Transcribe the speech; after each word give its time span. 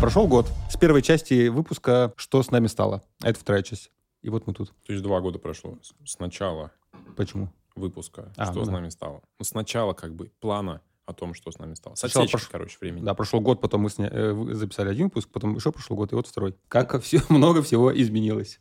Прошел 0.00 0.26
год 0.26 0.46
с 0.68 0.76
первой 0.76 1.00
части 1.02 1.48
выпуска 1.48 2.12
«Что 2.16 2.42
с 2.42 2.50
нами 2.50 2.66
стало?». 2.66 3.02
А 3.22 3.30
это 3.30 3.38
вторая 3.38 3.62
часть. 3.62 3.90
И 4.22 4.28
вот 4.30 4.46
мы 4.46 4.52
тут. 4.52 4.70
То 4.86 4.92
есть 4.92 5.02
два 5.02 5.20
года 5.20 5.38
прошло 5.38 5.78
с- 5.82 5.94
с 6.12 6.18
начала 6.18 6.70
Почему? 7.16 7.48
выпуска, 7.76 8.32
А, 8.36 8.46
что 8.46 8.54
ну 8.56 8.64
с 8.64 8.66
да. 8.68 8.72
нами 8.74 8.88
стало. 8.88 9.22
Ну, 9.38 9.44
сначала 9.44 9.92
как 9.94 10.14
бы 10.14 10.30
плана 10.40 10.80
о 11.06 11.12
том, 11.12 11.34
что 11.34 11.50
с 11.50 11.58
нами 11.58 11.74
стало. 11.74 11.94
С 11.94 12.00
Сначала 12.00 12.24
отсечкой, 12.24 12.46
прош- 12.46 12.50
короче, 12.52 12.76
времени. 12.80 13.04
Да, 13.04 13.14
прошел 13.14 13.40
год, 13.40 13.60
потом 13.60 13.82
мы 13.82 13.88
сня- 13.88 14.08
э, 14.10 14.54
записали 14.54 14.88
один 14.90 15.06
выпуск, 15.06 15.28
потом 15.32 15.54
еще 15.56 15.72
прошел 15.72 15.96
год, 15.96 16.12
и 16.12 16.14
вот 16.14 16.26
второй. 16.26 16.54
Как 16.68 17.00
все, 17.02 17.20
много 17.28 17.62
всего 17.62 17.92
изменилось. 17.98 18.60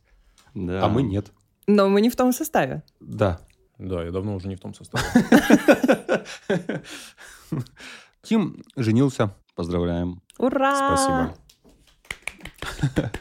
Да. 0.53 0.83
А 0.85 0.89
мы 0.89 1.03
нет. 1.03 1.31
Но 1.67 1.87
мы 1.89 2.01
не 2.01 2.09
в 2.09 2.15
том 2.15 2.33
составе. 2.33 2.83
Да. 2.99 3.39
Да, 3.77 4.03
я 4.03 4.11
давно 4.11 4.35
уже 4.35 4.47
не 4.47 4.55
в 4.55 4.59
том 4.59 4.73
составе. 4.73 5.03
Тим 8.21 8.63
женился. 8.75 9.35
Поздравляем. 9.55 10.21
Ура! 10.37 10.75
Спасибо. 10.97 11.35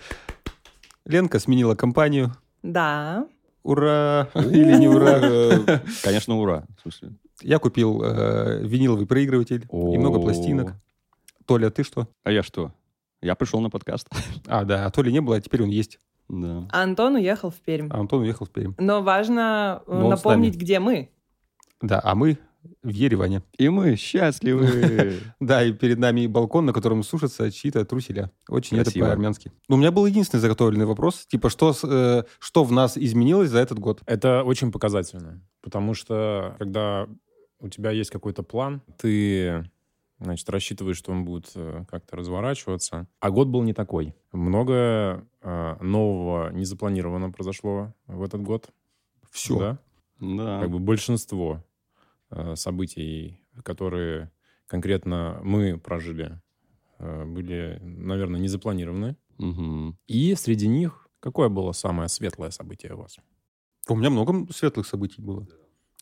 Ленка 1.04 1.38
сменила 1.38 1.74
компанию. 1.74 2.32
Да. 2.62 3.26
Ура! 3.62 4.28
Или 4.34 4.76
не 4.78 4.88
ура? 4.88 5.80
Конечно, 6.02 6.36
ура. 6.38 6.64
В 6.78 6.82
смысле, 6.82 7.12
Я 7.42 7.58
купил 7.58 8.02
э, 8.02 8.60
виниловый 8.62 9.06
проигрыватель 9.06 9.66
и 9.70 9.98
много 9.98 10.20
пластинок. 10.20 10.74
Толя, 11.46 11.70
ты 11.70 11.82
что? 11.82 12.08
А 12.22 12.30
я 12.30 12.42
что? 12.42 12.72
Я 13.22 13.34
пришел 13.34 13.60
на 13.60 13.70
подкаст. 13.70 14.08
А, 14.46 14.64
да, 14.64 14.86
а 14.86 14.90
Толи 14.90 15.10
не 15.10 15.20
было, 15.20 15.36
а 15.36 15.40
теперь 15.40 15.62
он 15.62 15.68
есть. 15.68 15.98
Да. 16.28 16.68
А 16.70 16.82
Антон 16.82 17.16
уехал 17.16 17.50
в 17.50 17.60
Пермь. 17.60 17.88
А 17.90 17.98
Антон 17.98 18.22
уехал 18.22 18.46
в 18.46 18.50
Пермь. 18.50 18.74
Но 18.78 19.02
важно 19.02 19.82
э, 19.86 19.92
Но 19.92 20.08
напомнить, 20.08 20.56
где 20.56 20.78
мы. 20.78 21.10
Да, 21.82 22.00
а 22.02 22.14
мы 22.14 22.38
в 22.82 22.88
Ереване. 22.88 23.42
И 23.58 23.68
мы 23.68 23.96
счастливы. 23.96 25.18
Да, 25.40 25.64
и 25.64 25.72
перед 25.72 25.98
нами 25.98 26.26
балкон, 26.26 26.66
на 26.66 26.72
котором 26.72 27.02
сушатся 27.02 27.50
чьи-то 27.50 27.84
труселя. 27.84 28.30
Очень 28.48 28.78
это 28.78 28.92
по-армянски. 28.92 29.52
У 29.68 29.76
меня 29.76 29.90
был 29.90 30.06
единственный 30.06 30.40
заготовленный 30.40 30.86
вопрос. 30.86 31.26
Типа, 31.26 31.48
что, 31.48 31.74
э, 31.82 32.24
что 32.38 32.64
в 32.64 32.72
нас 32.72 32.96
изменилось 32.96 33.50
за 33.50 33.58
этот 33.58 33.78
год? 33.78 34.02
Это 34.06 34.42
очень 34.44 34.70
показательно, 34.70 35.42
потому 35.62 35.94
что 35.94 36.56
когда 36.58 37.06
у 37.60 37.68
тебя 37.68 37.90
есть 37.90 38.10
какой-то 38.10 38.42
план, 38.42 38.82
ты 38.98 39.64
значит, 40.18 40.48
рассчитываешь, 40.50 40.96
что 40.96 41.12
он 41.12 41.24
будет 41.24 41.50
э, 41.54 41.84
как-то 41.88 42.16
разворачиваться. 42.16 43.06
А 43.20 43.30
год 43.30 43.48
был 43.48 43.62
не 43.62 43.72
такой. 43.72 44.14
Много 44.32 45.26
э, 45.40 45.76
нового 45.80 46.50
незапланированно 46.52 47.30
произошло 47.30 47.94
в 48.06 48.22
этот 48.22 48.42
год. 48.42 48.70
Все. 49.30 49.58
Да? 49.58 49.78
Да. 50.20 50.60
Как 50.60 50.70
бы 50.70 50.78
большинство 50.78 51.64
э, 52.30 52.54
событий, 52.56 53.40
которые 53.62 54.30
конкретно 54.66 55.40
мы 55.42 55.78
прожили, 55.78 56.40
э, 56.98 57.24
были, 57.24 57.78
наверное, 57.80 58.40
незапланированы. 58.40 59.16
Мгм. 59.38 59.98
И 60.06 60.34
среди 60.34 60.68
них 60.68 61.08
какое 61.20 61.48
было 61.48 61.72
самое 61.72 62.08
светлое 62.08 62.50
событие 62.50 62.94
у 62.94 62.98
вас? 62.98 63.16
У 63.88 63.96
меня 63.96 64.10
много 64.10 64.52
светлых 64.52 64.86
событий 64.86 65.22
было. 65.22 65.46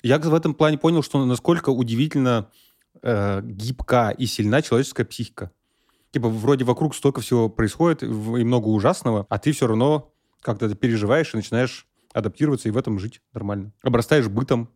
Я 0.03 0.19
в 0.19 0.35
этом 0.35 0.55
плане 0.55 0.79
понял, 0.79 1.03
что 1.03 1.25
насколько 1.25 1.71
удивительно 1.71 2.51
э, 3.03 3.41
гибка 3.43 4.11
и 4.11 4.27
сильна 4.27 4.63
человеческая 4.63 5.05
психика. 5.05 5.51
Типа, 6.11 6.29
вроде 6.29 6.65
вокруг 6.65 6.95
столько 6.95 7.21
всего 7.21 7.49
происходит, 7.49 8.03
и 8.03 8.07
много 8.07 8.69
ужасного, 8.69 9.27
а 9.29 9.39
ты 9.39 9.53
все 9.53 9.67
равно 9.67 10.13
как-то 10.41 10.75
переживаешь 10.75 11.35
и 11.35 11.37
начинаешь 11.37 11.87
адаптироваться 12.15 12.69
и 12.69 12.73
в 12.73 12.77
этом 12.79 12.99
жить 12.99 13.21
нормально. 13.35 13.73
Обрастаешь 13.83 14.29
бытом. 14.29 14.71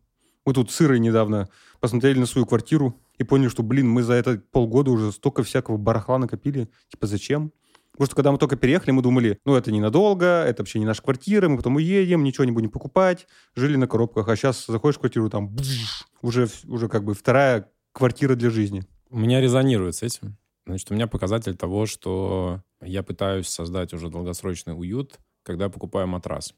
Мы 0.45 0.53
тут 0.53 0.71
сырой 0.71 0.99
недавно 0.99 1.49
посмотрели 1.79 2.19
на 2.19 2.25
свою 2.25 2.45
квартиру 2.45 2.99
и 3.17 3.23
поняли, 3.23 3.47
что, 3.47 3.63
блин, 3.63 3.89
мы 3.89 4.03
за 4.03 4.13
это 4.13 4.41
полгода 4.51 4.91
уже 4.91 5.11
столько 5.11 5.41
всякого 5.43 5.77
барахла 5.77 6.17
накопили. 6.17 6.69
Типа, 6.89 7.07
зачем? 7.07 7.51
Потому 7.93 8.07
что 8.07 8.15
когда 8.15 8.31
мы 8.31 8.39
только 8.39 8.55
переехали, 8.55 8.91
мы 8.91 9.03
думали, 9.03 9.39
ну, 9.45 9.55
это 9.55 9.71
ненадолго, 9.71 10.25
это 10.25 10.63
вообще 10.63 10.79
не 10.79 10.85
наша 10.85 11.03
квартира, 11.03 11.47
мы 11.47 11.57
потом 11.57 11.75
уедем, 11.75 12.23
ничего 12.23 12.43
не 12.43 12.51
будем 12.51 12.71
покупать, 12.71 13.27
жили 13.55 13.75
на 13.75 13.87
коробках. 13.87 14.27
А 14.27 14.35
сейчас 14.35 14.65
заходишь 14.65 14.97
в 14.97 14.99
квартиру, 14.99 15.29
там 15.29 15.47
бзж, 15.47 16.03
уже, 16.23 16.47
уже 16.67 16.89
как 16.89 17.03
бы 17.03 17.13
вторая 17.13 17.69
квартира 17.91 18.33
для 18.35 18.49
жизни. 18.49 18.83
У 19.11 19.19
меня 19.19 19.41
резонирует 19.41 19.95
с 19.95 20.01
этим. 20.01 20.37
Значит, 20.65 20.89
у 20.89 20.95
меня 20.95 21.05
показатель 21.05 21.55
того, 21.55 21.85
что 21.85 22.61
я 22.81 23.03
пытаюсь 23.03 23.47
создать 23.47 23.93
уже 23.93 24.09
долгосрочный 24.09 24.73
уют, 24.73 25.19
когда 25.43 25.65
я 25.65 25.69
покупаю 25.69 26.07
матрас. 26.07 26.55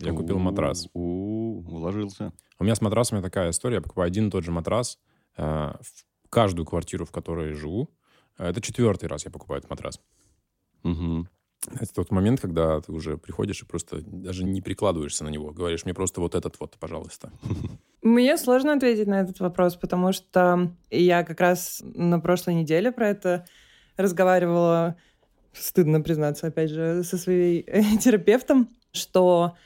Я 0.00 0.12
купил 0.12 0.38
матрас. 0.38 0.88
Уложился. 0.92 2.32
У 2.58 2.64
меня 2.64 2.74
с 2.74 2.80
матрасами 2.80 3.22
такая 3.22 3.50
история. 3.50 3.76
Я 3.76 3.80
покупаю 3.80 4.08
один 4.08 4.28
и 4.28 4.30
тот 4.30 4.44
же 4.44 4.50
матрас 4.50 4.98
э, 5.36 5.42
в 5.42 6.28
каждую 6.28 6.66
квартиру, 6.66 7.06
в 7.06 7.12
которой 7.12 7.52
живу. 7.52 7.90
Э, 8.38 8.48
Это 8.48 8.60
четвертый 8.60 9.08
раз 9.08 9.24
я 9.24 9.30
покупаю 9.30 9.60
этот 9.60 9.70
матрас. 9.70 10.00
Мгм. 10.84 11.28
Это 11.80 11.94
тот 11.94 12.10
момент, 12.10 12.40
когда 12.40 12.80
ты 12.80 12.92
уже 12.92 13.16
приходишь 13.16 13.62
и 13.62 13.66
просто 13.66 14.02
даже 14.02 14.44
не 14.44 14.60
прикладываешься 14.60 15.24
на 15.24 15.28
него. 15.28 15.50
Говоришь, 15.50 15.84
мне 15.84 15.94
просто 15.94 16.20
вот 16.20 16.34
этот 16.34 16.60
вот, 16.60 16.76
пожалуйста. 16.78 17.32
Мне 18.02 18.36
сложно 18.36 18.74
ответить 18.74 19.06
на 19.06 19.22
этот 19.22 19.40
вопрос, 19.40 19.76
потому 19.76 20.12
что 20.12 20.76
я 20.90 21.24
как 21.24 21.40
раз 21.40 21.80
на 21.82 22.20
прошлой 22.20 22.54
неделе 22.54 22.92
про 22.92 23.08
это 23.08 23.46
разговаривала, 23.96 24.96
стыдно 25.54 26.02
признаться, 26.02 26.48
опять 26.48 26.68
же, 26.70 27.02
со 27.02 27.16
своей 27.16 27.62
терапевтом, 27.98 28.68
что 28.92 29.56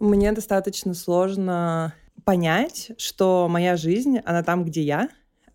мне 0.00 0.32
достаточно 0.32 0.94
сложно 0.94 1.92
понять, 2.24 2.92
что 2.96 3.46
моя 3.50 3.76
жизнь, 3.76 4.18
она 4.24 4.42
там, 4.42 4.64
где 4.64 4.80
я, 4.80 5.08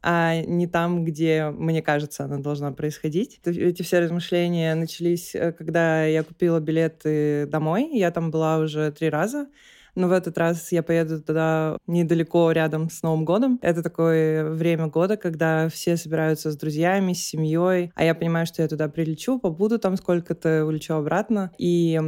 а 0.09 0.41
не 0.41 0.68
там, 0.68 1.03
где, 1.03 1.50
мне 1.50 1.81
кажется, 1.81 2.23
она 2.23 2.38
должна 2.38 2.72
происходить. 2.72 3.41
Эти 3.44 3.81
все 3.81 4.00
размышления 4.00 4.73
начались, 4.73 5.35
э, 5.35 5.51
когда 5.51 6.06
я 6.06 6.23
купила 6.23 6.62
билеты 6.62 7.45
домой. 7.47 7.90
Я 7.91 8.09
там 8.12 8.31
была 8.31 8.59
уже 8.59 8.90
три 8.94 9.09
раза. 9.09 9.47
Но 9.96 10.07
в 10.07 10.13
этот 10.13 10.38
раз 10.38 10.72
я 10.72 10.81
поеду 10.81 11.22
туда 11.22 11.75
недалеко 11.88 12.53
рядом 12.53 12.90
с 12.90 13.03
Новым 13.03 13.25
годом. 13.25 13.59
Это 13.62 13.84
такое 13.84 14.50
время 14.50 14.88
года, 14.88 15.17
когда 15.17 15.67
все 15.67 15.97
собираются 15.97 16.51
с 16.51 16.56
друзьями, 16.56 17.12
с 17.12 17.25
семьей. 17.25 17.91
А 17.94 18.06
я 18.06 18.16
понимаю, 18.16 18.46
что 18.46 18.62
я 18.62 18.69
туда 18.69 18.88
прилечу, 18.88 19.40
побуду 19.40 19.78
там 19.78 19.97
сколько-то, 19.97 20.63
улечу 20.66 20.94
обратно. 20.94 21.51
И 21.57 22.00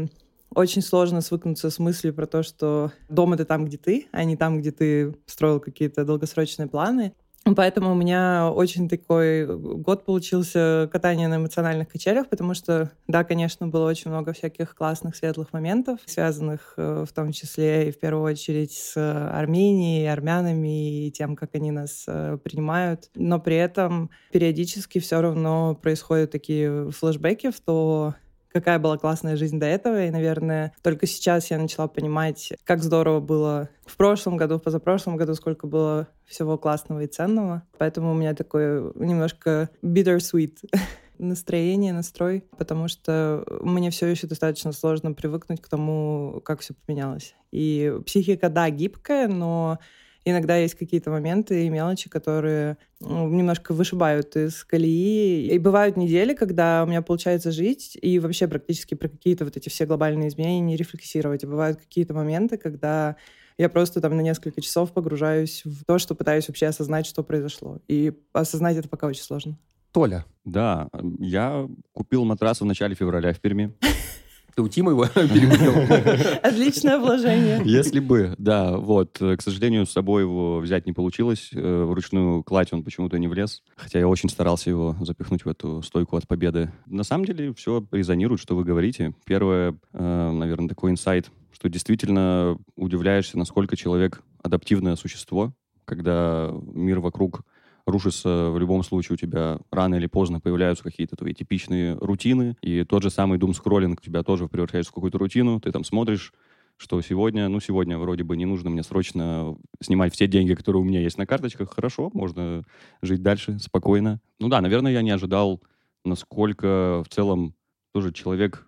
очень 0.56 0.82
сложно 0.82 1.20
свыкнуться 1.20 1.70
с 1.70 1.80
мыслью 1.80 2.14
про 2.14 2.28
то, 2.28 2.44
что 2.44 2.94
дом— 3.10 3.34
это 3.34 3.44
там, 3.44 3.66
где 3.66 3.78
ты, 3.78 4.08
а 4.14 4.24
не 4.24 4.38
там, 4.38 4.62
где 4.62 4.72
ты 4.72 5.16
строил 5.26 5.60
какие-то 5.60 6.06
долгосрочные 6.06 6.70
планы. 6.70 7.14
Поэтому 7.56 7.92
у 7.92 7.96
меня 7.96 8.52
очень 8.52 8.90
такой 8.90 9.46
год 9.46 10.06
получился 10.06 10.90
катание 10.92 11.28
на 11.28 11.38
эмоциональных 11.38 11.90
качелях, 11.90 12.30
потому 12.30 12.54
что, 12.54 12.92
да, 13.08 13.24
конечно, 13.24 13.68
было 13.68 13.88
очень 13.90 14.12
много 14.12 14.34
всяких 14.34 14.76
классных, 14.76 15.16
светлых 15.16 15.54
моментов, 15.54 16.00
связанных 16.06 16.74
э, 16.78 17.06
в 17.08 17.14
том 17.14 17.32
числе 17.32 17.90
и 17.90 17.92
в 17.92 18.00
первую 18.00 18.24
очередь 18.24 18.74
с 18.74 18.98
Арменией, 18.98 20.12
армянами 20.12 21.08
и 21.08 21.12
тем, 21.12 21.36
как 21.36 21.56
они 21.56 21.72
нас 21.72 22.06
э, 22.08 22.38
принимают. 22.44 23.10
Но 23.16 23.40
при 23.40 23.56
этом 23.56 24.10
периодически 24.32 25.00
все 25.00 25.22
равно 25.22 25.76
происходят 25.76 26.32
такие 26.32 26.92
флешбеки 26.92 27.52
в 27.52 27.60
то, 27.60 28.16
какая 28.52 28.80
была 28.80 28.98
классная 28.98 29.36
жизнь 29.36 29.60
до 29.60 29.66
этого. 29.66 30.06
И, 30.06 30.10
наверное, 30.12 30.74
только 30.82 31.06
сейчас 31.06 31.50
я 31.52 31.58
начала 31.58 31.88
понимать, 31.88 32.54
как 32.64 32.84
здорово 32.84 33.20
было 33.20 33.70
в 33.86 33.98
прошлом 33.98 34.38
году, 34.38 34.58
в 34.58 34.64
позапрошлом 34.64 35.18
году, 35.18 35.36
сколько 35.36 35.68
было 35.68 36.08
всего 36.26 36.58
классного 36.58 37.04
и 37.04 37.08
ценного. 37.08 37.64
Поэтому 37.78 38.12
у 38.12 38.16
меня 38.16 38.34
такой 38.34 38.92
немножко 38.96 39.70
bittersweet 39.84 40.58
настроение, 41.18 41.94
настрой, 41.94 42.44
потому 42.58 42.88
что 42.88 43.44
мне 43.62 43.90
все 43.92 44.08
еще 44.08 44.28
достаточно 44.28 44.72
сложно 44.72 45.14
привыкнуть 45.14 45.62
к 45.62 45.68
тому, 45.68 46.42
как 46.44 46.62
все 46.62 46.74
поменялось. 46.74 47.36
И 47.52 47.94
психика, 48.06 48.50
да, 48.50 48.70
гибкая, 48.70 49.28
но 49.28 49.80
иногда 50.26 50.58
есть 50.58 50.76
какие-то 50.76 51.10
моменты 51.10 51.66
и 51.66 51.70
мелочи, 51.70 52.10
которые 52.10 52.78
ну, 53.00 53.28
немножко 53.30 53.74
вышибают 53.74 54.36
из 54.36 54.64
колеи. 54.64 55.48
И 55.48 55.58
бывают 55.60 55.98
недели, 55.98 56.34
когда 56.34 56.84
у 56.84 56.88
меня 56.88 57.02
получается 57.02 57.52
жить 57.52 57.98
и 58.02 58.20
вообще 58.20 58.48
практически 58.48 58.96
про 58.96 59.10
какие-то 59.10 59.46
вот 59.46 59.58
эти 59.58 59.70
все 59.70 59.86
глобальные 59.86 60.30
изменения 60.30 60.62
не 60.62 60.76
рефлексировать. 60.76 61.44
И 61.44 61.48
бывают 61.48 61.80
какие-то 61.80 62.14
моменты, 62.14 62.58
когда 62.58 63.16
я 63.58 63.70
просто 63.70 64.02
там 64.02 64.16
на 64.16 64.22
несколько 64.22 64.62
часов 64.62 64.94
погружаюсь 64.94 65.64
в 65.66 65.84
то, 65.86 65.98
что 66.00 66.16
пытаюсь 66.16 66.48
вообще 66.48 66.68
осознать, 66.68 67.06
что 67.06 67.24
произошло. 67.24 67.80
И 67.88 68.14
осознать 68.34 68.78
это 68.78 68.88
пока 68.88 69.08
очень 69.08 69.24
сложно. 69.24 69.58
Толя, 69.92 70.26
Да, 70.46 70.88
я 71.20 71.68
купил 71.94 72.24
матрас 72.24 72.62
в 72.62 72.66
начале 72.66 72.96
февраля 72.96 73.34
в 73.34 73.40
Перми. 73.40 73.74
Ты 74.60 74.64
у 74.64 74.68
Тима 74.68 74.92
его 74.92 75.06
переманил? 75.16 76.38
Отличное 76.44 77.00
вложение. 77.00 77.62
Если 77.64 78.02
бы, 78.02 78.36
да, 78.38 78.76
вот. 78.76 79.18
К 79.18 79.42
сожалению, 79.42 79.86
с 79.86 79.92
собой 79.92 80.24
его 80.24 80.60
взять 80.60 80.86
не 80.86 80.92
получилось. 80.92 81.52
Э, 81.54 81.86
Вручную 81.86 82.44
кладь 82.44 82.74
он 82.74 82.84
почему-то 82.84 83.18
не 83.18 83.30
влез. 83.30 83.64
Хотя 83.78 84.00
я 84.00 84.08
очень 84.10 84.28
старался 84.28 84.70
его 84.70 84.98
запихнуть 85.00 85.46
в 85.46 85.48
эту 85.48 85.82
стойку 85.82 86.18
от 86.18 86.28
победы. 86.28 86.74
На 86.88 87.06
самом 87.06 87.24
деле 87.24 87.54
все 87.54 87.88
резонирует, 87.90 88.42
что 88.42 88.58
вы 88.58 88.66
говорите. 88.66 89.14
Первое, 89.24 89.78
э, 89.94 90.32
наверное, 90.32 90.68
такой 90.68 90.92
инсайт, 90.92 91.32
что 91.54 91.70
действительно 91.70 92.58
удивляешься, 92.76 93.38
насколько 93.38 93.78
человек 93.78 94.24
адаптивное 94.44 94.98
существо, 94.98 95.54
когда 95.86 96.52
мир 96.74 97.00
вокруг 97.00 97.44
рушится 97.92 98.50
в 98.52 98.60
любом 98.60 98.84
случае 98.84 99.16
у 99.16 99.18
тебя 99.18 99.60
рано 99.72 99.96
или 99.96 100.08
поздно 100.08 100.40
появляются 100.40 100.84
какие-то 100.84 101.16
твои 101.16 101.34
типичные 101.34 101.96
рутины, 101.96 102.56
и 102.62 102.84
тот 102.84 103.04
же 103.04 103.10
самый 103.10 103.38
doom-скроллинг 103.38 104.00
у 104.00 104.06
тебя 104.06 104.24
тоже 104.24 104.48
превращается 104.48 104.92
в 104.92 104.96
какую-то 104.96 105.18
рутину, 105.18 105.60
ты 105.60 105.72
там 105.72 105.84
смотришь, 105.84 106.34
что 106.80 107.02
сегодня, 107.02 107.50
ну, 107.50 107.60
сегодня 107.60 107.98
вроде 107.98 108.24
бы 108.24 108.38
не 108.38 108.46
нужно 108.46 108.70
мне 108.70 108.84
срочно 108.84 109.58
снимать 109.82 110.14
все 110.14 110.28
деньги, 110.28 110.54
которые 110.54 110.82
у 110.82 110.86
меня 110.86 111.02
есть 111.02 111.18
на 111.18 111.28
карточках. 111.28 111.74
Хорошо, 111.74 112.10
можно 112.14 112.64
жить 113.02 113.22
дальше 113.22 113.60
спокойно. 113.60 114.22
Ну 114.40 114.48
да, 114.48 114.62
наверное, 114.62 114.94
я 114.94 115.02
не 115.02 115.12
ожидал, 115.12 115.62
насколько 116.06 117.04
в 117.06 117.14
целом 117.14 117.54
тоже 117.94 118.14
человек 118.14 118.66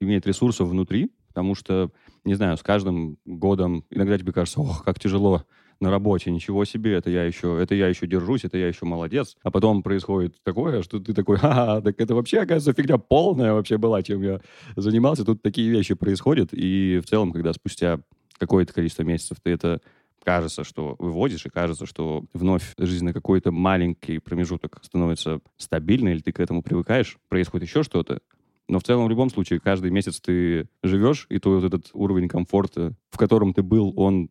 имеет 0.00 0.26
ресурсов 0.26 0.68
внутри, 0.68 1.12
потому 1.28 1.54
что, 1.54 1.92
не 2.24 2.34
знаю, 2.34 2.56
с 2.56 2.62
каждым 2.62 3.18
годом 3.24 3.84
иногда 3.90 4.18
тебе 4.18 4.32
кажется, 4.32 4.60
ох, 4.60 4.82
как 4.82 4.98
тяжело 4.98 5.44
на 5.80 5.90
работе, 5.90 6.30
ничего 6.30 6.64
себе, 6.64 6.94
это 6.94 7.10
я 7.10 7.24
еще, 7.24 7.58
это 7.60 7.74
я 7.74 7.88
еще 7.88 8.06
держусь, 8.06 8.44
это 8.44 8.58
я 8.58 8.68
еще 8.68 8.84
молодец. 8.84 9.36
А 9.42 9.50
потом 9.50 9.82
происходит 9.82 10.36
такое, 10.42 10.82
что 10.82 10.98
ты 10.98 11.14
такой, 11.14 11.36
ха 11.38 11.80
так 11.80 12.00
это 12.00 12.14
вообще, 12.14 12.38
оказывается, 12.40 12.72
фигня 12.72 12.98
полная 12.98 13.52
вообще 13.52 13.78
была, 13.78 14.02
чем 14.02 14.22
я 14.22 14.40
занимался. 14.76 15.24
Тут 15.24 15.42
такие 15.42 15.70
вещи 15.70 15.94
происходят, 15.94 16.50
и 16.52 17.00
в 17.04 17.08
целом, 17.08 17.32
когда 17.32 17.52
спустя 17.52 18.00
какое-то 18.38 18.72
количество 18.72 19.02
месяцев 19.02 19.38
ты 19.42 19.50
это 19.50 19.80
кажется, 20.24 20.64
что 20.64 20.96
выводишь, 20.98 21.46
и 21.46 21.48
кажется, 21.48 21.86
что 21.86 22.24
вновь 22.34 22.74
жизнь 22.76 23.04
на 23.04 23.12
какой-то 23.12 23.50
маленький 23.50 24.18
промежуток 24.18 24.78
становится 24.82 25.40
стабильной, 25.56 26.12
или 26.12 26.20
ты 26.20 26.32
к 26.32 26.40
этому 26.40 26.62
привыкаешь, 26.62 27.18
происходит 27.28 27.68
еще 27.68 27.82
что-то, 27.82 28.20
но 28.68 28.78
в 28.78 28.82
целом, 28.82 29.06
в 29.06 29.10
любом 29.10 29.30
случае, 29.30 29.60
каждый 29.60 29.90
месяц 29.90 30.20
ты 30.20 30.68
живешь, 30.82 31.26
и 31.30 31.38
твой 31.38 31.60
вот 31.60 31.64
этот 31.64 31.90
уровень 31.94 32.28
комфорта, 32.28 32.94
в 33.10 33.16
котором 33.16 33.54
ты 33.54 33.62
был, 33.62 33.94
он 33.96 34.28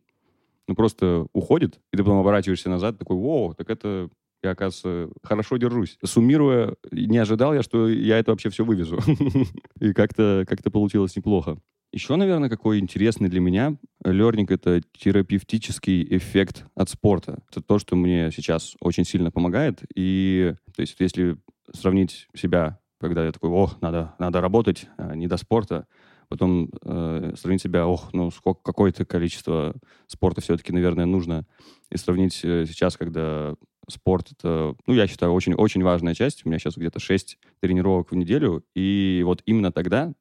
ну, 0.68 0.74
просто 0.74 1.26
уходит, 1.32 1.80
и 1.92 1.96
ты 1.96 2.04
потом 2.04 2.20
оборачиваешься 2.20 2.68
назад, 2.68 2.98
такой, 2.98 3.16
вау, 3.16 3.54
так 3.54 3.70
это 3.70 4.10
я, 4.42 4.52
оказывается, 4.52 5.12
хорошо 5.22 5.56
держусь. 5.56 5.98
Суммируя, 6.04 6.76
не 6.92 7.18
ожидал 7.18 7.54
я, 7.54 7.62
что 7.62 7.88
я 7.88 8.18
это 8.18 8.30
вообще 8.30 8.50
все 8.50 8.64
вывезу. 8.64 8.98
И 9.80 9.92
как-то 9.92 10.44
как 10.46 10.62
получилось 10.70 11.16
неплохо. 11.16 11.58
Еще, 11.92 12.14
наверное, 12.16 12.50
какой 12.50 12.78
интересный 12.78 13.30
для 13.30 13.40
меня 13.40 13.76
лернинг— 14.04 14.50
это 14.52 14.82
терапевтический 14.92 16.06
эффект 16.16 16.66
от 16.74 16.90
спорта. 16.90 17.42
Это 17.50 17.62
то, 17.62 17.78
что 17.78 17.96
мне 17.96 18.30
сейчас 18.30 18.76
очень 18.80 19.04
сильно 19.04 19.30
помогает. 19.30 19.80
И, 19.94 20.54
то 20.76 20.82
есть, 20.82 20.96
если 21.00 21.38
сравнить 21.72 22.28
себя, 22.36 22.78
когда 23.00 23.24
я 23.24 23.32
такой, 23.32 23.50
о, 23.50 23.70
надо, 23.80 24.14
надо 24.18 24.40
работать, 24.40 24.86
а 24.98 25.14
не 25.14 25.26
до 25.26 25.38
спорта, 25.38 25.86
потом 26.28 26.70
э, 26.82 27.32
сравнить 27.36 27.62
себя, 27.62 27.86
ох, 27.86 28.12
ну 28.12 28.30
сколько, 28.30 28.60
какое-то 28.62 29.04
количество 29.04 29.74
спорта 30.06 30.40
все-таки, 30.40 30.72
наверное, 30.72 31.06
нужно, 31.06 31.46
и 31.90 31.96
сравнить 31.96 32.40
э, 32.44 32.66
сейчас, 32.66 32.96
когда 32.96 33.54
спорт 33.88 34.32
это, 34.32 34.74
ну, 34.86 34.94
я 34.94 35.06
считаю, 35.06 35.32
очень-очень 35.32 35.82
важная 35.82 36.14
часть. 36.14 36.44
У 36.44 36.48
меня 36.48 36.58
сейчас 36.58 36.76
где-то 36.76 37.00
6 37.00 37.38
тренировок 37.60 38.10
в 38.10 38.16
неделю, 38.16 38.64
и 38.74 39.22
вот 39.24 39.42
именно 39.46 39.72
тогда 39.72 40.12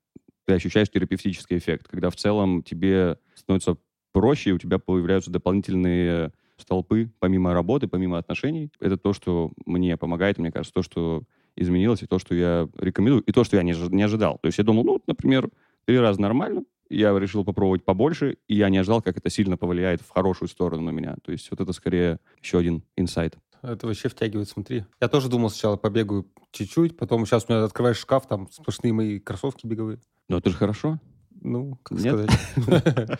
ты 0.45 0.53
ощущаешь 0.53 0.89
терапевтический 0.89 1.57
эффект, 1.57 1.87
когда 1.89 2.09
в 2.09 2.15
целом 2.15 2.63
тебе 2.63 3.17
становится 3.35 3.77
проще, 4.13 4.51
и 4.51 4.53
у 4.53 4.57
тебя 4.57 4.79
появляются 4.79 5.29
дополнительные 5.29 6.31
столпы 6.57 7.11
помимо 7.19 7.53
работы, 7.53 7.87
помимо 7.87 8.17
отношений. 8.17 8.71
Это 8.79 8.97
то, 8.97 9.13
что 9.13 9.51
мне 9.65 9.95
помогает, 9.97 10.37
мне 10.37 10.51
кажется, 10.51 10.73
то, 10.73 10.81
что 10.81 11.23
изменилось, 11.55 12.03
и 12.03 12.07
то, 12.07 12.19
что 12.19 12.33
я 12.33 12.69
рекомендую, 12.77 13.23
и 13.23 13.31
то, 13.31 13.43
что 13.43 13.57
я 13.57 13.63
не, 13.63 13.73
не 13.93 14.03
ожидал. 14.03 14.39
То 14.41 14.47
есть 14.47 14.57
я 14.57 14.63
думал, 14.63 14.83
ну, 14.83 15.01
например, 15.07 15.49
Три 15.87 15.97
раза 15.99 16.19
нормально, 16.19 16.65
я 16.89 17.17
решил 17.17 17.45
попробовать 17.45 17.85
побольше, 17.85 18.39
и 18.49 18.55
я 18.55 18.67
не 18.67 18.77
ожидал, 18.77 19.01
как 19.01 19.15
это 19.15 19.29
сильно 19.29 19.55
повлияет 19.55 20.01
в 20.01 20.09
хорошую 20.09 20.49
сторону 20.49 20.81
на 20.81 20.89
меня. 20.89 21.15
То 21.23 21.31
есть 21.31 21.49
вот 21.49 21.61
это 21.61 21.71
скорее 21.71 22.19
еще 22.41 22.57
один 22.57 22.83
инсайт. 22.97 23.37
Это 23.61 23.87
вообще 23.87 24.09
втягивает, 24.09 24.49
смотри. 24.49 24.83
Я 24.99 25.07
тоже 25.07 25.29
думал 25.29 25.49
сначала 25.49 25.77
побегаю 25.77 26.29
чуть-чуть, 26.51 26.97
потом 26.97 27.25
сейчас 27.25 27.45
у 27.47 27.53
меня 27.53 27.63
открываешь 27.63 27.99
шкаф, 27.99 28.27
там 28.27 28.51
сплошные 28.51 28.91
мои 28.91 29.17
кроссовки 29.17 29.65
беговые. 29.65 30.01
Ну, 30.27 30.37
это 30.37 30.49
же 30.49 30.57
хорошо. 30.57 30.99
Ну, 31.41 31.77
как 31.83 31.99
Нет? 31.99 32.29
сказать. 32.29 33.19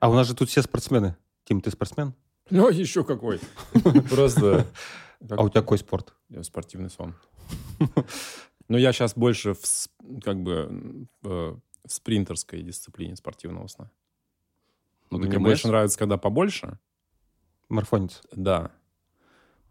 А 0.00 0.10
у 0.10 0.12
нас 0.12 0.26
же 0.26 0.34
тут 0.34 0.50
все 0.50 0.60
спортсмены. 0.60 1.16
Тим, 1.44 1.62
ты 1.62 1.70
спортсмен? 1.70 2.12
Ну, 2.50 2.68
еще 2.68 3.04
какой. 3.04 3.40
Просто... 4.10 4.66
А 5.30 5.42
у 5.42 5.48
тебя 5.48 5.62
какой 5.62 5.78
спорт? 5.78 6.12
Спортивный 6.42 6.90
сон. 6.90 7.14
Но 8.68 8.78
я 8.78 8.92
сейчас 8.92 9.14
больше 9.16 9.54
в, 9.54 10.20
как 10.22 10.42
бы 10.42 11.06
э, 11.22 11.56
в 11.84 11.92
спринтерской 11.92 12.62
дисциплине 12.62 13.16
спортивного 13.16 13.66
сна. 13.66 13.90
Ну, 15.10 15.18
Мне 15.18 15.38
больше 15.38 15.68
нравится, 15.68 15.98
когда 15.98 16.16
побольше. 16.16 16.78
Марафонец. 17.68 18.22
Да. 18.32 18.70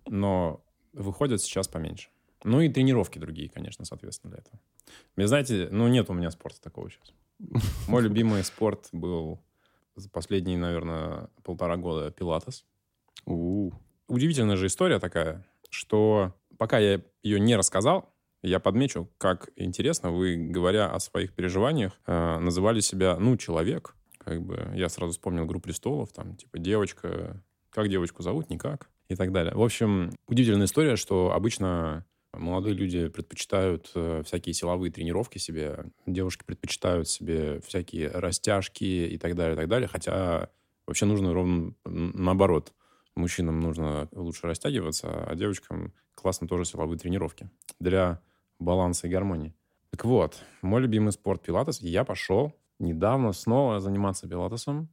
Но 0.06 0.64
выходят 0.94 1.42
сейчас 1.42 1.68
поменьше. 1.68 2.10
Ну 2.44 2.62
и 2.62 2.70
тренировки 2.70 3.20
другие, 3.20 3.50
конечно, 3.50 3.86
соответственно, 3.86 4.32
для 4.32 4.42
этого. 4.42 4.60
Мне, 5.16 5.28
знаете, 5.28 5.70
ну 5.72 5.88
нет 5.88 6.10
у 6.10 6.14
меня 6.14 6.30
спорта 6.30 6.62
такого 6.62 6.90
сейчас. 6.90 7.14
Мой 7.88 8.04
любимый 8.04 8.44
спорт 8.44 8.90
был 8.92 9.42
за 9.96 10.10
последние, 10.10 10.58
наверное, 10.58 11.30
полтора 11.44 11.78
года 11.78 12.12
пилатес. 12.12 12.66
Удивительная 13.26 14.58
же 14.58 14.68
история 14.68 15.00
такая, 15.00 15.46
что 15.70 16.36
пока 16.58 16.80
я 16.80 17.02
ее 17.22 17.40
не 17.40 17.56
рассказал, 17.56 18.13
я 18.44 18.60
подмечу, 18.60 19.10
как 19.18 19.50
интересно 19.56 20.12
вы, 20.12 20.36
говоря 20.36 20.92
о 20.92 21.00
своих 21.00 21.34
переживаниях, 21.34 21.94
э, 22.06 22.40
называли 22.40 22.82
себя, 22.82 23.18
ну, 23.18 23.38
человек. 23.38 23.96
Как 24.18 24.42
бы 24.42 24.72
я 24.76 24.90
сразу 24.90 25.14
вспомнил 25.14 25.46
«Игру 25.46 25.60
престолов», 25.60 26.12
там, 26.12 26.36
типа, 26.36 26.60
девочка, 26.60 27.42
как 27.70 27.90
девочку 27.90 28.22
зовут, 28.22 28.50
никак, 28.50 28.90
и 29.08 29.16
так 29.16 29.32
далее. 29.32 29.56
В 29.56 29.62
общем, 29.62 30.12
удивительная 30.28 30.68
история, 30.68 30.98
что 30.98 31.32
обычно 31.34 32.06
молодые 32.34 32.76
люди 32.76 33.08
предпочитают 33.08 33.92
э, 33.96 34.24
всякие 34.26 34.54
силовые 34.54 34.92
тренировки 34.92 35.38
себе, 35.38 35.86
девушки 36.06 36.44
предпочитают 36.46 37.08
себе 37.08 37.62
всякие 37.62 38.10
растяжки 38.10 38.84
и 38.84 39.18
так 39.18 39.36
далее, 39.36 39.54
и 39.54 39.58
так 39.58 39.68
далее, 39.68 39.88
хотя 39.88 40.50
вообще 40.86 41.06
нужно 41.06 41.34
ровно 41.34 41.74
наоборот. 41.86 42.74
Мужчинам 43.16 43.60
нужно 43.60 44.10
лучше 44.12 44.48
растягиваться, 44.48 45.24
а 45.26 45.36
девочкам 45.36 45.94
классно 46.16 46.48
тоже 46.48 46.66
силовые 46.66 46.98
тренировки. 46.98 47.50
Для 47.80 48.22
баланса 48.64 49.08
и 49.08 49.10
гармонии. 49.10 49.54
Так 49.92 50.06
вот, 50.06 50.42
мой 50.62 50.82
любимый 50.82 51.12
спорт 51.12 51.42
пилатес. 51.44 51.82
Я 51.82 52.04
пошел 52.04 52.54
недавно 52.80 53.32
снова 53.34 53.80
заниматься 53.80 54.28
пилатесом. 54.28 54.90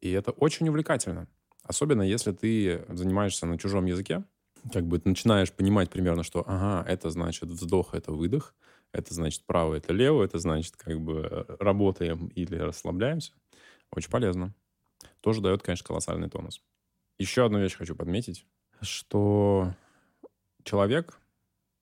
И 0.00 0.10
это 0.10 0.32
очень 0.32 0.68
увлекательно. 0.68 1.28
Особенно 1.62 2.02
если 2.02 2.32
ты 2.32 2.84
занимаешься 2.90 3.46
на 3.46 3.58
чужом 3.58 3.86
языке. 3.86 4.24
Как 4.72 4.86
бы 4.86 4.98
ты 4.98 5.08
начинаешь 5.08 5.52
понимать 5.52 5.90
примерно, 5.90 6.22
что 6.22 6.44
ага, 6.46 6.86
это 6.88 7.10
значит 7.10 7.44
вздох, 7.44 7.94
это 7.94 8.12
выдох. 8.12 8.54
Это 8.92 9.12
значит 9.14 9.44
право, 9.44 9.74
это 9.74 9.92
лево. 9.92 10.22
Это 10.22 10.38
значит 10.38 10.76
как 10.76 11.00
бы 11.00 11.46
работаем 11.58 12.28
или 12.28 12.56
расслабляемся. 12.56 13.32
Очень 13.90 14.10
полезно. 14.10 14.54
Тоже 15.20 15.40
дает, 15.40 15.62
конечно, 15.62 15.86
колоссальный 15.86 16.28
тонус. 16.28 16.62
Еще 17.18 17.46
одну 17.46 17.60
вещь 17.60 17.76
хочу 17.76 17.94
подметить, 17.96 18.46
что 18.80 19.74
человек 20.64 21.18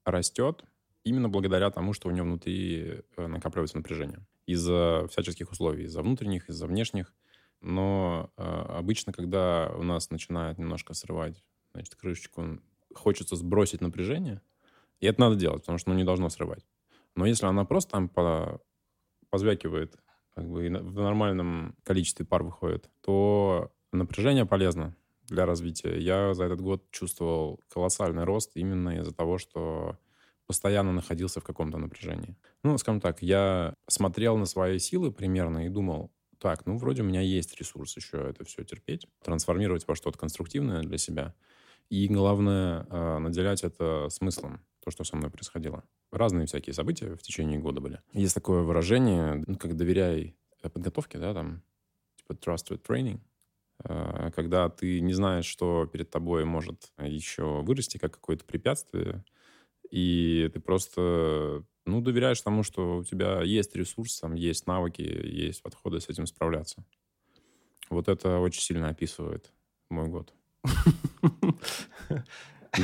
растет 0.05 0.65
именно 1.04 1.28
благодаря 1.28 1.71
тому, 1.71 1.92
что 1.92 2.09
у 2.09 2.11
него 2.12 2.26
внутри 2.26 3.02
э, 3.16 3.26
накапливается 3.26 3.76
напряжение. 3.76 4.21
Из-за 4.47 5.06
всяческих 5.11 5.50
условий, 5.50 5.85
из-за 5.85 6.02
внутренних, 6.02 6.49
из-за 6.49 6.66
внешних. 6.66 7.12
Но 7.61 8.30
э, 8.37 8.42
обычно, 8.42 9.12
когда 9.12 9.73
у 9.76 9.82
нас 9.82 10.11
начинает 10.11 10.59
немножко 10.59 10.94
срывать 10.94 11.42
значит, 11.73 11.94
крышечку, 11.94 12.59
хочется 12.94 13.37
сбросить 13.37 13.80
напряжение, 13.80 14.42
и 15.00 15.06
это 15.06 15.21
надо 15.21 15.37
делать, 15.37 15.62
потому 15.62 15.78
что 15.78 15.90
ну, 15.90 15.97
не 15.97 16.04
должно 16.04 16.28
срывать. 16.28 16.66
Но 17.14 17.26
если 17.26 17.47
она 17.47 17.64
просто 17.64 17.92
там 17.92 18.09
по, 18.09 18.61
позвякивает, 19.30 19.97
как 20.35 20.49
бы 20.49 20.68
в 20.68 20.94
нормальном 20.94 21.76
количестве 21.82 22.25
пар 22.25 22.42
выходит, 22.42 22.88
то 23.00 23.73
напряжение 23.92 24.47
полезно 24.47 24.97
для 25.25 25.47
развития. 25.47 25.99
Я 25.99 26.35
за 26.35 26.44
этот 26.44 26.61
год 26.61 26.90
чувствовал 26.90 27.61
колоссальный 27.68 28.25
рост 28.25 28.52
именно 28.54 28.99
из-за 28.99 29.12
того, 29.12 29.38
что 29.38 29.99
постоянно 30.52 30.92
находился 30.92 31.40
в 31.40 31.44
каком-то 31.44 31.78
напряжении. 31.78 32.37
Ну, 32.62 32.76
скажем 32.76 33.00
так, 33.00 33.23
я 33.23 33.75
смотрел 33.88 34.37
на 34.37 34.44
свои 34.44 34.78
силы 34.78 35.11
примерно 35.11 35.64
и 35.64 35.71
думал, 35.71 36.12
так, 36.38 36.66
ну, 36.66 36.76
вроде 36.76 37.00
у 37.00 37.06
меня 37.06 37.23
есть 37.23 37.59
ресурс 37.59 37.97
еще 37.97 38.18
это 38.18 38.44
все 38.44 38.62
терпеть, 38.62 39.06
трансформировать 39.25 39.88
во 39.88 39.94
что-то 39.94 40.18
конструктивное 40.18 40.82
для 40.82 40.99
себя. 40.99 41.35
И 41.88 42.06
главное, 42.06 42.87
а, 42.90 43.18
наделять 43.18 43.64
это 43.64 44.09
смыслом, 44.11 44.61
то, 44.85 44.90
что 44.90 45.04
со 45.04 45.16
мной 45.16 45.30
происходило. 45.30 45.85
разные 46.11 46.47
всякие 46.47 46.75
события 46.75 47.16
в 47.16 47.23
течение 47.23 47.59
года 47.59 47.80
были. 47.80 48.00
Есть 48.12 48.35
такое 48.35 48.62
выражение, 48.62 49.42
ну, 49.47 49.56
как 49.56 49.75
доверяй 49.75 50.37
подготовке, 50.61 51.16
да, 51.16 51.32
там, 51.32 51.62
типа 52.16 52.32
trusted 52.32 52.82
training, 52.82 53.21
э, 53.85 54.30
когда 54.37 54.68
ты 54.68 55.00
не 55.00 55.14
знаешь, 55.14 55.47
что 55.47 55.87
перед 55.87 56.11
тобой 56.11 56.44
может 56.44 56.92
еще 56.99 57.62
вырасти 57.62 57.97
как 57.97 58.12
какое-то 58.12 58.44
препятствие, 58.44 59.25
и 59.93 60.51
ты 60.53 60.59
просто, 60.59 61.63
ну, 61.85 62.01
доверяешь 62.01 62.41
тому, 62.41 62.63
что 62.63 62.99
у 62.99 63.05
тебя 63.05 63.43
есть 63.43 63.77
ресурс, 63.77 64.21
там 64.21 64.33
есть 64.33 64.67
навыки, 64.67 65.03
есть 65.03 65.63
подходы 65.63 66.01
с 66.01 66.09
этим 66.09 66.27
справляться. 66.27 66.83
Вот 67.91 68.09
это 68.09 68.39
очень 68.39 68.63
сильно 68.63 68.89
описывает 68.89 69.53
мой 69.91 70.09
год. 70.09 70.33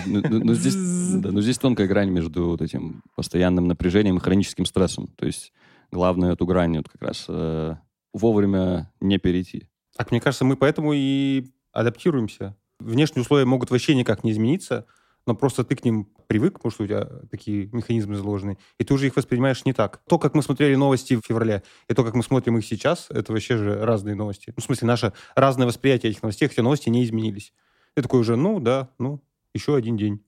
Ну, 0.05 0.21
ну, 0.29 0.45
ну, 0.45 0.53
здесь, 0.53 0.75
да, 1.15 1.33
ну, 1.33 1.41
здесь 1.41 1.57
тонкая 1.57 1.87
грань 1.87 2.11
между 2.11 2.51
вот 2.51 2.61
этим 2.61 3.03
постоянным 3.17 3.69
напряжением 3.69 4.19
и 4.19 4.21
хроническим 4.21 4.67
стрессом. 4.67 5.07
То 5.17 5.25
есть 5.25 5.51
главное 5.91 6.35
эту 6.35 6.45
грань 6.45 6.77
вот 6.77 6.91
как 6.91 7.01
раз 7.01 7.25
э, 7.27 7.75
вовремя 8.13 8.93
не 9.01 9.17
перейти. 9.17 9.71
Так, 9.97 10.11
мне 10.11 10.21
кажется, 10.21 10.45
мы 10.45 10.59
поэтому 10.59 10.93
и 10.95 11.47
адаптируемся. 11.73 12.55
Внешние 12.81 13.23
условия 13.23 13.47
могут 13.47 13.71
вообще 13.71 13.95
никак 13.95 14.25
не 14.25 14.33
измениться, 14.33 14.85
но 15.29 15.35
просто 15.35 15.63
ты 15.63 15.77
к 15.77 15.85
ним 15.85 16.09
привык, 16.27 16.55
потому 16.55 16.73
что 16.73 16.85
у 16.85 16.87
тебя 16.87 17.07
такие 17.31 17.67
механизмы 17.67 18.17
заложены, 18.17 18.57
и 18.79 18.85
ты 18.85 18.95
уже 18.95 19.07
их 19.07 19.15
воспринимаешь 19.15 19.63
не 19.67 19.75
так. 19.75 20.01
То, 20.09 20.19
как 20.19 20.35
мы 20.35 20.43
смотрели 20.43 20.75
новости 20.75 21.17
в 21.17 21.21
феврале, 21.21 21.63
и 21.87 21.93
то, 21.93 22.03
как 22.03 22.15
мы 22.15 22.23
смотрим 22.23 22.57
их 22.57 22.65
сейчас, 22.65 23.09
это 23.11 23.35
вообще 23.35 23.59
же 23.59 23.85
разные 23.85 24.15
новости. 24.15 24.55
Ну, 24.57 24.63
в 24.63 24.65
смысле, 24.65 24.89
наше 24.89 25.13
разное 25.35 25.67
восприятие 25.67 26.13
этих 26.13 26.23
новостей, 26.23 26.49
хотя 26.49 26.63
новости 26.63 26.89
не 26.89 27.05
изменились. 27.05 27.53
Я 27.95 28.03
такой 28.03 28.21
уже, 28.21 28.37
ну, 28.37 28.59
да, 28.59 28.89
ну, 28.99 29.23
еще 29.53 29.77
один 29.77 29.99
день. 29.99 30.25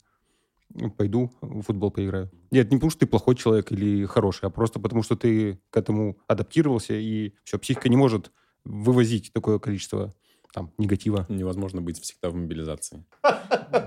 Пойду 0.98 1.32
в 1.40 1.62
футбол 1.62 1.90
поиграю. 1.90 2.30
Нет, 2.50 2.70
не 2.70 2.76
потому 2.76 2.90
что 2.90 3.00
ты 3.00 3.06
плохой 3.06 3.36
человек 3.36 3.72
или 3.72 4.04
хороший, 4.04 4.44
а 4.44 4.50
просто 4.50 4.80
потому 4.80 5.02
что 5.02 5.16
ты 5.16 5.58
к 5.70 5.76
этому 5.78 6.18
адаптировался, 6.26 6.92
и 6.92 7.32
все, 7.42 7.58
психика 7.58 7.88
не 7.88 7.96
может 7.96 8.32
вывозить 8.64 9.32
такое 9.32 9.58
количество 9.58 10.12
там, 10.52 10.72
негатива. 10.78 11.26
Невозможно 11.28 11.80
быть 11.80 12.00
всегда 12.00 12.30
в 12.30 12.34
мобилизации. 12.34 13.04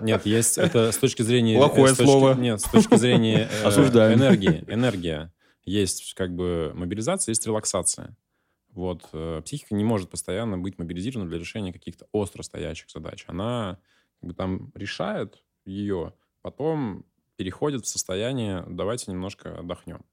Нет, 0.01 0.25
есть 0.25 0.57
это 0.57 0.91
с 0.91 0.97
точки 0.97 1.21
зрения... 1.21 1.57
Плохое 1.57 1.89
точки, 1.89 2.03
слово. 2.03 2.33
Нет, 2.35 2.61
с 2.61 2.69
точки 2.69 2.95
зрения 2.95 3.49
э, 3.63 3.69
энергии. 4.13 4.63
Энергия. 4.67 5.33
Есть 5.65 6.13
как 6.13 6.35
бы 6.35 6.71
мобилизация, 6.75 7.31
есть 7.31 7.45
релаксация. 7.45 8.15
Вот 8.69 9.07
э, 9.13 9.41
психика 9.45 9.75
не 9.75 9.83
может 9.83 10.09
постоянно 10.09 10.57
быть 10.57 10.79
мобилизирована 10.79 11.29
для 11.29 11.39
решения 11.39 11.71
каких-то 11.71 12.07
остро 12.11 12.41
стоящих 12.41 12.89
задач. 12.89 13.23
Она 13.27 13.77
как 14.19 14.29
бы 14.29 14.33
там 14.33 14.71
решает 14.75 15.43
ее, 15.65 16.13
потом 16.41 17.05
переходит 17.35 17.85
в 17.85 17.87
состояние 17.87 18.65
«давайте 18.67 19.11
немножко 19.11 19.59
отдохнем». 19.59 20.05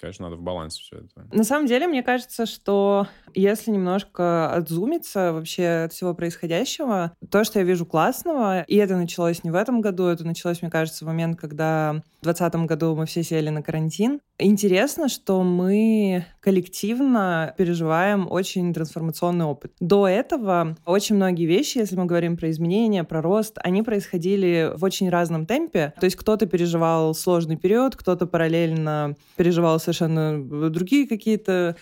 Конечно, 0.00 0.26
надо 0.26 0.36
в 0.36 0.42
балансе 0.42 0.80
все 0.80 0.96
это. 0.98 1.26
На 1.36 1.44
самом 1.44 1.66
деле, 1.66 1.86
мне 1.86 2.02
кажется, 2.02 2.46
что 2.46 3.06
если 3.34 3.70
немножко 3.70 4.50
отзумиться 4.52 5.32
вообще 5.32 5.84
от 5.84 5.92
всего 5.92 6.14
происходящего, 6.14 7.12
то, 7.30 7.44
что 7.44 7.58
я 7.58 7.64
вижу 7.64 7.84
классного, 7.84 8.62
и 8.62 8.76
это 8.76 8.96
началось 8.96 9.44
не 9.44 9.50
в 9.50 9.54
этом 9.54 9.80
году, 9.80 10.06
это 10.06 10.24
началось, 10.24 10.62
мне 10.62 10.70
кажется, 10.70 11.04
в 11.04 11.08
момент, 11.08 11.38
когда 11.38 12.02
в 12.20 12.24
2020 12.24 12.66
году 12.66 12.94
мы 12.94 13.06
все 13.06 13.22
сели 13.22 13.48
на 13.48 13.62
карантин. 13.62 14.20
Интересно, 14.38 15.08
что 15.08 15.42
мы 15.42 16.26
коллективно 16.40 17.54
переживаем 17.56 18.26
очень 18.30 18.72
трансформационный 18.74 19.46
опыт. 19.46 19.72
До 19.80 20.06
этого 20.06 20.76
очень 20.84 21.16
многие 21.16 21.46
вещи, 21.46 21.78
если 21.78 21.96
мы 21.96 22.04
говорим 22.04 22.36
про 22.36 22.50
изменения, 22.50 23.04
про 23.04 23.22
рост, 23.22 23.58
они 23.62 23.82
происходили 23.82 24.72
в 24.74 24.84
очень 24.84 25.08
разном 25.08 25.46
темпе. 25.46 25.94
То 25.98 26.04
есть 26.04 26.16
кто-то 26.16 26.46
переживал 26.46 27.14
сложный 27.14 27.56
период, 27.56 27.96
кто-то 27.96 28.26
параллельно 28.26 29.14
переживал 29.36 29.80
совершенно 29.92 30.70
другие 30.70 31.06
какие-то 31.06 31.50
Э, 31.52 31.74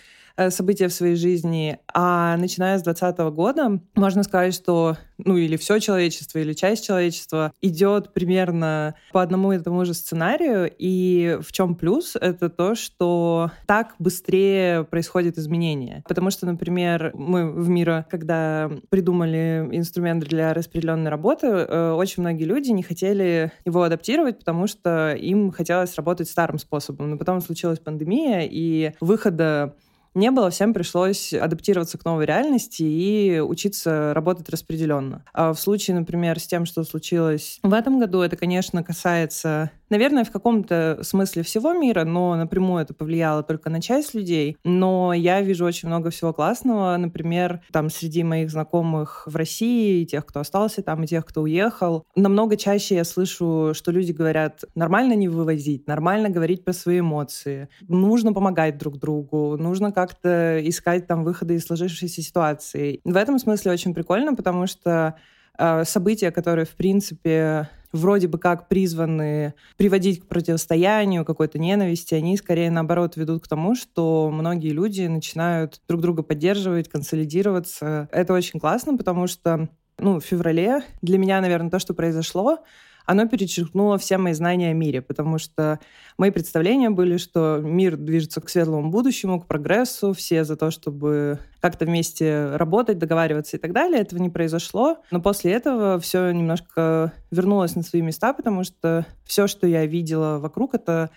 события 0.49 0.87
в 0.87 0.93
своей 0.93 1.15
жизни. 1.15 1.79
А 1.93 2.37
начиная 2.37 2.77
с 2.77 2.83
2020 2.83 3.19
года, 3.35 3.79
можно 3.95 4.23
сказать, 4.23 4.53
что, 4.53 4.97
ну, 5.17 5.37
или 5.37 5.57
все 5.57 5.79
человечество, 5.79 6.39
или 6.39 6.53
часть 6.53 6.85
человечества 6.85 7.51
идет 7.61 8.13
примерно 8.13 8.95
по 9.11 9.21
одному 9.21 9.51
и 9.51 9.59
тому 9.59 9.85
же 9.85 9.93
сценарию. 9.93 10.71
И 10.77 11.37
в 11.41 11.51
чем 11.51 11.75
плюс? 11.75 12.15
Это 12.15 12.49
то, 12.49 12.75
что 12.75 13.51
так 13.67 13.95
быстрее 13.99 14.83
происходит 14.83 15.37
изменение. 15.37 16.03
Потому 16.07 16.31
что, 16.31 16.45
например, 16.45 17.11
мы 17.13 17.51
в 17.51 17.69
мире, 17.69 18.05
когда 18.09 18.71
придумали 18.89 19.67
инструмент 19.71 20.23
для 20.25 20.53
распределенной 20.53 21.09
работы, 21.09 21.47
э, 21.47 21.91
очень 21.91 22.23
многие 22.23 22.45
люди 22.45 22.71
не 22.71 22.83
хотели 22.83 23.51
его 23.65 23.83
адаптировать, 23.83 24.39
потому 24.39 24.67
что 24.67 25.13
им 25.13 25.51
хотелось 25.51 25.95
работать 25.95 26.29
старым 26.29 26.59
способом. 26.59 27.11
Но 27.11 27.17
потом 27.17 27.41
случилась 27.41 27.79
пандемия, 27.79 28.47
и 28.49 28.93
выхода 28.99 29.75
не 30.13 30.31
было, 30.31 30.49
всем 30.49 30.73
пришлось 30.73 31.33
адаптироваться 31.33 31.97
к 31.97 32.05
новой 32.05 32.25
реальности 32.25 32.83
и 32.83 33.39
учиться 33.39 34.13
работать 34.13 34.49
распределенно. 34.49 35.23
А 35.33 35.53
в 35.53 35.59
случае, 35.59 35.97
например, 35.97 36.39
с 36.39 36.47
тем, 36.47 36.65
что 36.65 36.83
случилось 36.83 37.59
в 37.63 37.73
этом 37.73 37.99
году, 37.99 38.21
это, 38.21 38.35
конечно, 38.35 38.83
касается 38.83 39.71
наверное, 39.89 40.23
в 40.23 40.31
каком-то 40.31 40.99
смысле 41.01 41.43
всего 41.43 41.73
мира, 41.73 42.03
но 42.03 42.35
напрямую 42.35 42.83
это 42.83 42.93
повлияло 42.93 43.43
только 43.43 43.69
на 43.69 43.81
часть 43.81 44.13
людей. 44.13 44.57
Но 44.63 45.13
я 45.13 45.41
вижу 45.41 45.65
очень 45.65 45.87
много 45.87 46.09
всего 46.09 46.33
классного. 46.33 46.95
Например, 46.97 47.61
там 47.71 47.89
среди 47.89 48.23
моих 48.23 48.49
знакомых 48.49 49.23
в 49.25 49.35
России, 49.35 50.01
и 50.01 50.05
тех, 50.05 50.25
кто 50.25 50.39
остался 50.39 50.81
там, 50.81 51.03
и 51.03 51.07
тех, 51.07 51.25
кто 51.25 51.41
уехал, 51.41 52.03
намного 52.15 52.57
чаще 52.57 52.95
я 52.95 53.03
слышу, 53.03 53.71
что 53.73 53.91
люди 53.91 54.11
говорят, 54.11 54.63
нормально 54.75 55.13
не 55.13 55.27
вывозить, 55.27 55.87
нормально 55.87 56.29
говорить 56.29 56.63
про 56.63 56.73
свои 56.73 56.99
эмоции, 56.99 57.69
нужно 57.87 58.33
помогать 58.33 58.77
друг 58.77 58.97
другу, 58.97 59.57
нужно 59.57 59.91
как-то 59.91 60.59
искать 60.67 61.07
там 61.07 61.23
выходы 61.23 61.55
из 61.55 61.65
сложившейся 61.65 62.21
ситуации. 62.21 63.01
В 63.03 63.15
этом 63.15 63.39
смысле 63.39 63.71
очень 63.71 63.93
прикольно, 63.93 64.35
потому 64.35 64.67
что 64.67 65.15
э, 65.57 65.83
события, 65.85 66.31
которые, 66.31 66.65
в 66.65 66.75
принципе, 66.75 67.69
вроде 67.91 68.27
бы 68.27 68.37
как 68.37 68.67
призваны 68.67 69.53
приводить 69.77 70.21
к 70.21 70.27
противостоянию, 70.27 71.25
какой-то 71.25 71.59
ненависти, 71.59 72.13
они 72.15 72.37
скорее 72.37 72.71
наоборот 72.71 73.17
ведут 73.17 73.43
к 73.43 73.47
тому, 73.47 73.75
что 73.75 74.29
многие 74.31 74.69
люди 74.69 75.03
начинают 75.03 75.81
друг 75.87 76.01
друга 76.01 76.23
поддерживать, 76.23 76.89
консолидироваться. 76.89 78.09
Это 78.11 78.33
очень 78.33 78.59
классно, 78.59 78.97
потому 78.97 79.27
что 79.27 79.69
ну, 79.97 80.19
в 80.19 80.25
феврале 80.25 80.83
для 81.01 81.17
меня, 81.17 81.41
наверное, 81.41 81.69
то, 81.69 81.79
что 81.79 81.93
произошло, 81.93 82.59
оно 83.09 83.27
перечеркнуло 83.27 83.97
все 83.97 84.19
мои 84.19 84.33
знания 84.33 84.69
о 84.69 84.73
мире, 84.73 85.01
потому 85.01 85.39
что 85.39 85.79
мои 86.19 86.29
представления 86.29 86.91
были, 86.91 87.17
что 87.17 87.59
мир 87.59 87.97
движется 87.97 88.39
к 88.39 88.49
светлому 88.49 88.91
будущему, 88.91 89.41
к 89.41 89.47
прогрессу, 89.47 90.13
все 90.13 90.43
за 90.43 90.55
то, 90.55 90.69
чтобы 90.69 91.39
как-то 91.59 91.85
вместе 91.85 92.55
работать, 92.55 92.99
договариваться 92.99 93.57
и 93.57 93.59
так 93.59 93.73
далее. 93.73 94.01
Этого 94.01 94.21
не 94.21 94.29
произошло. 94.29 94.97
Но 95.09 95.19
после 95.21 95.53
этого 95.53 95.99
все 95.99 96.29
немножко 96.29 97.11
вернулось 97.31 97.75
на 97.75 97.81
свои 97.81 98.03
места, 98.03 98.31
потому 98.31 98.63
что 98.63 99.07
все, 99.25 99.47
что 99.47 99.65
я 99.65 99.87
видела 99.87 100.37
вокруг, 100.37 100.75
это 100.75 101.09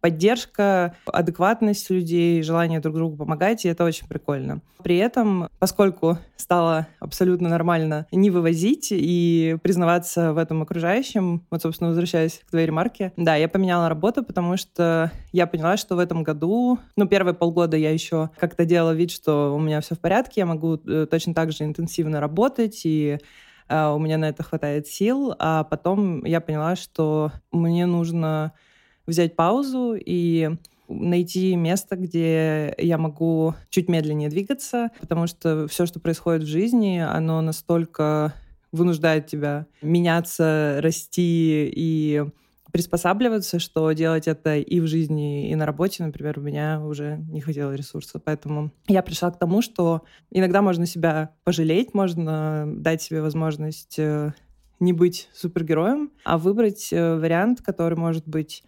поддержка, 0.00 0.94
адекватность 1.06 1.90
людей, 1.90 2.42
желание 2.42 2.80
друг 2.80 2.94
другу 2.94 3.16
помогать, 3.16 3.64
и 3.64 3.68
это 3.68 3.84
очень 3.84 4.06
прикольно. 4.08 4.60
При 4.82 4.96
этом, 4.96 5.48
поскольку 5.58 6.18
стало 6.36 6.86
абсолютно 7.00 7.48
нормально 7.48 8.06
не 8.12 8.30
вывозить 8.30 8.88
и 8.90 9.56
признаваться 9.62 10.32
в 10.32 10.38
этом 10.38 10.62
окружающим, 10.62 11.44
вот, 11.50 11.62
собственно, 11.62 11.90
возвращаясь 11.90 12.40
к 12.46 12.50
твоей 12.50 12.66
ремарке, 12.66 13.12
да, 13.16 13.36
я 13.36 13.48
поменяла 13.48 13.88
работу, 13.88 14.22
потому 14.24 14.56
что 14.56 15.12
я 15.32 15.46
поняла, 15.46 15.76
что 15.76 15.96
в 15.96 15.98
этом 15.98 16.22
году, 16.22 16.78
ну, 16.96 17.06
первые 17.06 17.34
полгода 17.34 17.76
я 17.76 17.90
еще 17.90 18.30
как-то 18.38 18.64
делала 18.64 18.92
вид, 18.92 19.10
что 19.10 19.54
у 19.54 19.60
меня 19.60 19.80
все 19.80 19.94
в 19.94 20.00
порядке, 20.00 20.40
я 20.40 20.46
могу 20.46 20.76
э, 20.76 21.06
точно 21.10 21.34
так 21.34 21.52
же 21.52 21.64
интенсивно 21.64 22.20
работать, 22.20 22.82
и 22.84 23.18
э, 23.68 23.86
у 23.88 23.98
меня 23.98 24.16
на 24.16 24.30
это 24.30 24.42
хватает 24.42 24.86
сил, 24.86 25.34
а 25.38 25.64
потом 25.64 26.24
я 26.24 26.40
поняла, 26.40 26.74
что 26.76 27.32
мне 27.52 27.86
нужно 27.86 28.52
взять 29.10 29.36
паузу 29.36 29.94
и 29.94 30.50
найти 30.88 31.54
место, 31.54 31.96
где 31.96 32.74
я 32.78 32.98
могу 32.98 33.54
чуть 33.68 33.88
медленнее 33.88 34.28
двигаться, 34.28 34.90
потому 35.00 35.26
что 35.26 35.68
все, 35.68 35.86
что 35.86 36.00
происходит 36.00 36.42
в 36.42 36.46
жизни, 36.46 36.98
оно 36.98 37.40
настолько 37.40 38.34
вынуждает 38.72 39.26
тебя 39.26 39.66
меняться, 39.82 40.78
расти 40.80 41.70
и 41.74 42.24
приспосабливаться, 42.72 43.58
что 43.58 43.90
делать 43.92 44.28
это 44.28 44.56
и 44.56 44.80
в 44.80 44.86
жизни, 44.86 45.50
и 45.50 45.54
на 45.54 45.66
работе, 45.66 46.04
например, 46.04 46.38
у 46.38 46.42
меня 46.42 46.80
уже 46.80 47.18
не 47.28 47.40
хватило 47.40 47.74
ресурсов. 47.74 48.22
Поэтому 48.24 48.70
я 48.86 49.02
пришла 49.02 49.30
к 49.30 49.38
тому, 49.38 49.60
что 49.60 50.02
иногда 50.30 50.62
можно 50.62 50.86
себя 50.86 51.34
пожалеть, 51.44 51.94
можно 51.94 52.64
дать 52.66 53.02
себе 53.02 53.22
возможность 53.22 53.98
э, 53.98 54.32
не 54.78 54.92
быть 54.92 55.28
супергероем, 55.32 56.12
а 56.24 56.38
выбрать 56.38 56.92
э, 56.92 57.16
вариант, 57.16 57.60
который 57.60 57.98
может 57.98 58.28
быть 58.28 58.62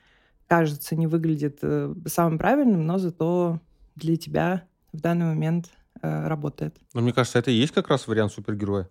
кажется, 0.53 0.97
не 0.97 1.07
выглядит 1.07 1.61
э, 1.63 1.95
самым 2.05 2.37
правильным, 2.37 2.85
но 2.87 2.99
зато 2.99 3.59
для 3.95 4.19
тебя 4.19 4.69
в 4.93 5.01
данный 5.01 5.25
момент 5.25 5.71
э, 6.03 6.29
работает. 6.29 6.77
Но 6.93 7.01
мне 7.01 7.15
кажется, 7.15 7.39
это 7.39 7.51
и 7.51 7.55
есть 7.55 7.73
как 7.73 7.89
раз 7.89 8.07
вариант 8.07 8.33
супергероя. 8.33 8.91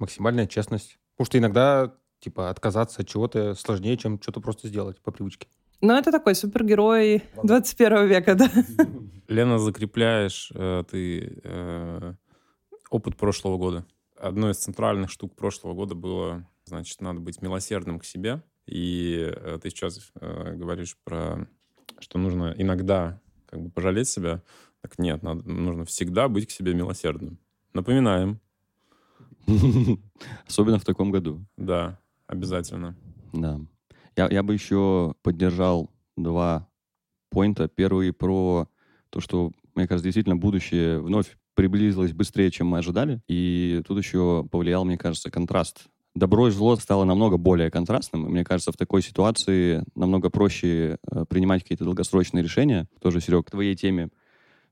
Максимальная 0.00 0.48
честность. 0.48 0.98
Потому 1.14 1.26
что 1.26 1.38
иногда, 1.38 1.94
типа, 2.18 2.50
отказаться 2.50 3.02
от 3.02 3.08
чего-то 3.08 3.54
сложнее, 3.54 3.96
чем 3.96 4.20
что-то 4.20 4.40
просто 4.40 4.66
сделать 4.66 5.00
по 5.00 5.12
привычке. 5.12 5.46
Ну, 5.80 5.94
это 5.94 6.10
такой 6.10 6.34
супергерой 6.34 7.22
21 7.40 8.08
века, 8.08 8.34
да. 8.34 8.50
Лена, 9.28 9.60
закрепляешь 9.60 10.50
э, 10.56 10.82
ты 10.90 11.40
э, 11.44 12.14
опыт 12.90 13.16
прошлого 13.16 13.58
года. 13.58 13.86
Одной 14.18 14.50
из 14.50 14.56
центральных 14.56 15.12
штук 15.12 15.36
прошлого 15.36 15.74
года 15.74 15.94
было, 15.94 16.48
значит, 16.64 17.00
надо 17.00 17.20
быть 17.20 17.42
милосердным 17.42 18.00
к 18.00 18.04
себе. 18.04 18.42
И 18.66 19.32
э, 19.34 19.58
ты 19.62 19.70
сейчас 19.70 20.10
э, 20.20 20.54
говоришь 20.54 20.96
про, 21.04 21.48
что 22.00 22.18
нужно 22.18 22.54
иногда 22.56 23.20
как 23.46 23.60
бы 23.60 23.70
пожалеть 23.70 24.08
себя. 24.08 24.42
Так 24.80 24.98
нет, 24.98 25.22
надо, 25.22 25.48
нужно 25.48 25.84
всегда 25.84 26.28
быть 26.28 26.48
к 26.48 26.50
себе 26.50 26.74
милосердным. 26.74 27.38
Напоминаем. 27.72 28.40
Особенно 30.46 30.78
в 30.78 30.84
таком 30.84 31.10
году. 31.10 31.44
Да, 31.56 32.00
обязательно. 32.26 32.96
Да. 33.32 33.60
Я, 34.16 34.28
я 34.30 34.42
бы 34.42 34.54
еще 34.54 35.14
поддержал 35.22 35.90
два 36.16 36.68
поинта. 37.30 37.68
Первый 37.68 38.12
про 38.12 38.68
то, 39.10 39.20
что, 39.20 39.52
мне 39.74 39.86
кажется, 39.86 40.04
действительно 40.04 40.36
будущее 40.36 41.00
вновь 41.00 41.36
приблизилось 41.54 42.12
быстрее, 42.12 42.50
чем 42.50 42.68
мы 42.68 42.78
ожидали. 42.78 43.20
И 43.28 43.82
тут 43.86 43.98
еще 43.98 44.46
повлиял, 44.50 44.84
мне 44.84 44.98
кажется, 44.98 45.30
контраст. 45.30 45.86
Добро 46.16 46.48
и 46.48 46.50
зло 46.50 46.76
стало 46.76 47.04
намного 47.04 47.36
более 47.36 47.70
контрастным. 47.70 48.22
Мне 48.22 48.42
кажется, 48.42 48.72
в 48.72 48.76
такой 48.78 49.02
ситуации 49.02 49.84
намного 49.94 50.30
проще 50.30 50.96
э, 51.10 51.26
принимать 51.28 51.60
какие-то 51.62 51.84
долгосрочные 51.84 52.42
решения. 52.42 52.88
Тоже, 53.02 53.20
Серег, 53.20 53.46
к 53.46 53.50
твоей 53.50 53.76
теме, 53.76 54.08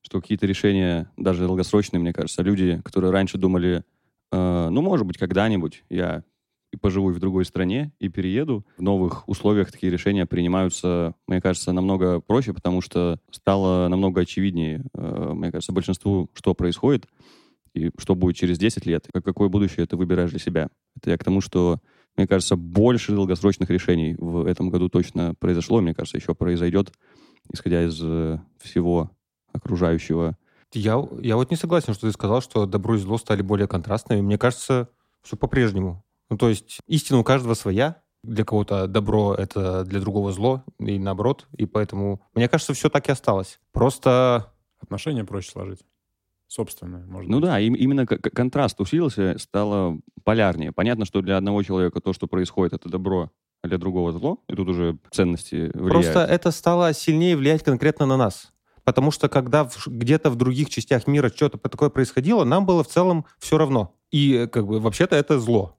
что 0.01 0.23
какие-то 0.23 0.47
решения, 0.47 1.13
даже 1.19 1.47
долгосрочные, 1.47 2.01
мне 2.01 2.15
кажется, 2.15 2.41
люди, 2.41 2.81
которые 2.83 3.11
раньше 3.11 3.37
думали, 3.37 3.85
э, 4.33 4.69
ну, 4.71 4.81
может 4.81 5.07
быть, 5.07 5.19
когда-нибудь 5.19 5.85
я 5.91 6.25
и 6.73 6.79
поживу 6.79 7.11
и 7.11 7.13
в 7.13 7.19
другой 7.19 7.45
стране, 7.45 7.93
и 7.99 8.09
перееду. 8.09 8.65
В 8.79 8.83
новых 8.83 9.29
условиях 9.29 9.71
такие 9.71 9.93
решения 9.93 10.25
принимаются, 10.25 11.15
мне 11.27 11.43
кажется, 11.43 11.73
намного 11.73 12.21
проще, 12.21 12.55
потому 12.55 12.81
что 12.81 13.21
стало 13.31 13.89
намного 13.89 14.23
очевиднее, 14.23 14.87
э, 14.95 15.33
мне 15.35 15.53
кажется, 15.53 15.73
большинству, 15.73 16.31
что 16.33 16.55
происходит 16.55 17.07
и 17.75 17.91
что 17.99 18.15
будет 18.15 18.37
через 18.37 18.59
10 18.59 18.87
лет, 18.87 19.09
и 19.13 19.21
какое 19.21 19.49
будущее 19.49 19.87
ты 19.87 19.97
выбираешь 19.97 20.31
для 20.31 20.39
себя. 20.39 20.69
Это 20.97 21.11
я 21.11 21.19
к 21.19 21.25
тому, 21.25 21.41
что, 21.41 21.81
мне 22.17 22.27
кажется, 22.27 22.57
больше 22.57 23.13
долгосрочных 23.13 23.69
решений 23.71 24.15
в 24.19 24.47
этом 24.47 24.71
году 24.71 24.89
точно 24.89 25.35
произошло, 25.35 25.81
мне 25.81 25.95
кажется, 25.95 26.17
еще 26.17 26.35
произойдет, 26.35 26.93
исходя 27.53 27.85
из 27.85 28.01
э, 28.01 28.39
всего 28.61 29.11
окружающего. 29.53 30.37
Я, 30.73 31.07
я 31.21 31.37
вот 31.37 31.51
не 31.51 31.57
согласен, 31.57 31.95
что 31.95 32.07
ты 32.07 32.13
сказал, 32.13 32.41
что 32.43 32.67
добро 32.67 32.95
и 32.95 32.99
зло 32.99 33.19
стали 33.19 33.43
более 33.43 33.69
контрастными. 33.69 34.21
Мне 34.21 34.39
кажется, 34.39 34.89
все 35.23 35.37
по-прежнему. 35.37 36.05
Ну, 36.31 36.37
то 36.37 36.49
есть 36.49 36.79
истина 36.87 37.19
у 37.19 37.25
каждого 37.25 37.55
своя. 37.55 38.03
Для 38.23 38.45
кого-то 38.45 38.87
добро— 38.87 39.35
это 39.39 39.85
для 39.85 40.01
другого 40.01 40.33
зло, 40.33 40.65
и 40.79 40.99
наоборот. 40.99 41.47
И 41.59 41.67
поэтому, 41.67 42.23
мне 42.35 42.49
кажется, 42.49 42.73
все 42.73 42.89
так 42.89 43.09
и 43.09 43.13
осталось. 43.13 43.61
Просто... 43.73 44.51
Отношения 44.81 45.25
проще 45.25 45.51
сложить. 45.51 45.81
Собственное, 46.55 47.05
может 47.05 47.29
Ну 47.29 47.41
быть. 47.41 47.47
да, 47.47 47.59
им- 47.59 47.75
именно 47.75 48.07
контраст 48.07 48.81
усилился, 48.81 49.37
стало 49.39 49.99
полярнее. 50.23 50.71
Понятно, 50.71 51.05
что 51.05 51.21
для 51.21 51.37
одного 51.37 51.63
человека 51.65 52.01
то, 52.01 52.13
что 52.13 52.29
происходит, 52.29 52.75
это 52.75 52.89
добро, 52.89 53.33
а 53.63 53.67
для 53.69 53.77
другого 53.79 54.13
зло, 54.13 54.39
и 54.49 54.55
тут 54.55 54.69
уже 54.69 54.97
ценности 55.11 55.71
влияют. 55.75 55.91
Просто 55.91 56.21
это 56.21 56.53
стало 56.53 56.93
сильнее 56.95 57.37
влиять 57.37 57.65
конкретно 57.65 58.07
на 58.07 58.17
нас. 58.17 58.53
Потому 58.85 59.11
что 59.11 59.29
когда 59.29 59.65
в- 59.65 59.89
где-то 59.89 60.31
в 60.31 60.37
других 60.37 60.71
частях 60.71 61.09
мира 61.09 61.29
что-то 61.35 61.59
такое 61.59 61.89
происходило, 61.91 62.45
нам 62.45 62.67
было 62.67 62.85
в 62.85 62.89
целом 62.89 63.25
все 63.39 63.59
равно. 63.59 63.97
И 64.13 64.35
э, 64.35 64.47
как 64.47 64.67
бы 64.69 64.79
вообще-то 64.79 65.17
это 65.17 65.41
зло. 65.41 65.77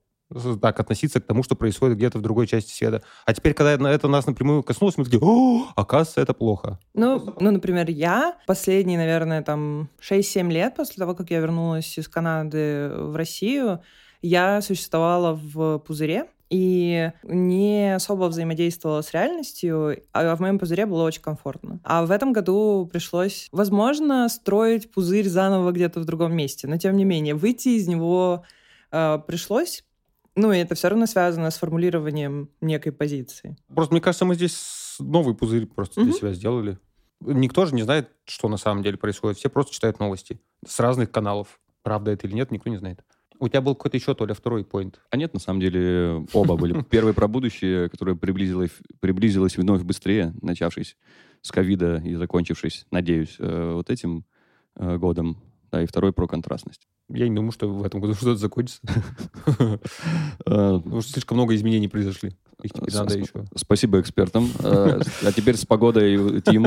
Так 0.60 0.80
относиться 0.80 1.20
к 1.20 1.26
тому, 1.26 1.44
что 1.44 1.54
происходит 1.54 1.96
где-то 1.98 2.18
в 2.18 2.22
другой 2.22 2.46
части 2.48 2.72
света. 2.72 3.02
А 3.24 3.32
теперь, 3.32 3.54
когда 3.54 3.90
это 3.90 4.08
нас 4.08 4.26
напрямую 4.26 4.64
коснулось, 4.64 4.98
мы 4.98 5.04
такие, 5.04 5.20
о, 5.22 5.68
оказывается, 5.76 6.20
это 6.20 6.34
плохо. 6.34 6.80
Ну, 6.94 7.34
ну, 7.38 7.50
например, 7.52 7.88
я 7.90 8.36
последние, 8.46 8.98
наверное, 8.98 9.42
там 9.42 9.88
6-7 10.00 10.50
лет 10.50 10.74
после 10.74 10.96
того, 10.96 11.14
как 11.14 11.30
я 11.30 11.38
вернулась 11.38 11.96
из 11.96 12.08
Канады 12.08 12.90
в 12.96 13.14
Россию, 13.14 13.80
я 14.20 14.60
существовала 14.62 15.34
в 15.34 15.78
пузыре 15.78 16.26
и 16.48 17.10
не 17.24 17.94
особо 17.94 18.24
взаимодействовала 18.24 19.02
с 19.02 19.12
реальностью, 19.12 20.02
а 20.12 20.36
в 20.36 20.40
моем 20.40 20.58
пузыре 20.58 20.86
было 20.86 21.02
очень 21.04 21.22
комфортно. 21.22 21.80
А 21.82 22.04
в 22.04 22.10
этом 22.10 22.32
году 22.32 22.88
пришлось, 22.90 23.48
возможно, 23.52 24.28
строить 24.28 24.90
пузырь 24.92 25.28
заново 25.28 25.72
где-то 25.72 26.00
в 26.00 26.04
другом 26.04 26.34
месте, 26.36 26.68
но 26.68 26.78
тем 26.78 26.96
не 26.96 27.04
менее 27.04 27.34
выйти 27.34 27.70
из 27.70 27.88
него 27.88 28.44
э, 28.92 29.18
пришлось. 29.26 29.82
Ну, 30.36 30.52
и 30.52 30.58
это 30.58 30.74
все 30.74 30.88
равно 30.88 31.06
связано 31.06 31.50
с 31.50 31.56
формулированием 31.58 32.50
некой 32.60 32.92
позиции. 32.92 33.56
Просто 33.74 33.94
мне 33.94 34.00
кажется, 34.02 34.24
мы 34.26 34.34
здесь 34.34 34.96
новый 34.98 35.34
пузырь 35.34 35.66
просто 35.66 36.00
для 36.02 36.10
Мгм. 36.10 36.18
себя 36.18 36.32
сделали. 36.34 36.78
Никто 37.20 37.64
же 37.64 37.74
не 37.74 37.82
знает, 37.82 38.10
что 38.26 38.48
на 38.48 38.58
самом 38.58 38.82
деле 38.82 38.98
происходит. 38.98 39.38
Все 39.38 39.48
просто 39.48 39.72
читают 39.72 39.98
новости 39.98 40.38
с 40.66 40.78
разных 40.78 41.10
каналов. 41.10 41.58
Правда 41.82 42.10
это 42.10 42.26
или 42.26 42.34
нет, 42.34 42.50
никто 42.50 42.68
не 42.68 42.76
знает. 42.76 43.02
У 43.38 43.48
тебя 43.48 43.60
был 43.60 43.74
какой-то 43.74 43.96
еще, 43.96 44.14
Толя, 44.14 44.34
второй 44.34 44.64
поинт. 44.64 45.00
А 45.10 45.16
нет, 45.16 45.32
на 45.34 45.40
самом 45.40 45.60
деле, 45.60 46.26
оба 46.32 46.56
были. 46.56 46.82
Первый 46.90 47.14
про 47.14 47.28
будущее, 47.28 47.88
которое 47.88 48.16
приблизилось, 48.16 48.72
приблизилось 49.00 49.56
вновь 49.56 49.82
быстрее, 49.82 50.34
начавшись 50.42 50.96
с 51.42 51.50
ковида 51.52 52.02
и 52.04 52.14
закончившись, 52.14 52.86
надеюсь, 52.90 53.36
э, 53.38 53.72
вот 53.74 53.88
этим 53.90 54.24
э, 54.76 54.96
годом. 54.98 55.38
Да, 55.72 55.82
и 55.82 55.86
второй 55.86 56.12
про 56.12 56.26
контрастность. 56.28 56.86
Я 57.08 57.28
не 57.28 57.34
думаю, 57.34 57.52
что 57.52 57.68
в 57.68 57.82
этом 57.84 58.00
году 58.00 58.14
что-то 58.18 58.36
закончится. 58.36 58.80
Э, 60.46 60.78
Потому 60.78 61.00
что 61.00 61.12
слишком 61.12 61.36
много 61.38 61.54
изменений 61.54 61.88
произошли. 61.88 62.36
Их 62.62 62.72
теперь 62.72 62.90
С- 62.90 62.94
надо 62.94 63.10
с- 63.10 63.16
еще. 63.16 63.44
Спасибо 63.56 64.00
экспертам. 64.00 64.48
Э, 64.60 65.00
А 65.24 65.32
теперь 65.32 65.56
с 65.56 65.64
погодой, 65.66 66.40
Тим. 66.42 66.66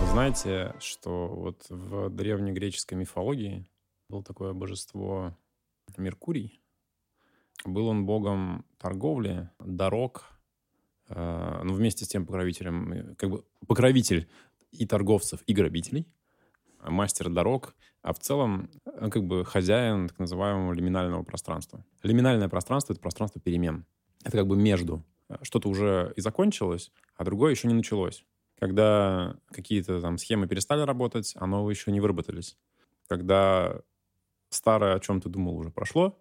Вы 0.00 0.06
знаете, 0.12 0.74
что 0.80 1.28
вот 1.28 1.66
в 1.68 2.10
древнегреческой 2.10 2.98
мифологии 2.98 3.66
было 4.08 4.22
такое 4.22 4.52
божество 4.52 5.36
Меркурий. 5.96 6.60
Был 7.64 7.88
он 7.88 8.06
богом 8.06 8.64
торговли, 8.78 9.50
дорог, 9.58 10.24
э, 11.08 11.60
ну, 11.64 11.72
вместе 11.72 12.04
с 12.04 12.08
тем 12.08 12.24
покровителем, 12.26 13.14
как 13.16 13.30
бы 13.30 13.44
покровитель 13.66 14.28
и 14.70 14.86
торговцев, 14.86 15.40
и 15.46 15.52
грабителей, 15.52 16.06
мастер 16.82 17.28
дорог, 17.28 17.74
а 18.02 18.12
в 18.12 18.18
целом 18.18 18.70
э, 18.86 19.10
как 19.10 19.24
бы 19.24 19.44
хозяин 19.44 20.08
так 20.08 20.18
называемого 20.18 20.72
лиминального 20.72 21.22
пространства. 21.22 21.84
Лиминальное 22.02 22.48
пространство— 22.48 22.92
это 22.94 23.02
пространство 23.02 23.40
перемен. 23.40 23.86
Это 24.24 24.38
как 24.38 24.46
бы 24.46 24.56
между. 24.56 25.04
Э, 25.28 25.36
Что-то 25.42 25.68
уже 25.68 26.12
и 26.16 26.20
закончилось, 26.20 26.92
а 27.16 27.24
другое 27.24 27.50
еще 27.52 27.68
не 27.68 27.74
началось. 27.74 28.24
Когда 28.58 29.36
какие-то 29.52 30.00
там 30.00 30.18
схемы 30.18 30.48
перестали 30.48 30.82
работать, 30.82 31.34
а 31.36 31.46
новые 31.46 31.74
еще 31.74 31.92
не 31.92 32.00
выработались. 32.00 32.56
Когда 33.08 33.80
старое, 34.50 34.94
о 34.94 35.00
чем 35.00 35.20
ты 35.20 35.28
думал, 35.28 35.56
уже 35.56 35.70
прошло, 35.70 36.20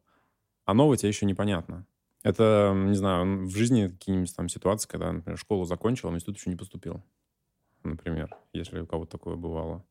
а 0.66 0.74
новое 0.74 0.98
тебе 0.98 1.10
еще 1.10 1.26
непонятно. 1.26 1.86
Это, 2.24 2.74
не 2.76 2.96
знаю, 2.96 3.46
в 3.46 3.56
жизни 3.56 3.88
какие-нибудь 3.88 4.36
там 4.36 4.50
ситуации, 4.50 4.88
когда, 4.90 5.12
например, 5.12 5.38
школу 5.38 5.66
закончил, 5.66 6.10
а 6.10 6.14
институт 6.14 6.38
еще 6.38 6.50
не 6.50 6.56
поступил. 6.56 7.04
Например, 7.88 8.36
если 8.54 8.80
у 8.80 8.86
кого-то 8.86 9.12
такое 9.12 9.36
бывало. 9.36 9.84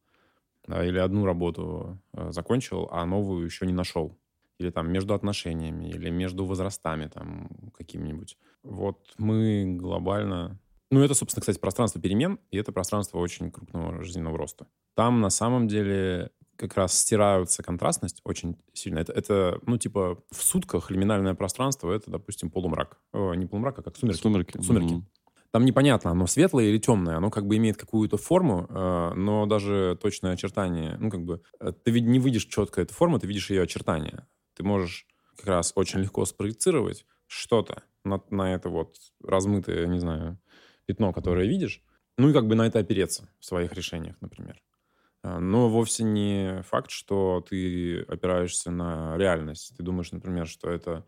Или 0.69 0.99
одну 0.99 1.25
работу 1.25 1.99
э, 2.13 2.33
закончил, 2.33 2.89
а 2.91 3.07
новую 3.07 3.45
еще 3.45 3.67
не 3.67 3.73
нашел. 3.73 4.19
Или 4.59 4.71
там 4.71 4.91
между 4.91 5.15
отношениями, 5.15 5.89
или 5.89 6.11
между 6.11 6.45
возрастами 6.45 7.07
там 7.07 7.49
каким-нибудь. 7.77 8.37
Вот 8.63 9.15
мы 9.19 9.77
глобально... 9.79 10.59
Ну, 10.91 11.03
это, 11.03 11.15
собственно, 11.15 11.41
кстати, 11.41 11.59
пространство 11.59 12.01
перемен, 12.01 12.39
и 12.51 12.57
это 12.57 12.73
пространство 12.73 13.19
очень 13.19 13.51
крупного 13.51 14.03
жизненного 14.03 14.39
роста. 14.39 14.67
Там 14.95 15.21
на 15.21 15.31
самом 15.31 15.69
деле 15.69 16.31
как 16.57 16.75
раз 16.75 16.99
стираются 16.99 17.63
контрастность 17.63 18.21
очень 18.25 18.57
сильно. 18.73 18.99
Это, 18.99 19.13
это 19.13 19.61
ну, 19.67 19.79
типа, 19.79 20.23
в 20.31 20.43
сутках 20.43 20.91
лиминальное 20.91 21.35
пространство— 21.35 21.93
это, 21.93 22.11
допустим, 22.11 22.51
полумрак. 22.51 22.99
О, 23.13 23.35
не 23.35 23.47
полумрак, 23.47 23.79
а 23.79 23.83
как 23.83 23.97
сумерки. 23.97 24.21
Сумерки. 24.21 24.61
Сумерки. 24.61 24.95
Мгм. 24.95 25.07
Там 25.53 25.65
непонятно, 25.65 26.11
оно 26.11 26.27
светлое 26.27 26.67
или 26.67 26.79
темное. 26.79 27.17
Оно 27.17 27.31
как 27.31 27.47
бы 27.47 27.57
имеет 27.57 27.77
какую-то 27.77 28.17
форму, 28.17 28.67
э, 28.69 29.13
но 29.15 29.47
даже 29.47 29.99
точное 30.01 30.33
очертание, 30.33 30.97
ну, 30.99 31.11
как 31.11 31.25
бы, 31.25 31.43
э, 31.61 31.73
ты 31.73 31.91
вид- 31.91 32.05
не 32.07 32.19
видишь 32.19 32.47
четко 32.47 32.83
эту 32.83 32.95
форму, 32.95 33.19
ты 33.19 33.27
видишь 33.27 33.51
ее 33.51 33.63
очертания. 33.63 34.27
Ты 34.55 34.65
можешь 34.65 35.07
как 35.37 35.47
раз 35.47 35.73
очень 35.75 36.01
легко 36.01 36.25
спроецировать 36.25 37.07
что-то 37.27 37.83
на, 38.05 38.21
на 38.31 38.55
это 38.55 38.69
вот 38.69 38.97
размытое, 39.23 39.87
не 39.87 39.99
знаю, 39.99 40.39
пятно, 40.87 41.13
которое 41.13 41.47
видишь, 41.47 41.83
ну 42.19 42.29
и 42.31 42.33
как 42.33 42.47
бы 42.47 42.55
на 42.55 42.67
это 42.67 42.79
опереться 42.79 43.29
в 43.41 43.45
своих 43.45 43.73
решениях, 43.73 44.17
например. 44.21 44.63
А, 45.23 45.41
Но 45.41 45.69
вовсе 45.69 46.05
не 46.05 46.63
факт, 46.63 46.91
что 46.91 47.45
ты 47.49 48.01
опираешься 48.03 48.71
на 48.71 49.17
реальность. 49.19 49.75
Ты 49.77 49.83
думаешь, 49.83 50.13
например, 50.13 50.47
что 50.47 50.71
это, 50.71 51.07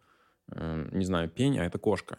э, 0.53 0.89
не 0.93 1.05
знаю, 1.05 1.29
пень, 1.31 1.59
а 1.59 1.65
это 1.65 1.79
кошка. 1.79 2.19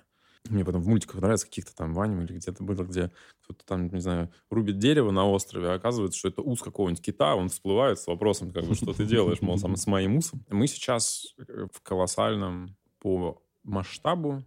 Мне 0.49 0.63
потом 0.63 0.81
в 0.81 0.87
мультиках 0.87 1.21
нравится 1.21 1.45
каких-то 1.45 1.75
там 1.75 1.93
в 1.93 2.03
или 2.03 2.37
где-то 2.37 2.63
было, 2.63 2.83
где 2.83 3.11
кто-то 3.43 3.65
там, 3.65 3.89
не 3.89 3.99
знаю, 3.99 4.31
рубит 4.49 4.77
дерево 4.79 5.11
на 5.11 5.27
острове, 5.29 5.69
а 5.69 5.73
оказывается, 5.73 6.17
что 6.17 6.29
это 6.29 6.41
ус 6.41 6.61
какого-нибудь 6.61 7.03
кита, 7.03 7.35
он 7.35 7.49
всплывает 7.49 7.99
с 7.99 8.07
вопросом, 8.07 8.51
как 8.51 8.65
бы, 8.65 8.73
что 8.73 8.93
ты 8.93 9.05
делаешь, 9.05 9.41
мол, 9.41 9.57
сам- 9.57 9.75
с 9.75 9.85
моим 9.85 10.17
усом. 10.17 10.43
Мы 10.49 10.67
сейчас 10.67 11.35
э, 11.37 11.67
в 11.73 11.81
колоссальном 11.81 12.77
по 12.99 13.41
масштабу 13.63 14.43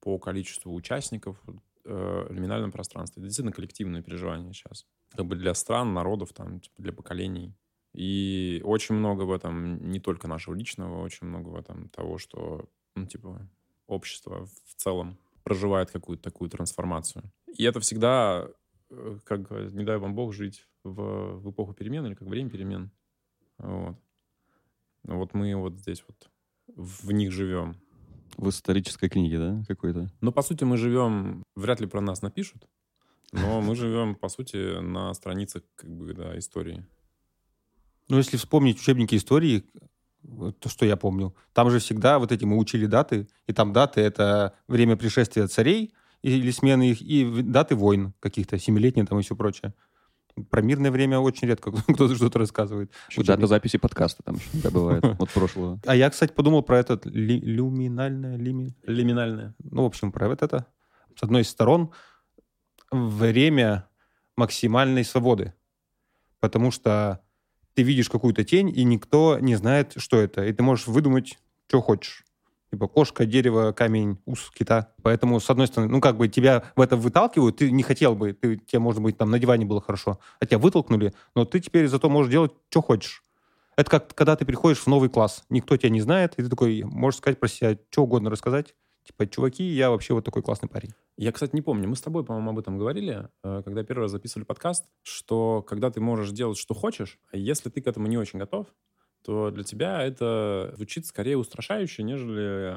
по 0.00 0.18
количеству 0.18 0.74
участников 0.74 1.40
э, 1.84 2.26
лиминальном 2.30 2.72
пространстве. 2.72 3.20
Это 3.20 3.28
действительно 3.28 3.52
коллективное 3.52 4.02
переживание 4.02 4.52
сейчас. 4.52 4.86
Как 5.10 5.26
бы 5.26 5.36
для 5.36 5.54
стран, 5.54 5.94
народов, 5.94 6.32
там, 6.32 6.60
типа 6.60 6.82
для 6.82 6.92
поколений. 6.92 7.54
И 7.94 8.60
очень 8.64 8.94
много 8.94 9.22
в 9.22 9.32
этом 9.32 9.90
не 9.90 10.00
только 10.00 10.26
нашего 10.26 10.54
личного, 10.54 11.02
очень 11.02 11.26
много 11.26 11.50
в 11.50 11.56
этом 11.56 11.88
того, 11.90 12.18
что, 12.18 12.68
ну, 12.96 13.06
типа, 13.06 13.48
общество 13.86 14.46
в 14.46 14.74
целом 14.76 15.18
проживает 15.42 15.90
какую-то 15.90 16.22
такую 16.22 16.50
трансформацию. 16.50 17.24
И 17.56 17.64
это 17.64 17.80
всегда, 17.80 18.48
э, 18.90 19.18
как 19.24 19.50
не 19.50 19.84
дай 19.84 19.98
вам 19.98 20.14
Бог, 20.14 20.32
жить 20.32 20.66
в, 20.84 21.40
в 21.40 21.50
эпоху 21.50 21.74
перемен 21.74 22.06
или 22.06 22.14
как 22.14 22.28
время 22.28 22.50
перемен. 22.50 22.90
Вот. 23.58 23.96
Вот 25.04 25.34
мы 25.34 25.54
вот 25.56 25.78
здесь 25.80 26.04
вот 26.06 26.30
в 26.68 27.12
них 27.12 27.32
живем. 27.32 27.76
В 28.36 28.48
исторической 28.48 29.08
книге, 29.08 29.38
да, 29.38 29.64
какой-то? 29.68 30.10
Ну, 30.20 30.32
по 30.32 30.42
сути, 30.42 30.64
мы 30.64 30.78
живем... 30.78 31.42
Вряд 31.54 31.80
ли 31.80 31.86
про 31.86 32.00
нас 32.00 32.22
напишут, 32.22 32.66
но 33.30 33.60
мы 33.60 33.74
живем, 33.76 34.14
по 34.14 34.28
сути, 34.28 34.80
на 34.80 35.12
страницах 35.12 35.62
как 35.74 35.90
бы, 35.90 36.14
да, 36.14 36.38
истории. 36.38 36.86
Ну, 38.08 38.16
если 38.16 38.36
вспомнить 38.36 38.78
учебники 38.78 39.16
истории, 39.16 39.64
то, 40.60 40.68
что 40.68 40.86
я 40.86 40.96
помню, 40.96 41.34
там 41.52 41.70
же 41.70 41.78
всегда 41.78 42.18
вот 42.18 42.32
эти 42.32 42.44
мы 42.44 42.56
учили 42.58 42.86
даты, 42.86 43.28
и 43.46 43.52
там 43.52 43.72
даты— 43.72 44.00
это 44.02 44.54
время 44.68 44.96
пришествия 44.96 45.46
царей 45.46 45.94
или 46.22 46.50
смены 46.50 46.90
их, 46.90 47.02
и 47.02 47.42
даты 47.42 47.74
войн 47.74 48.14
каких-то, 48.20 48.58
семилетние 48.58 49.06
там 49.06 49.18
и 49.18 49.22
все 49.22 49.34
прочее. 49.34 49.74
Про 50.48 50.62
мирное 50.62 50.90
время 50.90 51.18
очень 51.18 51.48
редко 51.48 51.72
кто-то 51.92 52.14
что-то 52.14 52.38
рассказывает. 52.38 52.90
Дата 53.16 53.46
записи 53.46 53.78
подкаста 53.78 54.22
там 54.22 54.36
еще 54.36 54.70
бывает, 54.70 55.04
вот 55.18 55.30
прошлого. 55.30 55.80
А 55.84 55.94
я, 55.94 56.08
кстати, 56.08 56.32
подумал 56.32 56.62
про 56.62 56.78
этот 56.78 57.04
люминальное, 57.04 58.36
лими... 58.36 58.74
Лиминальное. 58.84 59.54
Ну, 59.58 59.82
в 59.82 59.86
общем, 59.86 60.12
про 60.12 60.28
вот 60.28 60.42
это. 60.42 60.66
С 61.16 61.22
одной 61.22 61.42
из 61.42 61.50
сторон, 61.50 61.90
время 62.90 63.88
максимальной 64.36 65.04
свободы. 65.04 65.52
Потому 66.40 66.70
что 66.70 67.20
ты 67.74 67.82
видишь 67.82 68.10
какую-то 68.10 68.44
тень, 68.44 68.68
и 68.68 68.84
никто 68.84 69.38
не 69.40 69.56
знает, 69.56 69.94
что 69.96 70.18
это. 70.18 70.44
И 70.44 70.52
ты 70.52 70.62
можешь 70.62 70.86
выдумать, 70.86 71.38
что 71.68 71.80
хочешь. 71.80 72.24
Типа 72.70 72.88
кошка, 72.88 73.26
дерево, 73.26 73.72
камень, 73.72 74.18
ус 74.24 74.50
кита. 74.50 74.94
Поэтому, 75.02 75.40
с 75.40 75.50
одной 75.50 75.66
стороны, 75.66 75.92
ну, 75.92 76.00
как 76.00 76.16
бы 76.16 76.28
тебя 76.28 76.64
в 76.74 76.80
это 76.80 76.96
выталкивают, 76.96 77.58
ты 77.58 77.70
не 77.70 77.82
хотел 77.82 78.14
бы, 78.14 78.32
ты, 78.32 78.56
тебе, 78.56 78.78
может 78.78 79.02
быть, 79.02 79.18
там 79.18 79.30
на 79.30 79.38
диване 79.38 79.66
было 79.66 79.82
хорошо, 79.82 80.18
а 80.40 80.46
тебя 80.46 80.58
вытолкнули, 80.58 81.12
но 81.34 81.44
ты 81.44 81.60
теперь 81.60 81.86
зато 81.86 82.08
можешь 82.08 82.30
делать, 82.30 82.52
что 82.70 82.80
хочешь. 82.80 83.22
Это 83.76 83.90
как 83.90 84.14
когда 84.14 84.36
ты 84.36 84.44
приходишь 84.44 84.78
в 84.78 84.86
новый 84.86 85.10
класс, 85.10 85.44
никто 85.50 85.76
тебя 85.76 85.90
не 85.90 86.00
знает, 86.00 86.34
и 86.38 86.42
ты 86.42 86.48
такой, 86.48 86.82
можешь 86.82 87.18
сказать 87.18 87.38
про 87.38 87.48
себя, 87.48 87.76
что 87.90 88.04
угодно 88.04 88.30
рассказать. 88.30 88.74
Типа, 89.04 89.26
чуваки, 89.26 89.64
я 89.64 89.90
вообще 89.90 90.14
вот 90.14 90.24
такой 90.24 90.42
классный 90.42 90.68
парень. 90.68 90.90
Я, 91.16 91.32
кстати, 91.32 91.54
не 91.54 91.62
помню. 91.62 91.88
Мы 91.88 91.96
с 91.96 92.00
тобой, 92.00 92.24
по-моему, 92.24 92.50
об 92.50 92.58
этом 92.58 92.78
говорили, 92.78 93.28
э, 93.42 93.62
когда 93.64 93.82
первый 93.82 94.02
раз 94.02 94.12
записывали 94.12 94.44
подкаст, 94.44 94.86
что 95.02 95.62
когда 95.62 95.90
ты 95.90 96.00
можешь 96.00 96.30
делать, 96.30 96.56
что 96.56 96.74
хочешь, 96.74 97.18
а 97.32 97.36
если 97.36 97.68
ты 97.68 97.80
к 97.80 97.86
этому 97.86 98.06
не 98.06 98.16
очень 98.16 98.38
готов, 98.38 98.66
то 99.24 99.50
для 99.50 99.62
тебя 99.62 100.02
это 100.02 100.72
звучит 100.76 101.06
скорее 101.06 101.36
устрашающе, 101.36 102.02
нежели 102.02 102.76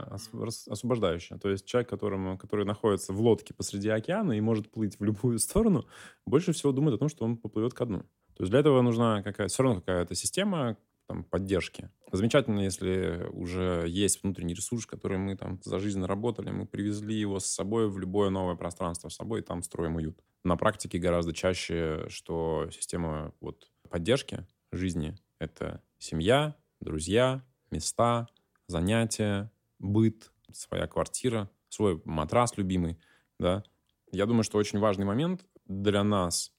освобождающе. 0.69 1.37
То 1.37 1.49
есть 1.49 1.65
человек, 1.65 1.89
которому, 1.89 2.37
который 2.37 2.65
находится 2.65 3.13
в 3.13 3.21
лодке 3.21 3.53
посреди 3.53 3.89
океана 3.89 4.33
и 4.33 4.41
может 4.41 4.69
плыть 4.69 4.99
в 4.99 5.03
любую 5.03 5.39
сторону, 5.39 5.85
больше 6.25 6.53
всего 6.53 6.71
думает 6.71 6.95
о 6.95 6.99
том, 6.99 7.09
что 7.09 7.25
он 7.25 7.37
поплывет 7.37 7.73
ко 7.73 7.85
дну. 7.85 7.99
То 8.35 8.43
есть 8.43 8.51
для 8.51 8.59
этого 8.59 8.81
нужна 8.81 9.23
какая 9.23 9.47
все 9.47 9.63
равно 9.63 9.79
какая-то 9.79 10.13
система, 10.13 10.77
там, 11.07 11.23
поддержки. 11.23 11.89
Замечательно, 12.11 12.61
если 12.61 13.27
уже 13.31 13.85
есть 13.87 14.23
внутренний 14.23 14.53
ресурс, 14.53 14.85
который 14.85 15.17
мы 15.17 15.35
там 15.35 15.59
за 15.63 15.79
жизнь 15.79 15.99
наработали, 15.99 16.51
мы 16.51 16.65
привезли 16.65 17.15
его 17.15 17.39
с 17.39 17.45
собой 17.45 17.89
в 17.89 17.99
любое 17.99 18.29
новое 18.29 18.55
пространство 18.55 19.09
с 19.09 19.15
собой, 19.15 19.41
и 19.41 19.43
там 19.43 19.63
строим 19.63 19.95
уют. 19.95 20.19
На 20.43 20.57
практике 20.57 20.97
гораздо 20.99 21.33
чаще, 21.33 22.05
что 22.09 22.69
система 22.71 23.33
вот 23.41 23.71
поддержки 23.89 24.45
жизни— 24.71 25.15
это 25.39 25.81
семья, 25.97 26.55
друзья, 26.79 27.43
места, 27.71 28.27
занятия, 28.67 29.51
быт, 29.79 30.31
своя 30.51 30.87
квартира, 30.87 31.49
свой 31.69 32.01
матрас 32.05 32.57
любимый, 32.57 32.97
да. 33.39 33.63
Я 34.11 34.25
думаю, 34.25 34.43
что 34.43 34.57
очень 34.57 34.79
важный 34.79 35.05
момент 35.05 35.45
для 35.65 36.03
нас 36.03 36.54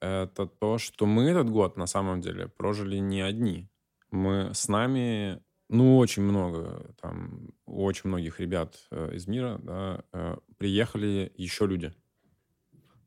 это 0.00 0.46
то, 0.46 0.78
что 0.78 1.06
мы 1.06 1.30
этот 1.30 1.50
год 1.50 1.76
на 1.76 1.86
самом 1.86 2.20
деле 2.20 2.48
прожили 2.48 2.98
не 2.98 3.20
одни. 3.20 3.68
Мы 4.10 4.52
с 4.54 4.68
нами, 4.68 5.42
ну, 5.68 5.98
очень 5.98 6.22
много, 6.22 6.94
там, 7.00 7.50
очень 7.66 8.08
многих 8.08 8.40
ребят 8.40 8.76
э, 8.90 9.14
из 9.14 9.26
мира, 9.26 9.58
да, 9.62 10.04
э, 10.12 10.36
приехали 10.58 11.32
еще 11.36 11.66
люди 11.66 11.92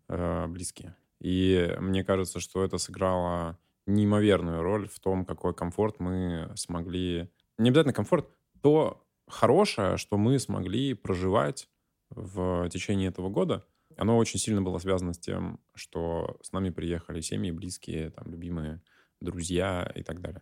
э, 0.08 0.48
близкие. 0.48 0.96
И 1.20 1.76
мне 1.80 2.04
кажется, 2.04 2.40
что 2.40 2.64
это 2.64 2.78
сыграло 2.78 3.58
неимоверную 3.86 4.62
роль 4.62 4.88
в 4.88 5.00
том, 5.00 5.26
какой 5.26 5.54
комфорт 5.54 6.00
мы 6.00 6.52
смогли... 6.56 7.30
Не 7.58 7.70
обязательно 7.70 7.94
комфорт, 7.94 8.30
то 8.62 9.06
хорошее, 9.28 9.98
что 9.98 10.18
мы 10.18 10.40
смогли 10.40 10.94
проживать 10.94 11.70
в 12.10 12.70
течение 12.70 13.10
этого 13.10 13.30
года— 13.30 13.66
оно 14.00 14.18
очень 14.18 14.40
сильно 14.40 14.62
было 14.62 14.78
связано 14.80 15.12
с 15.14 15.20
тем, 15.20 15.60
что 15.76 16.38
с 16.42 16.54
нами 16.54 16.70
приехали 16.70 17.20
семьи, 17.20 17.52
близкие, 17.52 18.12
там, 18.12 18.32
любимые, 18.32 18.82
друзья 19.20 19.92
и 19.94 20.04
так 20.04 20.22
далее. 20.22 20.42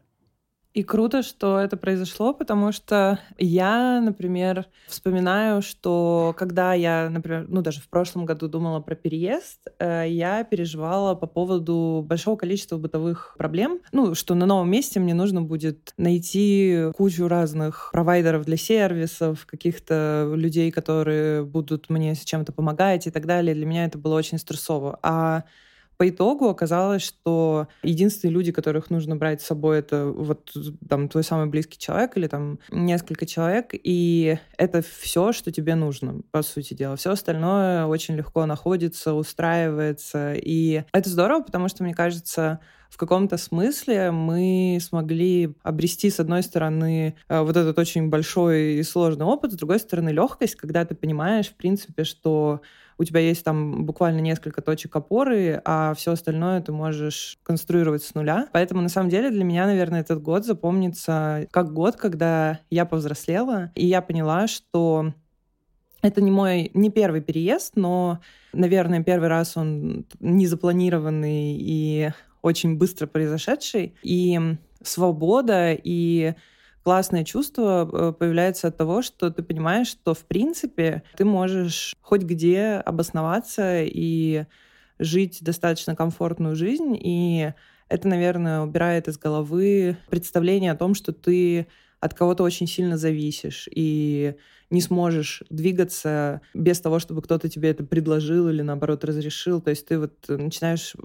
И 0.77 0.83
круто, 0.83 1.23
что 1.23 1.59
это 1.59 1.75
произошло, 1.75 2.35
потому 2.35 2.71
что 2.71 3.17
я, 3.39 3.99
например, 3.99 4.67
вспоминаю, 4.87 5.63
что 5.63 6.35
когда 6.37 6.75
я, 6.75 7.09
например, 7.09 7.47
ну 7.49 7.63
даже 7.63 7.81
в 7.81 7.89
прошлом 7.89 8.25
году 8.25 8.47
думала 8.47 8.79
про 8.79 8.93
переезд, 8.93 9.59
э, 9.79 10.05
я 10.07 10.43
переживала 10.43 11.15
по 11.15 11.25
поводу 11.25 12.05
большого 12.07 12.35
количества 12.35 12.77
бытовых 12.77 13.33
проблем. 13.39 13.79
Ну, 13.91 14.13
что 14.13 14.35
на 14.35 14.45
новом 14.45 14.69
месте 14.69 14.99
мне 14.99 15.15
нужно 15.15 15.41
будет 15.41 15.95
найти 15.97 16.91
кучу 16.95 17.27
разных 17.27 17.89
провайдеров 17.91 18.45
для 18.45 18.57
сервисов, 18.57 19.47
каких-то 19.47 20.31
людей, 20.35 20.69
которые 20.71 21.43
будут 21.43 21.89
мне 21.89 22.13
с 22.13 22.23
чем-то 22.23 22.51
помогать 22.51 23.07
и 23.07 23.09
так 23.09 23.25
далее. 23.25 23.55
Для 23.55 23.65
меня 23.65 23.85
это 23.85 23.97
было 23.97 24.13
очень 24.13 24.37
стрессово. 24.37 24.99
А 25.01 25.43
по 25.97 26.07
итогу 26.07 26.47
оказалось, 26.47 27.01
что 27.01 27.67
единственные 27.81 28.33
люди, 28.33 28.51
которых 28.51 28.89
нужно 28.89 29.15
брать 29.15 29.41
с 29.41 29.45
собой, 29.45 29.79
это 29.79 30.05
вот 30.05 30.53
там 30.87 31.09
твой 31.09 31.23
самый 31.23 31.47
близкий 31.47 31.79
человек 31.79 32.15
или 32.17 32.27
там 32.27 32.59
несколько 32.71 33.25
человек, 33.25 33.71
и 33.73 34.37
это 34.57 34.81
все, 34.81 35.31
что 35.31 35.51
тебе 35.51 35.75
нужно, 35.75 36.21
по 36.31 36.43
сути 36.43 36.75
дела. 36.75 36.95
Все 36.95 37.11
остальное 37.11 37.85
очень 37.85 38.15
легко 38.15 38.45
находится, 38.45 39.13
устраивается, 39.13 40.33
и 40.35 40.83
это 40.91 41.09
здорово, 41.09 41.41
потому 41.41 41.67
что, 41.67 41.83
мне 41.83 41.95
кажется, 41.95 42.59
в 42.89 42.97
каком-то 42.97 43.37
смысле 43.37 44.11
мы 44.11 44.77
смогли 44.81 45.55
обрести, 45.63 46.09
с 46.09 46.19
одной 46.19 46.43
стороны, 46.43 47.15
э, 47.27 47.41
вот 47.41 47.57
этот 47.57 47.77
очень 47.77 48.09
большой 48.09 48.75
и 48.75 48.83
сложный 48.83 49.25
опыт, 49.25 49.51
с 49.51 49.55
другой 49.55 49.79
стороны, 49.79 50.09
легкость, 50.09 50.55
когда 50.55 50.85
ты 50.85 50.95
понимаешь, 50.95 51.47
в 51.47 51.55
принципе, 51.55 52.03
что 52.03 52.61
у 52.97 53.03
тебя 53.03 53.19
есть 53.19 53.43
там 53.43 53.85
буквально 53.85 54.19
несколько 54.19 54.61
точек 54.61 54.95
опоры, 54.95 55.61
а 55.65 55.93
все 55.93 56.13
остальное 56.13 56.61
ты 56.61 56.71
можешь 56.71 57.37
конструировать 57.43 58.03
с 58.03 58.15
нуля. 58.15 58.47
Поэтому, 58.53 58.81
на 58.81 58.89
самом 58.89 59.09
деле, 59.09 59.29
для 59.29 59.43
меня, 59.43 59.65
наверное, 59.65 60.01
этот 60.01 60.21
год 60.21 60.45
запомнится 60.45 61.47
как 61.51 61.73
год, 61.73 61.95
когда 61.95 62.59
я 62.69 62.85
повзрослела, 62.85 63.71
и 63.75 63.85
я 63.85 64.01
поняла, 64.01 64.47
что 64.47 65.13
это 66.01 66.21
не 66.21 66.31
мой, 66.31 66.71
не 66.73 66.89
первый 66.89 67.21
переезд, 67.21 67.75
но, 67.75 68.19
наверное, 68.53 69.03
первый 69.03 69.29
раз 69.29 69.57
он 69.57 70.05
незапланированный 70.19 71.57
и 71.59 72.11
очень 72.41 72.77
быстро 72.77 73.07
произошедший. 73.07 73.95
И 74.03 74.39
свобода 74.81 75.73
и 75.73 76.33
классное 76.87 77.25
чувство 77.25 77.85
э, 77.91 78.13
появляется 78.17 78.69
от 78.69 78.77
того, 78.77 79.01
что 79.01 79.29
ты 79.29 79.43
понимаешь, 79.43 79.87
что 79.87 80.13
в 80.13 80.23
принципе 80.23 81.03
ты 81.17 81.25
можешь 81.25 81.93
хоть 81.99 82.21
где 82.21 82.81
обосноваться 82.85 83.83
и 83.83 84.45
жить 84.97 85.39
достаточно 85.41 85.97
комфортную 85.97 86.55
жизнь. 86.55 86.97
И 86.97 87.51
это, 87.89 88.07
наверное, 88.07 88.61
убирает 88.61 89.09
из 89.09 89.17
головы 89.17 89.97
представление 90.09 90.71
о 90.71 90.77
том, 90.77 90.95
что 90.95 91.11
ты 91.11 91.67
от 91.99 92.13
кого-то 92.13 92.43
очень 92.43 92.67
сильно 92.67 92.95
зависишь 92.95 93.67
и 93.69 94.35
не 94.69 94.79
сможешь 94.79 95.43
двигаться 95.49 96.39
без 96.53 96.79
того, 96.79 96.99
чтобы 96.99 97.21
кто-то 97.21 97.49
тебе 97.49 97.69
это 97.71 97.83
предложил 97.83 98.47
или, 98.47 98.61
наоборот, 98.61 99.03
разрешил. 99.03 99.59
То 99.59 99.71
есть 99.71 99.87
ты 99.87 99.99
вот 99.99 100.13
начинаешь 100.29 100.95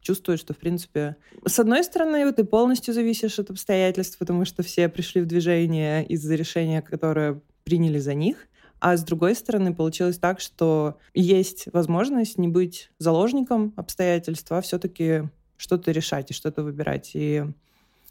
чувствуют, 0.00 0.40
что, 0.40 0.54
в 0.54 0.58
принципе, 0.58 1.16
с 1.46 1.58
одной 1.58 1.84
стороны, 1.84 2.32
ты 2.32 2.44
полностью 2.44 2.94
зависишь 2.94 3.38
от 3.38 3.50
обстоятельств, 3.50 4.18
потому 4.18 4.44
что 4.44 4.62
все 4.62 4.88
пришли 4.88 5.20
в 5.20 5.26
движение 5.26 6.04
из-за 6.06 6.34
решения, 6.34 6.82
которое 6.82 7.40
приняли 7.64 7.98
за 7.98 8.14
них. 8.14 8.48
А 8.80 8.96
с 8.96 9.04
другой 9.04 9.34
стороны, 9.34 9.74
получилось 9.74 10.18
так, 10.18 10.40
что 10.40 10.98
есть 11.12 11.68
возможность 11.72 12.38
не 12.38 12.48
быть 12.48 12.90
заложником 12.98 13.74
обстоятельств, 13.76 14.50
а 14.52 14.62
все-таки 14.62 15.28
что-то 15.58 15.90
решать 15.90 16.30
и 16.30 16.34
что-то 16.34 16.62
выбирать. 16.62 17.10
И 17.14 17.44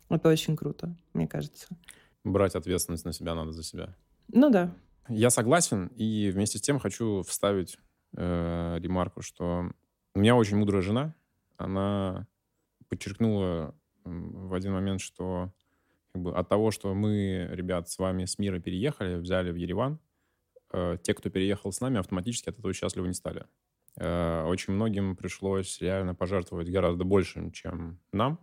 это 0.10 0.30
очень 0.30 0.56
круто, 0.56 0.96
мне 1.14 1.28
кажется. 1.28 1.68
Брать 2.24 2.54
ответственность 2.54 3.06
на 3.06 3.14
себя 3.14 3.34
надо 3.34 3.52
за 3.52 3.64
себя. 3.64 3.96
Ну 4.28 4.52
да. 4.52 4.72
Я 5.08 5.32
согласен, 5.32 5.88
и 5.96 6.30
вместе 6.30 6.60
с 6.60 6.62
тем 6.62 6.78
хочу 6.78 7.24
вставить 7.24 7.80
э, 8.16 8.78
ремарку, 8.80 9.24
что 9.24 9.72
у 10.14 10.20
меня 10.20 10.36
очень 10.36 10.58
мудрая 10.58 10.84
жена. 10.84 11.16
Она 11.60 12.28
подчеркнула 12.88 13.76
в 14.04 14.54
один 14.54 14.74
момент, 14.74 15.02
что 15.02 15.54
как 16.14 16.22
бы, 16.22 16.36
от 16.36 16.50
того, 16.50 16.72
что 16.72 16.94
мы, 16.94 17.48
ребят, 17.52 17.90
с 17.90 18.00
вами 18.00 18.26
с 18.26 18.40
мира 18.40 18.60
переехали, 18.60 19.16
взяли 19.16 19.52
в 19.52 19.56
Ереван, 19.56 20.00
э, 20.72 20.98
те, 21.04 21.14
кто 21.14 21.30
переехал 21.30 21.72
с 21.72 21.82
нами, 21.82 22.00
автоматически 22.00 22.50
от 22.50 22.58
этого 22.58 22.74
счастливы 22.74 23.08
не 23.08 23.14
стали. 23.14 23.46
Э, 23.98 24.46
очень 24.46 24.74
многим 24.74 25.16
пришлось 25.16 25.80
реально 25.82 26.16
пожертвовать 26.16 26.70
гораздо 26.70 27.04
большим, 27.04 27.52
чем 27.52 28.00
нам. 28.12 28.40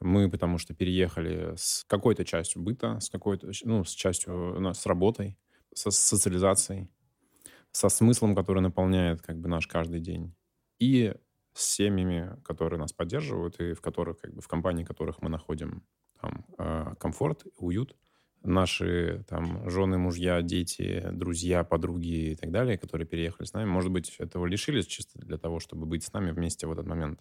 Мы, 0.00 0.30
потому 0.30 0.58
что 0.58 0.74
переехали 0.74 1.54
с 1.56 1.84
какой-то 1.88 2.24
частью 2.24 2.60
быта, 2.60 3.00
с 3.00 3.08
какой-то, 3.08 3.50
ну, 3.64 3.84
с 3.84 3.92
частью, 3.92 4.60
ну, 4.60 4.74
с 4.74 4.84
работой, 4.84 5.38
со 5.74 5.90
социализацией, 5.90 6.90
со 7.70 7.88
смыслом, 7.88 8.34
который 8.34 8.60
наполняет 8.60 9.22
как 9.22 9.38
бы 9.38 9.48
наш 9.48 9.66
каждый 9.66 10.00
день. 10.00 10.34
И 10.78 11.14
с 11.56 11.64
семьями, 11.74 12.38
которые 12.44 12.78
нас 12.78 12.92
поддерживают, 12.92 13.58
и 13.60 13.72
в 13.72 13.80
которых, 13.80 14.18
как 14.20 14.34
бы, 14.34 14.42
в 14.42 14.48
компании 14.48 14.84
которых 14.84 15.22
мы 15.22 15.30
находим 15.30 15.82
там, 16.20 16.44
э, 16.58 16.94
комфорт, 17.00 17.44
уют. 17.56 17.96
Наши 18.42 19.24
там 19.28 19.68
жены, 19.68 19.98
мужья, 19.98 20.42
дети, 20.42 21.08
друзья, 21.10 21.64
подруги 21.64 22.32
и 22.32 22.36
так 22.36 22.52
далее, 22.52 22.78
которые 22.78 23.06
переехали 23.06 23.46
с 23.46 23.54
нами, 23.54 23.66
может 23.66 23.90
быть, 23.90 24.14
этого 24.18 24.46
лишились 24.46 24.86
чисто 24.86 25.18
для 25.18 25.38
того, 25.38 25.58
чтобы 25.58 25.86
быть 25.86 26.04
с 26.04 26.12
нами 26.12 26.30
вместе 26.30 26.66
в 26.66 26.72
этот 26.72 26.86
момент. 26.86 27.20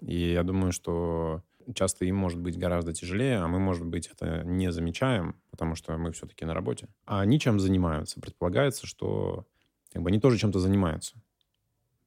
И 0.00 0.32
я 0.32 0.42
думаю, 0.42 0.72
что 0.72 1.42
часто 1.74 2.06
им 2.06 2.16
может 2.16 2.40
быть 2.40 2.58
гораздо 2.58 2.94
тяжелее, 2.94 3.38
а 3.38 3.48
мы, 3.48 3.58
может 3.58 3.84
быть, 3.84 4.06
это 4.08 4.42
не 4.44 4.72
замечаем, 4.72 5.40
потому 5.50 5.74
что 5.74 5.96
мы 5.98 6.12
все-таки 6.12 6.44
на 6.44 6.54
работе. 6.54 6.88
А 7.04 7.20
они 7.20 7.38
чем 7.38 7.60
занимаются? 7.60 8.20
Предполагается, 8.20 8.86
что 8.86 9.46
как 9.92 10.02
бы, 10.02 10.08
они 10.08 10.18
тоже 10.18 10.38
чем-то 10.38 10.58
занимаются. 10.58 11.20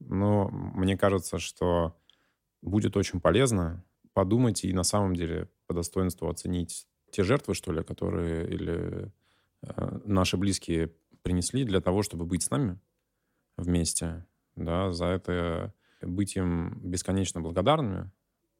Но 0.06 0.48
мне 0.48 0.96
кажется, 0.96 1.38
что 1.38 1.96
будет 2.60 2.96
очень 2.96 3.20
полезно 3.20 3.84
подумать 4.12 4.64
и 4.64 4.72
на 4.72 4.82
самом 4.82 5.14
деле 5.14 5.48
по 5.66 5.74
достоинству 5.74 6.28
оценить 6.28 6.86
те 7.10 7.22
жертвы, 7.22 7.54
что 7.54 7.72
ли, 7.72 7.82
которые 7.82 8.48
или 8.48 9.12
э, 9.62 10.00
наши 10.04 10.36
близкие 10.36 10.92
принесли 11.22 11.64
для 11.64 11.80
того, 11.80 12.02
чтобы 12.02 12.24
быть 12.24 12.42
с 12.42 12.50
нами 12.50 12.78
вместе, 13.56 14.26
да, 14.56 14.92
за 14.92 15.06
это 15.06 15.74
быть 16.00 16.36
им 16.36 16.78
бесконечно 16.82 17.40
благодарными, 17.40 18.10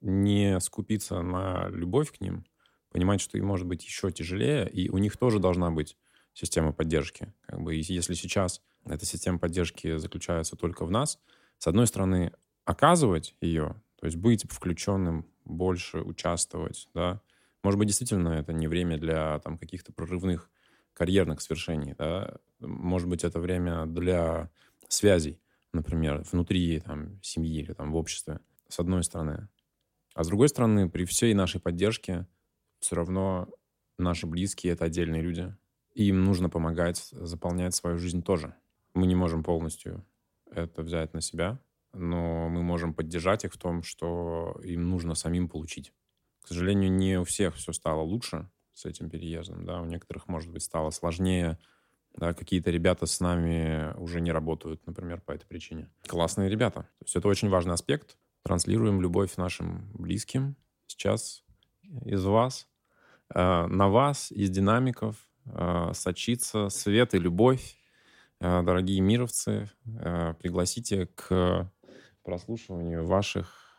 не 0.00 0.60
скупиться 0.60 1.22
на 1.22 1.68
любовь 1.68 2.12
к 2.12 2.20
ним, 2.20 2.44
понимать, 2.90 3.20
что 3.20 3.38
им 3.38 3.46
может 3.46 3.66
быть 3.66 3.84
еще 3.84 4.10
тяжелее, 4.10 4.68
и 4.68 4.88
у 4.90 4.98
них 4.98 5.16
тоже 5.16 5.38
должна 5.38 5.70
быть 5.70 5.96
система 6.34 6.72
поддержки. 6.72 7.32
Как 7.42 7.60
бы, 7.60 7.74
если 7.74 8.14
сейчас 8.14 8.62
эта 8.86 9.06
система 9.06 9.38
поддержки 9.38 9.96
заключается 9.96 10.56
только 10.56 10.84
в 10.84 10.90
нас, 10.90 11.18
с 11.58 11.66
одной 11.66 11.86
стороны, 11.86 12.32
оказывать 12.64 13.34
ее, 13.40 13.82
то 13.96 14.06
есть 14.06 14.16
быть 14.16 14.44
включенным 14.50 15.26
больше, 15.44 16.00
участвовать, 16.00 16.88
да, 16.94 17.20
может 17.62 17.78
быть, 17.78 17.88
действительно 17.88 18.30
это 18.30 18.52
не 18.52 18.66
время 18.66 18.98
для 18.98 19.38
там 19.40 19.56
каких-то 19.58 19.92
прорывных 19.92 20.50
карьерных 20.94 21.40
свершений, 21.40 21.94
да, 21.96 22.36
может 22.60 23.08
быть, 23.08 23.24
это 23.24 23.40
время 23.40 23.86
для 23.86 24.50
связей, 24.88 25.40
например, 25.72 26.22
внутри 26.30 26.80
там, 26.80 27.20
семьи 27.22 27.60
или 27.60 27.72
там 27.72 27.92
в 27.92 27.96
обществе, 27.96 28.40
с 28.68 28.78
одной 28.78 29.04
стороны. 29.04 29.48
А 30.14 30.24
с 30.24 30.28
другой 30.28 30.48
стороны, 30.48 30.90
при 30.90 31.04
всей 31.04 31.34
нашей 31.34 31.60
поддержке 31.60 32.26
все 32.80 32.96
равно 32.96 33.48
наши 33.98 34.26
близкие— 34.26 34.72
это 34.74 34.84
отдельные 34.84 35.22
люди. 35.22 35.56
И 35.94 36.04
им 36.04 36.24
нужно 36.24 36.48
помогать 36.50 37.08
заполнять 37.12 37.74
свою 37.74 37.98
жизнь 37.98 38.22
тоже. 38.22 38.54
Мы 38.94 39.06
не 39.06 39.14
можем 39.14 39.42
полностью 39.42 40.04
это 40.50 40.82
взять 40.82 41.14
на 41.14 41.20
себя, 41.20 41.58
но 41.92 42.48
мы 42.48 42.62
можем 42.62 42.94
поддержать 42.94 43.44
их 43.44 43.52
в 43.52 43.58
том, 43.58 43.82
что 43.82 44.58
им 44.62 44.88
нужно 44.90 45.14
самим 45.14 45.48
получить. 45.48 45.92
К 46.42 46.48
сожалению, 46.48 46.92
не 46.92 47.18
у 47.18 47.24
всех 47.24 47.54
все 47.54 47.72
стало 47.72 48.02
лучше 48.02 48.50
с 48.72 48.84
этим 48.84 49.10
переездом, 49.10 49.64
да, 49.64 49.80
у 49.80 49.84
некоторых, 49.84 50.28
может 50.28 50.50
быть, 50.50 50.62
стало 50.62 50.90
сложнее, 50.90 51.58
да, 52.16 52.34
какие-то 52.34 52.70
ребята 52.70 53.06
с 53.06 53.20
нами 53.20 53.94
уже 53.98 54.20
не 54.20 54.32
работают, 54.32 54.86
например, 54.86 55.20
по 55.20 55.32
этой 55.32 55.46
причине. 55.46 55.88
Классные 56.06 56.48
ребята. 56.48 56.82
То 56.98 57.04
есть 57.04 57.16
это 57.16 57.28
очень 57.28 57.48
важный 57.48 57.74
аспект. 57.74 58.16
Транслируем 58.42 59.00
любовь 59.00 59.36
нашим 59.36 59.90
близким 59.94 60.56
сейчас 60.86 61.44
из 62.04 62.24
вас, 62.24 62.68
э, 63.34 63.66
на 63.66 63.88
вас, 63.88 64.30
из 64.30 64.50
динамиков, 64.50 65.16
э, 65.46 65.92
сочится 65.94 66.68
свет 66.68 67.14
и 67.14 67.18
любовь. 67.18 67.76
Э, 68.42 68.60
дорогие 68.64 69.00
мировцы, 69.00 69.70
э, 69.86 70.34
пригласите 70.40 71.06
к 71.14 71.70
прослушиванию 72.24 73.06
ваших 73.06 73.78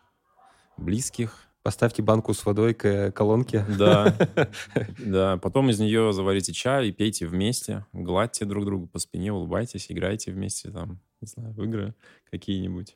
близких. 0.78 1.38
Поставьте 1.64 2.02
банку 2.02 2.34
с 2.34 2.46
водой 2.46 2.74
к 2.74 3.12
колонке. 3.12 3.66
Да, 3.78 4.16
да. 5.00 5.38
Потом 5.38 5.70
из 5.70 5.82
нее 5.82 6.14
заварите 6.14 6.54
чай 6.54 6.88
и 6.88 6.92
пейте 6.94 7.28
вместе, 7.28 7.86
гладьте 7.92 8.46
друг 8.46 8.64
друга 8.64 8.88
по 8.88 9.00
спине, 9.00 9.34
улыбайтесь, 9.34 9.92
играйте 9.92 10.32
вместе 10.32 10.72
там, 10.72 11.02
не 11.20 11.28
знаю, 11.28 11.54
в 11.54 11.62
игры 11.64 11.94
какие-нибудь 12.32 12.96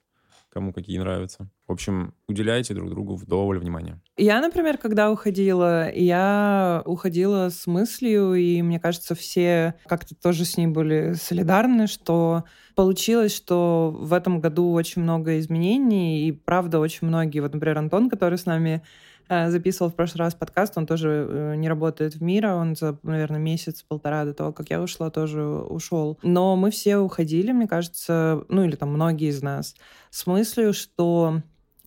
кому 0.57 0.73
какие 0.73 0.97
нравятся. 0.97 1.51
В 1.67 1.71
общем, 1.71 2.15
уделяйте 2.27 2.73
друг 2.73 2.89
другу 2.89 3.15
вдоволь 3.15 3.59
внимания. 3.59 4.01
Я, 4.17 4.41
например, 4.41 4.79
когда 4.79 5.11
уходила, 5.11 5.93
я 5.93 6.81
уходила 6.83 7.49
с 7.49 7.67
мыслью, 7.67 8.33
и 8.33 8.63
мне 8.63 8.79
кажется, 8.79 9.13
все 9.13 9.75
как-то 9.85 10.15
тоже 10.15 10.45
с 10.45 10.57
ней 10.57 10.65
были 10.65 11.13
солидарны, 11.13 11.85
что 11.85 12.45
получилось, 12.75 13.35
что 13.35 13.95
в 13.99 14.13
этом 14.13 14.41
году 14.41 14.71
очень 14.71 15.03
много 15.03 15.37
изменений, 15.37 16.27
и 16.27 16.31
правда 16.31 16.79
очень 16.79 17.07
многие, 17.07 17.41
вот, 17.41 17.53
например, 17.53 17.77
Антон, 17.77 18.09
который 18.09 18.39
с 18.39 18.47
нами 18.47 18.81
записывал 19.29 19.91
в 19.91 19.95
прошлый 19.95 20.25
раз 20.25 20.35
подкаст, 20.35 20.77
он 20.77 20.85
тоже 20.85 21.27
э, 21.29 21.55
не 21.55 21.69
работает 21.69 22.15
в 22.15 22.21
мира, 22.21 22.55
он 22.55 22.75
за, 22.75 22.97
наверное, 23.03 23.39
месяц-полтора 23.39 24.25
до 24.25 24.33
того, 24.33 24.53
как 24.53 24.69
я 24.69 24.81
ушла, 24.81 25.09
тоже 25.09 25.43
ушел. 25.43 26.17
Но 26.23 26.55
мы 26.55 26.71
все 26.71 26.97
уходили, 26.97 27.51
мне 27.51 27.67
кажется, 27.67 28.43
ну 28.49 28.63
или 28.63 28.75
там 28.75 28.89
многие 28.89 29.29
из 29.29 29.41
нас, 29.41 29.75
с 30.09 30.27
мыслью, 30.27 30.73
что 30.73 31.41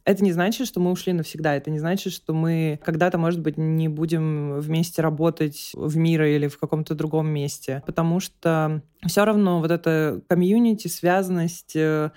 это 0.05 0.24
не 0.24 0.33
значит, 0.33 0.66
что 0.66 0.81
мы 0.81 0.90
ушли 0.90 1.12
навсегда. 1.12 1.55
Это 1.55 1.70
не 1.70 1.79
значит, 1.79 2.12
что 2.12 2.33
мы 2.33 2.81
когда-то, 2.85 3.18
может 3.18 3.40
быть, 3.40 3.57
не 3.57 3.88
будем 3.88 4.59
вместе 4.59 5.03
работать 5.03 5.72
в 5.74 5.96
мире 5.96 6.37
или 6.37 6.48
в 6.48 6.59
каком-то 6.59 6.94
другом 6.94 7.29
месте. 7.29 7.83
Потому 7.87 8.20
что 8.20 8.83
все 9.07 9.24
равно 9.24 9.61
вот 9.61 9.70
эта 9.70 10.20
комьюнити, 10.29 10.88
связанность, 10.88 11.76
э, 11.76 12.11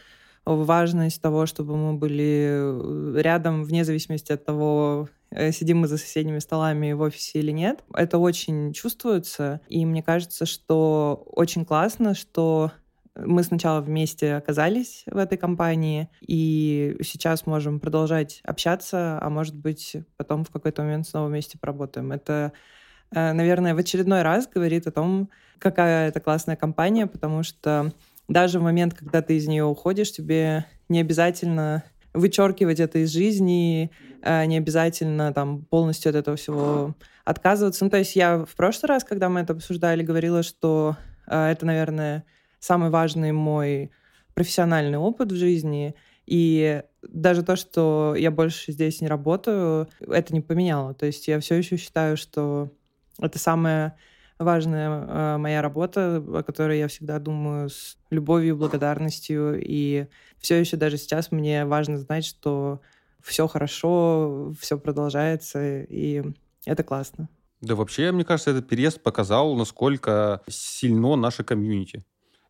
важность 0.46 1.22
того, 1.22 1.46
чтобы 1.46 1.78
мы 1.78 1.94
были 1.94 3.18
э, 3.18 3.22
рядом, 3.22 3.64
вне 3.64 3.84
зависимости 3.86 4.32
от 4.32 4.46
того, 4.46 5.10
э, 5.32 5.52
сидим 5.52 5.80
мы 5.80 5.88
за 5.88 5.98
соседними 5.98 6.40
столами 6.40 6.92
в 6.94 7.02
офисе 7.02 7.40
или 7.40 7.52
нет. 7.52 7.84
Это 7.94 8.18
очень 8.18 8.74
чувствуется, 8.74 9.62
и 9.68 9.86
мне 9.86 10.04
кажется, 10.04 10.46
что 10.46 11.24
очень 11.28 11.66
классно, 11.66 12.14
что 12.14 12.72
мы 13.16 13.44
сначала 13.44 13.82
вместе 13.82 14.34
оказались 14.34 15.04
в 15.06 15.18
этой 15.18 15.38
компании, 15.38 16.10
и 16.22 16.98
сейчас 17.04 17.46
можем 17.46 17.80
продолжать 17.80 18.42
общаться, 18.44 19.20
а 19.22 19.30
может 19.30 19.56
быть, 19.56 19.96
потом 20.18 20.44
в 20.44 20.50
какой-то 20.50 20.82
момент 20.82 21.08
снова 21.08 21.28
вместе 21.28 21.58
поработаем. 21.58 22.12
Это, 22.12 22.54
э, 23.12 23.34
наверное, 23.34 23.76
в 23.76 23.78
очередной 23.78 24.24
раз 24.24 24.48
говорит 24.48 24.88
о 24.88 24.92
том, 24.92 25.30
какая 25.60 26.10
это 26.10 26.20
классная 26.20 26.56
компания, 26.56 27.08
потому 27.08 27.44
что 27.44 27.92
даже 28.28 28.60
в 28.60 28.64
момент, 28.64 28.94
когда 28.94 29.22
ты 29.22 29.38
из 29.38 29.48
нее 29.48 29.66
уходишь, 29.66 30.12
тебе 30.12 30.66
не 30.90 31.02
обязательно 31.02 31.84
вычеркивать 32.14 32.80
это 32.80 33.00
из 33.00 33.12
жизни, 33.12 33.92
э, 34.22 34.46
не 34.46 34.58
обязательно 34.58 35.34
там 35.34 35.64
полностью 35.66 36.10
от 36.10 36.16
этого 36.16 36.38
всего 36.38 36.96
отказываться. 37.26 37.84
Ну, 37.84 37.90
то 37.90 37.98
есть 37.98 38.16
я 38.16 38.46
в 38.46 38.56
прошлый 38.56 38.90
раз, 38.90 39.04
когда 39.04 39.30
мы 39.30 39.42
это 39.42 39.54
обсуждали, 39.54 40.04
говорила, 40.04 40.44
что 40.44 40.98
э, 41.28 41.52
это, 41.52 41.66
наверное, 41.66 42.24
самый 42.60 42.90
важный 42.90 43.32
мой 43.32 43.92
профессиональный 44.34 44.98
опыт 44.98 45.32
в 45.32 45.36
жизни. 45.36 45.96
И 46.26 46.82
даже 47.02 47.44
то, 47.44 47.56
что 47.56 48.16
я 48.18 48.32
больше 48.32 48.72
здесь 48.72 49.02
не 49.02 49.08
работаю, 49.08 49.90
это 50.00 50.34
не 50.34 50.42
поменяло. 50.42 50.94
То 50.94 51.06
есть 51.06 51.28
я 51.28 51.40
все 51.40 51.56
еще 51.56 51.78
считаю, 51.78 52.16
что 52.16 52.70
это 53.20 53.38
самое 53.40 53.96
важная 54.44 54.90
э, 54.90 55.38
моя 55.38 55.62
работа, 55.62 56.18
о 56.18 56.44
которой 56.44 56.80
я 56.80 56.88
всегда 56.88 57.20
думаю 57.20 57.70
с 57.70 57.98
любовью, 58.10 58.58
благодарностью. 58.58 59.60
И 59.62 60.08
все 60.40 60.60
еще 60.60 60.78
даже 60.78 60.98
сейчас 60.98 61.32
мне 61.32 61.66
важно 61.66 61.98
знать, 61.98 62.26
что 62.26 62.82
все 63.22 63.48
хорошо, 63.48 64.54
все 64.60 64.78
продолжается, 64.78 65.82
и 65.84 66.24
это 66.66 66.84
классно. 66.84 67.30
Да 67.62 67.76
вообще, 67.76 68.12
мне 68.12 68.26
кажется, 68.26 68.52
этот 68.52 68.68
переезд 68.68 69.02
показал, 69.02 69.56
насколько 69.56 70.42
сильно 70.50 71.16
наше 71.16 71.46
комьюнити. 71.46 72.04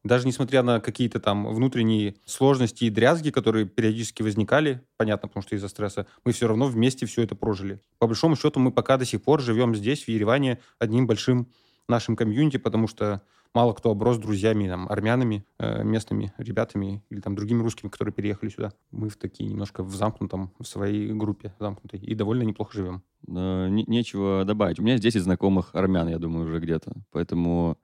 Даже 0.03 0.27
несмотря 0.27 0.63
на 0.63 0.82
какие-то 0.82 1.19
там 1.21 1.47
внутренние 1.47 2.15
сложности 2.25 2.86
и 2.86 2.89
дрязги, 2.89 3.29
которые 3.29 3.65
периодически 3.65 4.21
возникали, 4.21 4.82
понятно, 4.97 5.29
потому 5.29 5.43
что 5.43 5.56
из-за 5.56 5.69
стресса, 5.69 6.08
мы 6.25 6.34
все 6.34 6.47
равно 6.47 6.65
вместе 6.65 7.06
все 7.06 7.21
это 7.21 7.36
прожили. 7.36 7.79
По 7.99 8.08
большому 8.08 8.36
счету, 8.36 8.60
мы 8.60 8.71
пока 8.71 8.97
до 8.97 9.06
сих 9.06 9.23
пор 9.23 9.41
живем 9.41 9.75
здесь, 9.75 10.03
в 10.03 10.08
Ереване, 10.10 10.60
одним 10.77 11.08
большим 11.08 11.47
нашим 11.88 12.15
комьюнити, 12.15 12.58
потому 12.58 12.88
что 12.88 13.22
мало 13.54 13.74
кто 13.74 13.91
оброс 13.91 14.17
друзьями, 14.17 14.67
там, 14.67 14.88
армянами, 14.89 15.46
э, 15.60 15.84
местными 15.84 16.34
ребятами 16.38 17.04
или 17.10 17.19
там 17.19 17.36
другими 17.36 17.62
русскими, 17.62 17.89
которые 17.89 18.13
переехали 18.13 18.50
сюда. 18.50 18.72
Мы 18.91 19.10
в 19.10 19.17
такие 19.17 19.50
немножко 19.50 19.84
в 19.84 19.93
замкнутом, 19.96 20.52
в 20.60 20.65
своей 20.65 21.12
группе 21.13 21.54
замкнутой, 21.60 22.00
и 22.00 22.15
довольно 22.15 22.43
неплохо 22.43 22.74
живем. 22.74 23.04
Э, 23.28 23.67
не- 23.69 23.86
нечего 23.86 24.43
добавить. 24.46 24.80
У 24.80 24.84
меня 24.84 24.93
есть 24.93 25.04
10 25.04 25.24
знакомых 25.24 25.69
армян, 25.74 26.08
я 26.08 26.17
думаю, 26.19 26.46
уже 26.46 26.60
где-то. 26.60 26.93
Поэтому, 27.12 27.78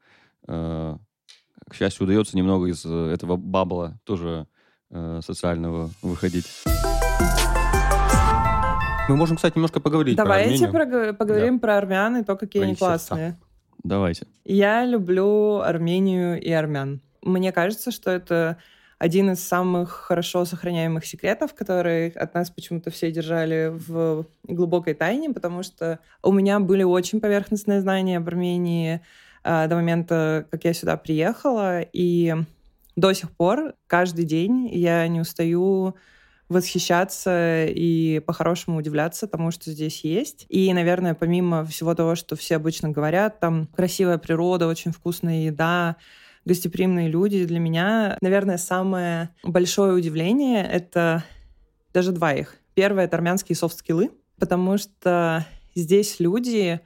э, 0.47 0.97
к 1.69 1.73
счастью, 1.75 2.05
удается 2.05 2.35
немного 2.37 2.67
из 2.67 2.83
э, 2.85 3.11
этого 3.13 3.35
бабла 3.35 3.99
тоже 4.05 4.47
э, 4.91 5.19
социального 5.23 5.91
выходить. 6.01 6.47
Мы 9.07 9.15
можем, 9.15 9.37
кстати, 9.37 9.55
немножко 9.55 9.79
поговорить 9.79 10.15
Давайте 10.17 10.67
про 10.67 11.13
поговорим 11.13 11.59
про 11.59 11.77
армян 11.77 12.17
и 12.17 12.23
то, 12.23 12.35
какие 12.35 12.61
Про 12.61 12.67
они 12.67 12.75
сердца. 12.75 13.39
Давайте. 13.83 14.27
Я 14.45 14.85
люблю 14.85 15.59
Армению 15.59 16.41
и 16.41 16.51
армян. 16.51 17.01
Мне 17.21 17.51
кажется, 17.51 17.91
что 17.91 18.11
это 18.11 18.57
один 18.97 19.31
из 19.31 19.39
самых 19.39 19.91
хорошо 19.91 20.43
сохраняемых 20.43 21.05
секретов, 21.05 21.53
которые 21.53 22.11
от 22.11 22.33
нас 22.33 22.51
почему-то 22.51 22.91
все 22.91 23.11
держали 23.11 23.71
в 23.71 24.25
глубокой 24.43 24.93
тайне, 24.93 25.29
потому 25.29 25.63
что 25.63 25.99
у 26.21 26.33
меня 26.33 26.59
были 26.59 26.83
очень 26.83 27.21
поверхностные 27.21 27.79
знания 27.79 28.17
об 28.17 28.27
Армении 28.27 29.01
а, 29.43 29.67
до 29.67 29.75
момента, 29.75 30.45
как 30.51 30.65
я 30.65 30.73
сюда 30.73 30.97
приехала, 30.97 31.81
и 31.81 32.35
до 32.97 33.13
сих 33.13 33.31
пор 33.31 33.73
каждый 33.87 34.25
день 34.25 34.67
я 34.67 35.07
не 35.07 35.21
устаю 35.21 35.95
восхищаться 36.49 37.65
и 37.65 38.19
по-хорошему 38.19 38.77
удивляться 38.77 39.27
тому, 39.27 39.51
что 39.51 39.71
здесь 39.71 40.03
есть. 40.03 40.45
И, 40.49 40.73
наверное, 40.73 41.13
помимо 41.13 41.63
всего 41.65 41.93
того, 41.93 42.15
что 42.15 42.35
все 42.35 42.55
обычно 42.55 42.89
говорят, 42.89 43.39
там 43.39 43.67
красивая 43.67 44.17
природа, 44.17 44.67
очень 44.67 44.91
вкусная 44.91 45.43
еда, 45.43 45.95
гостеприимные 46.45 47.07
люди, 47.07 47.45
для 47.45 47.59
меня, 47.59 48.17
наверное, 48.21 48.57
самое 48.57 49.29
большое 49.43 49.93
удивление— 49.93 50.63
это 50.71 51.23
даже 51.93 52.11
два 52.11 52.33
их. 52.33 52.55
Первое— 52.73 53.03
это 53.05 53.17
армянские 53.17 53.55
софт-скиллы, 53.55 54.09
потому 54.39 54.77
что 54.77 55.45
здесь 55.75 56.19
люди 56.19 56.79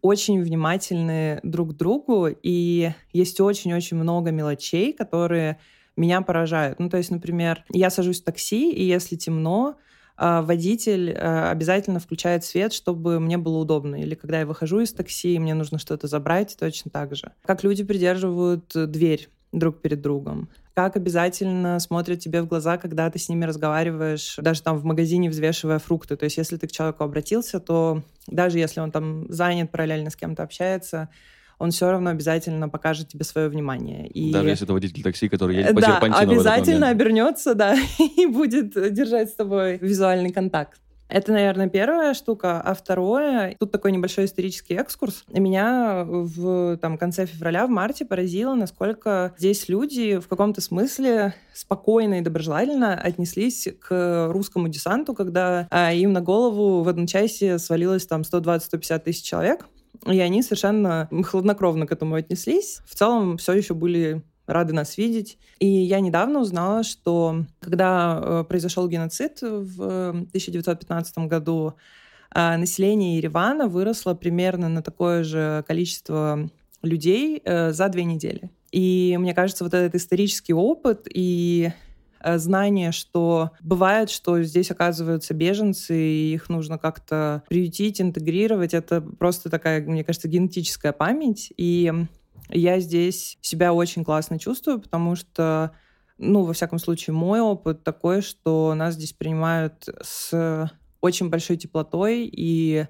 очень 0.00 0.42
внимательны 0.42 1.40
друг 1.42 1.70
к 1.70 1.76
другу, 1.76 2.28
и 2.28 2.90
есть 3.12 3.40
очень-очень 3.40 3.96
много 3.96 4.30
мелочей, 4.30 4.92
которые 4.92 5.58
меня 5.96 6.22
поражают. 6.22 6.78
Ну, 6.78 6.88
то 6.88 6.96
есть, 6.96 7.10
например, 7.10 7.64
я 7.70 7.90
сажусь 7.90 8.20
в 8.20 8.24
такси, 8.24 8.72
и 8.72 8.84
если 8.84 9.16
темно, 9.16 9.76
а, 10.16 10.42
водитель 10.42 11.12
а, 11.12 11.50
обязательно 11.50 12.00
включает 12.00 12.44
свет, 12.44 12.72
чтобы 12.72 13.20
мне 13.20 13.38
было 13.38 13.58
удобно. 13.58 13.96
Или 13.96 14.14
когда 14.14 14.40
я 14.40 14.46
выхожу 14.46 14.80
из 14.80 14.92
такси, 14.92 15.34
и 15.34 15.38
мне 15.38 15.54
нужно 15.54 15.78
что-то 15.78 16.06
забрать, 16.06 16.56
точно 16.58 16.90
так 16.90 17.14
же. 17.14 17.32
Как 17.44 17.64
люди 17.64 17.84
придерживают 17.84 18.72
дверь 18.74 19.28
друг 19.52 19.80
перед 19.80 20.00
другом. 20.00 20.48
Как 20.74 20.96
обязательно 20.96 21.78
смотрят 21.78 22.20
тебе 22.20 22.40
в 22.40 22.46
глаза, 22.46 22.78
когда 22.78 23.10
ты 23.10 23.18
с 23.18 23.28
ними 23.28 23.44
разговариваешь, 23.44 24.36
даже 24.38 24.62
там 24.62 24.78
в 24.78 24.84
магазине 24.84 25.28
взвешивая 25.28 25.78
фрукты. 25.78 26.16
То 26.16 26.24
есть 26.24 26.38
если 26.38 26.56
ты 26.56 26.66
к 26.66 26.72
человеку 26.72 27.04
обратился, 27.04 27.60
то 27.60 28.02
даже 28.26 28.58
если 28.58 28.80
он 28.80 28.90
там 28.90 29.30
занят, 29.30 29.70
параллельно 29.70 30.08
с 30.08 30.16
кем-то 30.16 30.42
общается, 30.42 31.10
он 31.62 31.70
все 31.70 31.90
равно 31.90 32.10
обязательно 32.10 32.68
покажет 32.68 33.08
тебе 33.08 33.24
свое 33.24 33.48
внимание. 33.48 34.08
И... 34.08 34.32
Даже 34.32 34.48
если 34.48 34.66
это 34.66 34.72
водитель 34.72 35.02
такси, 35.02 35.28
который 35.28 35.56
едет 35.56 35.74
по 35.74 35.80
Да, 35.80 35.92
серпантину 35.92 36.32
обязательно 36.32 36.88
обернется, 36.88 37.54
да, 37.54 37.76
и 38.16 38.26
будет 38.26 38.72
держать 38.92 39.30
с 39.30 39.34
тобой 39.34 39.78
визуальный 39.78 40.32
контакт. 40.32 40.80
Это, 41.08 41.30
наверное, 41.30 41.68
первая 41.68 42.14
штука. 42.14 42.60
А 42.60 42.74
второе, 42.74 43.54
тут 43.60 43.70
такой 43.70 43.92
небольшой 43.92 44.24
исторический 44.24 44.74
экскурс. 44.74 45.24
Меня 45.28 46.04
в 46.04 46.78
там, 46.78 46.96
конце 46.96 47.26
февраля, 47.26 47.66
в 47.66 47.70
марте 47.70 48.06
поразило, 48.06 48.54
насколько 48.54 49.34
здесь 49.38 49.68
люди 49.68 50.18
в 50.18 50.26
каком-то 50.26 50.60
смысле 50.62 51.34
спокойно 51.52 52.18
и 52.18 52.22
доброжелательно 52.22 52.98
отнеслись 52.98 53.68
к 53.78 54.30
русскому 54.32 54.68
десанту, 54.68 55.14
когда 55.14 55.68
а, 55.70 55.92
им 55.92 56.12
на 56.12 56.22
голову 56.22 56.82
в 56.82 56.88
одночасье 56.88 57.58
свалилось 57.58 58.06
там 58.06 58.22
120-150 58.22 58.98
тысяч 59.00 59.22
человек. 59.22 59.66
И 60.06 60.18
они 60.18 60.42
совершенно 60.42 61.08
хладнокровно 61.24 61.86
к 61.86 61.92
этому 61.92 62.16
отнеслись. 62.16 62.80
В 62.86 62.94
целом 62.94 63.36
все 63.36 63.52
еще 63.52 63.74
были 63.74 64.22
рады 64.46 64.72
нас 64.72 64.96
видеть. 64.98 65.38
И 65.58 65.66
я 65.66 66.00
недавно 66.00 66.40
узнала, 66.40 66.82
что 66.82 67.44
когда 67.60 68.20
э, 68.20 68.44
произошел 68.48 68.88
геноцид 68.88 69.40
в 69.40 70.08
1915 70.08 71.18
году, 71.18 71.74
э, 72.34 72.56
население 72.56 73.16
Еревана 73.16 73.68
выросло 73.68 74.14
примерно 74.14 74.68
на 74.68 74.82
такое 74.82 75.22
же 75.22 75.64
количество 75.68 76.50
людей 76.82 77.40
э, 77.44 77.72
за 77.72 77.88
две 77.88 78.04
недели. 78.04 78.50
И 78.72 79.16
мне 79.20 79.34
кажется, 79.34 79.64
вот 79.64 79.74
этот 79.74 79.94
исторический 79.94 80.54
опыт 80.54 81.06
и 81.08 81.70
э, 81.70 81.91
знание, 82.36 82.92
что 82.92 83.50
бывает, 83.60 84.10
что 84.10 84.42
здесь 84.42 84.70
оказываются 84.70 85.34
беженцы, 85.34 85.96
и 85.96 86.34
их 86.34 86.48
нужно 86.48 86.78
как-то 86.78 87.42
приютить, 87.48 88.00
интегрировать, 88.00 88.74
это 88.74 89.00
просто 89.00 89.50
такая, 89.50 89.82
мне 89.82 90.04
кажется, 90.04 90.28
генетическая 90.28 90.92
память. 90.92 91.52
И 91.56 91.92
я 92.48 92.80
здесь 92.80 93.38
себя 93.40 93.72
очень 93.72 94.04
классно 94.04 94.38
чувствую, 94.38 94.80
потому 94.80 95.16
что, 95.16 95.72
ну, 96.18 96.44
во 96.44 96.52
всяком 96.52 96.78
случае, 96.78 97.14
мой 97.14 97.40
опыт 97.40 97.82
такой, 97.82 98.22
что 98.22 98.74
нас 98.74 98.94
здесь 98.94 99.12
принимают 99.12 99.88
с 100.02 100.70
очень 101.00 101.30
большой 101.30 101.56
теплотой 101.56 102.30
и 102.32 102.86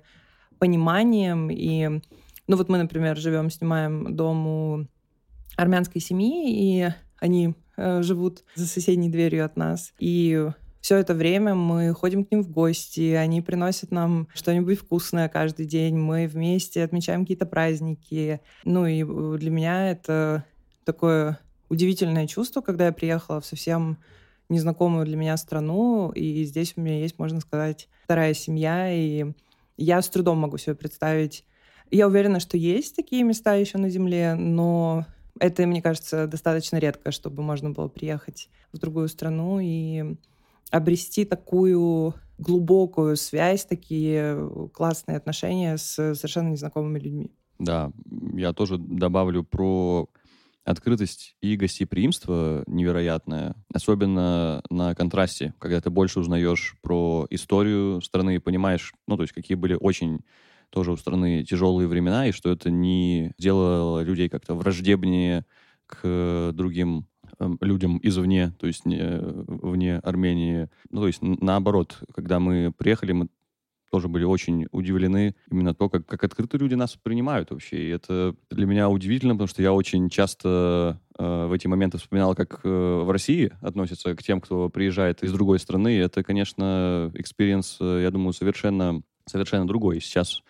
пониманием. 0.58 1.50
И, 1.50 2.00
ну, 2.46 2.56
вот 2.56 2.68
мы, 2.68 2.78
например, 2.78 3.16
живем, 3.16 3.50
снимаем 3.50 4.14
дом 4.14 4.46
у 4.46 4.86
армянской 5.56 6.00
семьи, 6.00 6.52
и 6.52 6.88
они 7.18 7.48
э, 7.48 7.52
живут 7.76 8.44
за 8.54 8.66
соседней 8.66 9.08
дверью 9.08 9.44
от 9.44 9.56
нас. 9.56 9.92
И 9.98 10.48
все 10.80 10.96
это 10.96 11.14
время 11.14 11.54
мы 11.54 11.92
ходим 11.94 12.24
к 12.24 12.32
ним 12.32 12.42
в 12.42 12.50
гости, 12.50 13.12
они 13.12 13.40
приносят 13.40 13.92
нам 13.92 14.26
что-нибудь 14.34 14.80
вкусное 14.80 15.28
каждый 15.28 15.64
день, 15.64 15.96
мы 15.96 16.26
вместе 16.26 16.82
отмечаем 16.82 17.20
какие-то 17.22 17.46
праздники. 17.46 18.40
Ну 18.64 18.86
и 18.86 19.04
для 19.38 19.50
меня 19.50 19.90
это 19.92 20.44
такое 20.84 21.38
удивительное 21.68 22.26
чувство, 22.26 22.60
когда 22.60 22.86
я 22.86 22.92
приехала 22.92 23.40
в 23.40 23.46
совсем 23.46 23.98
незнакомую 24.48 25.06
для 25.06 25.16
меня 25.16 25.36
страну, 25.36 26.10
и 26.10 26.44
здесь 26.44 26.74
у 26.76 26.80
меня 26.80 26.98
есть, 26.98 27.18
можно 27.18 27.40
сказать, 27.40 27.88
вторая 28.04 28.34
семья, 28.34 28.92
и 28.92 29.32
я 29.76 30.02
с 30.02 30.08
трудом 30.08 30.38
могу 30.38 30.58
себе 30.58 30.74
представить. 30.74 31.44
Я 31.90 32.08
уверена, 32.08 32.40
что 32.40 32.56
есть 32.56 32.96
такие 32.96 33.22
места 33.22 33.54
еще 33.54 33.78
на 33.78 33.88
Земле, 33.88 34.34
но 34.34 35.06
это, 35.38 35.66
мне 35.66 35.82
кажется, 35.82 36.26
достаточно 36.26 36.76
редко, 36.76 37.10
чтобы 37.10 37.42
можно 37.42 37.70
было 37.70 37.88
приехать 37.88 38.48
в 38.72 38.78
другую 38.78 39.08
страну 39.08 39.60
и 39.60 40.16
обрести 40.70 41.24
такую 41.24 42.14
глубокую 42.38 43.16
связь, 43.16 43.64
такие 43.64 44.70
классные 44.72 45.16
отношения 45.16 45.76
с 45.76 46.14
совершенно 46.14 46.48
незнакомыми 46.50 46.98
людьми. 46.98 47.32
Да, 47.58 47.92
я 48.34 48.52
тоже 48.52 48.78
добавлю 48.78 49.44
про 49.44 50.08
открытость 50.64 51.36
и 51.40 51.56
гостеприимство 51.56 52.62
невероятное, 52.66 53.54
особенно 53.72 54.62
на 54.70 54.94
контрасте, 54.94 55.54
когда 55.58 55.80
ты 55.80 55.90
больше 55.90 56.20
узнаешь 56.20 56.76
про 56.82 57.26
историю 57.30 58.00
страны 58.00 58.36
и 58.36 58.38
понимаешь, 58.38 58.92
ну, 59.06 59.16
то 59.16 59.22
есть 59.22 59.32
какие 59.32 59.56
были 59.56 59.74
очень 59.74 60.20
тоже 60.72 60.92
у 60.92 60.96
страны 60.96 61.44
тяжелые 61.44 61.86
времена, 61.86 62.26
и 62.26 62.32
что 62.32 62.50
это 62.50 62.70
не 62.70 63.32
делало 63.38 64.02
людей 64.02 64.28
как-то 64.28 64.54
враждебнее 64.54 65.44
к 65.86 66.50
другим 66.54 67.06
эм, 67.38 67.58
людям 67.60 68.00
извне, 68.02 68.52
то 68.58 68.66
есть 68.66 68.86
не, 68.86 68.98
вне 69.46 69.98
Армении. 69.98 70.70
Ну, 70.90 71.02
то 71.02 71.06
есть 71.06 71.20
наоборот, 71.20 72.00
когда 72.14 72.40
мы 72.40 72.72
приехали, 72.76 73.12
мы 73.12 73.28
тоже 73.92 74.08
были 74.08 74.24
очень 74.24 74.66
удивлены 74.72 75.36
именно 75.50 75.74
то, 75.74 75.90
как, 75.90 76.06
как 76.06 76.24
открыто 76.24 76.56
люди 76.56 76.74
нас 76.74 76.96
принимают 76.96 77.50
вообще. 77.50 77.76
И 77.76 77.88
это 77.90 78.34
для 78.50 78.64
меня 78.64 78.88
удивительно, 78.88 79.34
потому 79.34 79.48
что 79.48 79.60
я 79.60 79.74
очень 79.74 80.08
часто 80.08 80.98
э, 81.18 81.46
в 81.46 81.52
эти 81.52 81.66
моменты 81.66 81.98
вспоминал, 81.98 82.34
как 82.34 82.60
э, 82.64 82.68
в 82.68 83.10
России 83.10 83.52
относятся 83.60 84.16
к 84.16 84.22
тем, 84.22 84.40
кто 84.40 84.70
приезжает 84.70 85.22
из 85.22 85.30
другой 85.32 85.58
страны. 85.58 85.98
Это, 85.98 86.22
конечно, 86.22 87.10
experience, 87.12 87.76
э, 87.80 88.00
я 88.04 88.10
думаю, 88.10 88.32
совершенно, 88.32 89.02
совершенно 89.26 89.66
другой. 89.66 90.00
Сейчас 90.00 90.42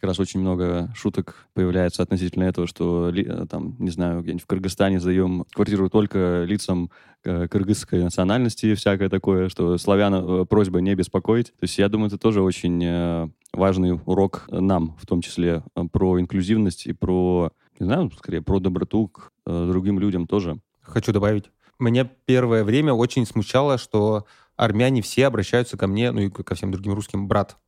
как 0.00 0.08
раз 0.08 0.18
очень 0.18 0.40
много 0.40 0.90
шуток 0.94 1.46
появляется 1.52 2.02
относительно 2.02 2.44
этого, 2.44 2.66
что, 2.66 3.12
там, 3.50 3.76
не 3.78 3.90
знаю, 3.90 4.22
где-нибудь 4.22 4.42
в 4.42 4.46
Кыргызстане 4.46 4.98
сдаем 4.98 5.44
квартиру 5.52 5.90
только 5.90 6.44
лицам 6.46 6.90
э, 7.22 7.48
кыргызской 7.48 8.02
национальности, 8.02 8.74
всякое 8.74 9.10
такое, 9.10 9.50
что 9.50 9.76
славяна 9.76 10.46
просьба 10.46 10.80
не 10.80 10.94
беспокоить. 10.94 11.48
То 11.48 11.64
есть 11.64 11.76
я 11.76 11.90
думаю, 11.90 12.08
это 12.08 12.16
тоже 12.16 12.40
очень 12.40 12.82
э, 12.82 13.28
важный 13.52 14.00
урок 14.06 14.46
нам, 14.50 14.96
в 14.98 15.06
том 15.06 15.20
числе, 15.20 15.62
э, 15.76 15.82
про 15.92 16.18
инклюзивность 16.18 16.86
и 16.86 16.94
про, 16.94 17.52
не 17.78 17.84
знаю, 17.84 18.10
скорее, 18.16 18.40
про 18.40 18.58
доброту 18.58 19.08
к 19.08 19.32
э, 19.44 19.66
другим 19.70 19.98
людям 19.98 20.26
тоже. 20.26 20.60
Хочу 20.80 21.12
добавить. 21.12 21.50
Меня 21.78 22.08
первое 22.24 22.64
время 22.64 22.94
очень 22.94 23.26
смущало, 23.26 23.76
что 23.76 24.24
армяне 24.56 25.02
все 25.02 25.26
обращаются 25.26 25.76
ко 25.76 25.86
мне, 25.86 26.10
ну 26.10 26.20
и 26.20 26.30
ко 26.30 26.54
всем 26.54 26.70
другим 26.70 26.94
русским, 26.94 27.28
брат. 27.28 27.58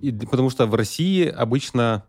И, 0.00 0.12
потому 0.12 0.50
что 0.50 0.66
в 0.66 0.74
России 0.74 1.26
обычно 1.26 2.06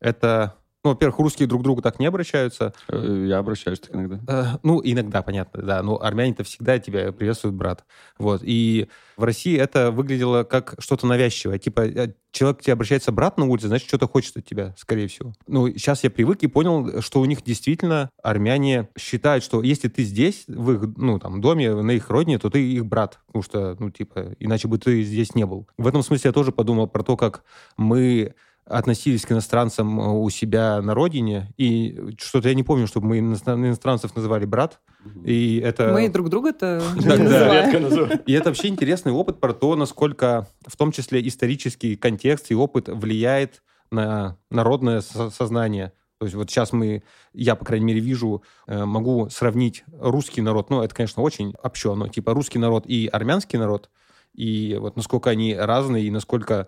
это 0.00 0.56
Ну, 0.86 0.90
во-первых, 0.90 1.18
русские 1.18 1.48
друг 1.48 1.62
к 1.62 1.64
другу 1.64 1.82
так 1.82 1.98
не 1.98 2.06
обращаются. 2.06 2.72
Э, 2.88 3.24
Я 3.28 3.38
обращаюсь 3.38 3.80
так 3.80 3.92
иногда. 3.92 4.20
Э, 4.28 4.58
Ну, 4.62 4.80
иногда, 4.84 5.20
понятно, 5.20 5.60
да. 5.60 5.82
Но 5.82 6.00
армяне-то 6.00 6.44
всегда 6.44 6.78
тебя 6.78 7.10
приветствуют, 7.10 7.56
брат. 7.56 7.84
Вот. 8.18 8.42
И 8.44 8.86
в 9.16 9.24
России 9.24 9.58
это 9.58 9.90
выглядело 9.90 10.44
как 10.44 10.76
что-то 10.78 11.08
навязчивое. 11.08 11.58
Типа, 11.58 11.80
э, 11.80 12.12
человек 12.30 12.60
к 12.60 12.62
тебе 12.62 12.74
обращается 12.74 13.10
брат 13.10 13.36
на 13.36 13.46
улице, 13.46 13.66
значит, 13.66 13.88
что-то 13.88 14.06
хочет 14.06 14.36
от 14.36 14.44
тебя, 14.44 14.76
скорее 14.78 15.08
всего. 15.08 15.32
Ну, 15.48 15.66
сейчас 15.70 16.04
я 16.04 16.10
привык 16.10 16.44
и 16.44 16.46
понял, 16.46 17.02
что 17.02 17.20
у 17.20 17.24
них 17.24 17.42
действительно 17.42 18.08
армяне 18.22 18.88
считают, 18.96 19.42
что 19.42 19.64
если 19.64 19.88
ты 19.88 20.04
здесь, 20.04 20.44
в 20.46 20.70
их, 20.70 20.96
ну, 20.96 21.18
там, 21.18 21.40
доме, 21.40 21.74
на 21.74 21.90
их 21.90 22.08
родине, 22.10 22.38
то 22.38 22.48
ты 22.48 22.62
их 22.64 22.86
брат. 22.86 23.18
Потому 23.26 23.42
что, 23.42 23.76
ну, 23.80 23.90
типа, 23.90 24.36
иначе 24.38 24.68
бы 24.68 24.78
ты 24.78 25.02
здесь 25.02 25.34
не 25.34 25.46
был. 25.46 25.66
В 25.78 25.88
этом 25.88 26.04
смысле 26.04 26.28
я 26.28 26.32
тоже 26.32 26.52
подумал 26.52 26.86
про 26.86 27.02
то, 27.02 27.16
как 27.16 27.42
мы 27.76 28.34
относились 28.66 29.24
к 29.24 29.32
иностранцам 29.32 30.00
э, 30.00 30.08
у 30.08 30.28
себя 30.30 30.82
на 30.82 30.92
родине, 30.94 31.52
и 31.56 32.14
что-то 32.18 32.48
я 32.48 32.54
не 32.54 32.64
помню, 32.64 32.86
чтобы 32.86 33.06
мы 33.06 33.18
иностран- 33.20 33.64
иностранцев 33.64 34.14
называли 34.16 34.44
брат, 34.44 34.80
и 35.24 35.60
это... 35.64 35.92
Мы 35.92 36.08
друг 36.08 36.28
друга-то 36.28 36.82
Да, 36.96 37.16
называем. 37.16 38.20
И 38.26 38.32
это 38.32 38.50
вообще 38.50 38.68
интересный 38.68 39.12
опыт 39.12 39.38
про 39.40 39.52
то, 39.52 39.76
насколько, 39.76 40.48
в 40.66 40.76
том 40.76 40.90
числе, 40.90 41.26
исторический 41.26 41.94
контекст 41.96 42.50
и 42.50 42.54
опыт 42.54 42.88
влияет 42.88 43.62
на 43.92 44.36
народное 44.50 45.00
со- 45.00 45.30
сознание. 45.30 45.92
То 46.18 46.26
есть 46.26 46.34
вот 46.34 46.50
сейчас 46.50 46.72
мы, 46.72 47.02
я, 47.32 47.54
по 47.54 47.64
крайней 47.64 47.84
мере, 47.86 48.00
вижу, 48.00 48.42
э, 48.66 48.84
могу 48.84 49.28
сравнить 49.30 49.84
русский 50.00 50.40
народ, 50.42 50.70
ну, 50.70 50.82
это, 50.82 50.92
конечно, 50.92 51.22
очень 51.22 51.54
общо, 51.62 51.94
но 51.94 52.08
типа 52.08 52.34
русский 52.34 52.58
народ 52.58 52.84
и 52.86 53.06
армянский 53.06 53.58
народ, 53.58 53.90
и 54.34 54.76
вот 54.80 54.96
насколько 54.96 55.30
они 55.30 55.54
разные, 55.54 56.04
и 56.04 56.10
насколько 56.10 56.66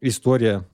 история 0.00 0.66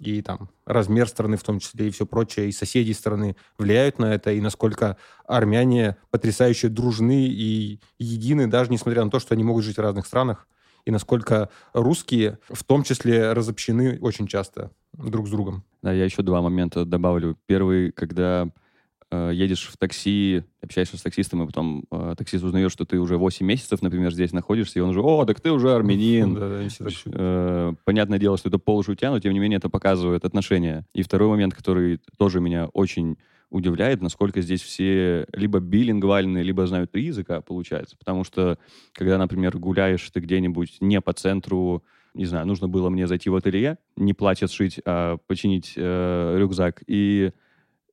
и 0.00 0.22
там 0.22 0.50
размер 0.66 1.08
страны 1.08 1.36
в 1.36 1.42
том 1.42 1.58
числе, 1.58 1.88
и 1.88 1.90
все 1.90 2.06
прочее, 2.06 2.48
и 2.48 2.52
соседи 2.52 2.92
страны 2.92 3.36
влияют 3.58 3.98
на 3.98 4.14
это, 4.14 4.32
и 4.32 4.40
насколько 4.40 4.96
армяне 5.26 5.96
потрясающе 6.10 6.68
дружны 6.68 7.26
и 7.26 7.80
едины, 7.98 8.46
даже 8.46 8.70
несмотря 8.70 9.04
на 9.04 9.10
то, 9.10 9.20
что 9.20 9.34
они 9.34 9.44
могут 9.44 9.64
жить 9.64 9.76
в 9.76 9.80
разных 9.80 10.06
странах, 10.06 10.48
и 10.84 10.90
насколько 10.90 11.48
русские 11.72 12.38
в 12.48 12.62
том 12.64 12.82
числе 12.82 13.32
разобщены 13.32 13.98
очень 14.00 14.26
часто 14.26 14.70
друг 14.92 15.28
с 15.28 15.30
другом. 15.30 15.64
Да, 15.82 15.92
я 15.92 16.04
еще 16.04 16.22
два 16.22 16.42
момента 16.42 16.84
добавлю. 16.84 17.38
Первый, 17.46 17.90
когда 17.90 18.50
э, 19.10 19.30
едешь 19.34 19.68
в 19.68 19.76
такси, 19.76 20.42
общаешься 20.62 20.96
с 20.96 21.02
таксистом, 21.02 21.42
и 21.42 21.46
потом 21.46 21.84
э, 21.90 22.14
таксист 22.16 22.44
узнает, 22.44 22.72
что 22.72 22.84
ты 22.84 22.98
уже 22.98 23.16
8 23.16 23.44
месяцев, 23.44 23.82
например, 23.82 24.12
здесь 24.12 24.32
находишься, 24.32 24.78
и 24.78 24.82
он 24.82 24.90
уже, 24.90 25.00
о, 25.00 25.24
так 25.24 25.40
ты 25.40 25.50
уже 25.50 25.72
армянин. 25.74 26.34
Да, 26.34 26.48
да. 26.48 26.90
Э, 27.06 27.72
Понятное 27.84 28.18
дело, 28.18 28.36
что 28.36 28.48
это 28.48 28.58
полушутя, 28.58 29.10
но 29.10 29.20
тем 29.20 29.32
не 29.32 29.38
менее 29.38 29.58
это 29.58 29.68
показывает 29.68 30.24
отношения. 30.24 30.86
И 30.94 31.02
второй 31.02 31.28
момент, 31.28 31.54
который 31.54 32.00
тоже 32.18 32.40
меня 32.40 32.66
очень 32.66 33.16
удивляет, 33.50 34.02
насколько 34.02 34.40
здесь 34.40 34.62
все 34.62 35.26
либо 35.32 35.60
билингвальные, 35.60 36.42
либо 36.42 36.66
знают 36.66 36.90
три 36.90 37.04
языка, 37.04 37.40
получается. 37.40 37.96
Потому 37.96 38.24
что, 38.24 38.58
когда, 38.92 39.16
например, 39.16 39.56
гуляешь 39.58 40.08
ты 40.10 40.20
где-нибудь 40.20 40.78
не 40.80 41.00
по 41.00 41.12
центру, 41.12 41.84
не 42.14 42.26
знаю, 42.26 42.46
нужно 42.46 42.68
было 42.68 42.90
мне 42.90 43.06
зайти 43.06 43.30
в 43.30 43.36
ателье, 43.36 43.78
не 43.96 44.12
платье 44.12 44.48
сшить, 44.48 44.80
а 44.84 45.18
починить 45.26 45.74
э, 45.76 46.36
рюкзак, 46.38 46.82
и 46.86 47.32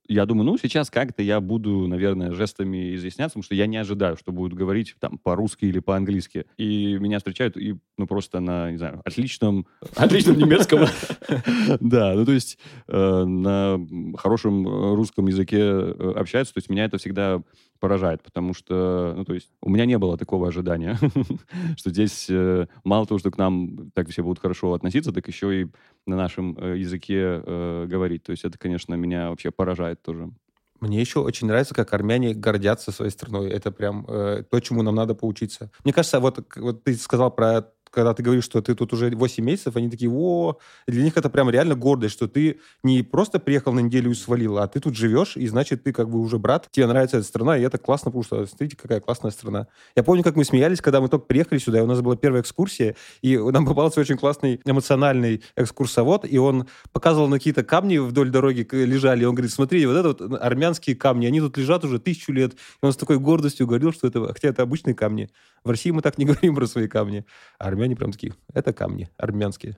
я 0.08 0.26
думаю, 0.26 0.44
ну, 0.44 0.58
сейчас 0.58 0.90
как-то 0.90 1.22
я 1.22 1.40
буду, 1.40 1.86
наверное, 1.86 2.32
жестами 2.32 2.94
изъясняться, 2.94 3.34
потому 3.34 3.44
что 3.44 3.54
я 3.54 3.66
не 3.66 3.76
ожидаю, 3.76 4.16
что 4.16 4.32
будут 4.32 4.54
говорить 4.54 4.96
там 4.98 5.18
по-русски 5.18 5.66
или 5.66 5.78
по-английски. 5.78 6.46
И 6.56 6.96
меня 6.98 7.18
встречают 7.18 7.56
и, 7.56 7.76
ну, 7.96 8.06
просто 8.06 8.40
на, 8.40 8.70
не 8.70 8.78
знаю, 8.78 9.00
отличном, 9.04 9.66
отличном 9.96 10.38
немецком. 10.38 10.86
Да, 11.80 12.14
ну, 12.14 12.24
то 12.24 12.32
есть 12.32 12.58
э, 12.88 13.24
на 13.24 13.78
хорошем 14.16 14.94
русском 14.94 15.26
языке 15.26 15.58
э, 15.60 16.12
общаются. 16.16 16.54
То 16.54 16.58
есть 16.58 16.70
меня 16.70 16.84
это 16.84 16.98
всегда 16.98 17.42
поражает, 17.82 18.22
потому 18.22 18.54
что, 18.54 19.12
ну, 19.16 19.24
то 19.24 19.34
есть 19.34 19.50
у 19.60 19.68
меня 19.68 19.86
не 19.86 19.98
было 19.98 20.16
такого 20.16 20.46
ожидания, 20.46 20.96
что 21.76 21.90
здесь 21.90 22.28
э, 22.30 22.68
мало 22.84 23.06
того, 23.06 23.18
что 23.18 23.32
к 23.32 23.38
нам 23.38 23.90
так 23.92 24.08
все 24.08 24.22
будут 24.22 24.38
хорошо 24.38 24.72
относиться, 24.72 25.10
так 25.10 25.26
еще 25.26 25.62
и 25.62 25.66
на 26.06 26.14
нашем 26.14 26.56
э, 26.56 26.78
языке 26.78 27.42
э, 27.44 27.86
говорить. 27.88 28.22
То 28.22 28.30
есть 28.30 28.44
это, 28.44 28.56
конечно, 28.56 28.94
меня 28.94 29.30
вообще 29.30 29.50
поражает 29.50 30.00
тоже. 30.00 30.30
Мне 30.78 31.00
еще 31.00 31.18
очень 31.18 31.48
нравится, 31.48 31.74
как 31.74 31.92
армяне 31.92 32.34
гордятся 32.34 32.92
своей 32.92 33.10
страной. 33.10 33.50
Это 33.50 33.72
прям 33.72 34.06
э, 34.06 34.44
то, 34.48 34.60
чему 34.60 34.82
нам 34.82 34.94
надо 34.94 35.16
поучиться. 35.16 35.72
Мне 35.82 35.92
кажется, 35.92 36.20
вот, 36.20 36.38
вот 36.54 36.84
ты 36.84 36.94
сказал 36.94 37.32
про 37.32 37.66
когда 37.92 38.14
ты 38.14 38.22
говоришь, 38.22 38.44
что 38.44 38.62
ты 38.62 38.74
тут 38.74 38.92
уже 38.92 39.10
8 39.10 39.44
месяцев, 39.44 39.76
они 39.76 39.90
такие, 39.90 40.10
о, 40.10 40.58
для 40.86 41.02
них 41.02 41.16
это 41.16 41.28
прям 41.28 41.50
реально 41.50 41.74
гордость, 41.74 42.14
что 42.14 42.26
ты 42.26 42.58
не 42.82 43.02
просто 43.02 43.38
приехал 43.38 43.72
на 43.72 43.80
неделю 43.80 44.10
и 44.10 44.14
свалил, 44.14 44.58
а 44.58 44.66
ты 44.66 44.80
тут 44.80 44.96
живешь, 44.96 45.36
и 45.36 45.46
значит, 45.46 45.84
ты 45.84 45.92
как 45.92 46.08
бы 46.08 46.18
уже 46.18 46.38
брат, 46.38 46.68
тебе 46.70 46.86
нравится 46.86 47.18
эта 47.18 47.26
страна, 47.26 47.58
и 47.58 47.62
это 47.62 47.78
классно, 47.78 48.10
потому 48.10 48.24
что, 48.24 48.46
смотрите, 48.46 48.76
какая 48.76 49.00
классная 49.00 49.30
страна. 49.30 49.66
Я 49.94 50.02
помню, 50.02 50.24
как 50.24 50.36
мы 50.36 50.44
смеялись, 50.44 50.80
когда 50.80 51.00
мы 51.00 51.08
только 51.08 51.26
приехали 51.26 51.58
сюда, 51.58 51.78
и 51.78 51.82
у 51.82 51.86
нас 51.86 52.00
была 52.00 52.16
первая 52.16 52.42
экскурсия, 52.42 52.96
и 53.20 53.36
нам 53.36 53.66
попался 53.66 54.00
очень 54.00 54.16
классный 54.16 54.60
эмоциональный 54.64 55.42
экскурсовод, 55.56 56.24
и 56.28 56.38
он 56.38 56.66
показывал 56.92 57.28
на 57.28 57.36
какие-то 57.36 57.62
камни 57.62 57.98
вдоль 57.98 58.30
дороги 58.30 58.66
лежали, 58.72 59.22
и 59.22 59.26
он 59.26 59.34
говорит, 59.34 59.52
смотри, 59.52 59.84
вот 59.86 59.96
это 59.96 60.08
вот 60.08 60.40
армянские 60.40 60.96
камни, 60.96 61.26
они 61.26 61.40
тут 61.40 61.58
лежат 61.58 61.84
уже 61.84 61.98
тысячу 61.98 62.32
лет, 62.32 62.54
и 62.54 62.86
он 62.86 62.92
с 62.92 62.96
такой 62.96 63.18
гордостью 63.18 63.66
говорил, 63.66 63.92
что 63.92 64.06
это, 64.06 64.26
хотя 64.32 64.48
это 64.48 64.62
обычные 64.62 64.94
камни. 64.94 65.28
В 65.64 65.70
России 65.70 65.90
мы 65.90 66.02
так 66.02 66.18
не 66.18 66.24
говорим 66.24 66.54
про 66.54 66.66
свои 66.66 66.88
камни, 66.88 67.24
а 67.58 67.70
армяне 67.82 67.96
прям 67.96 68.12
такие, 68.12 68.34
это 68.54 68.72
камни 68.72 69.08
армянские. 69.16 69.76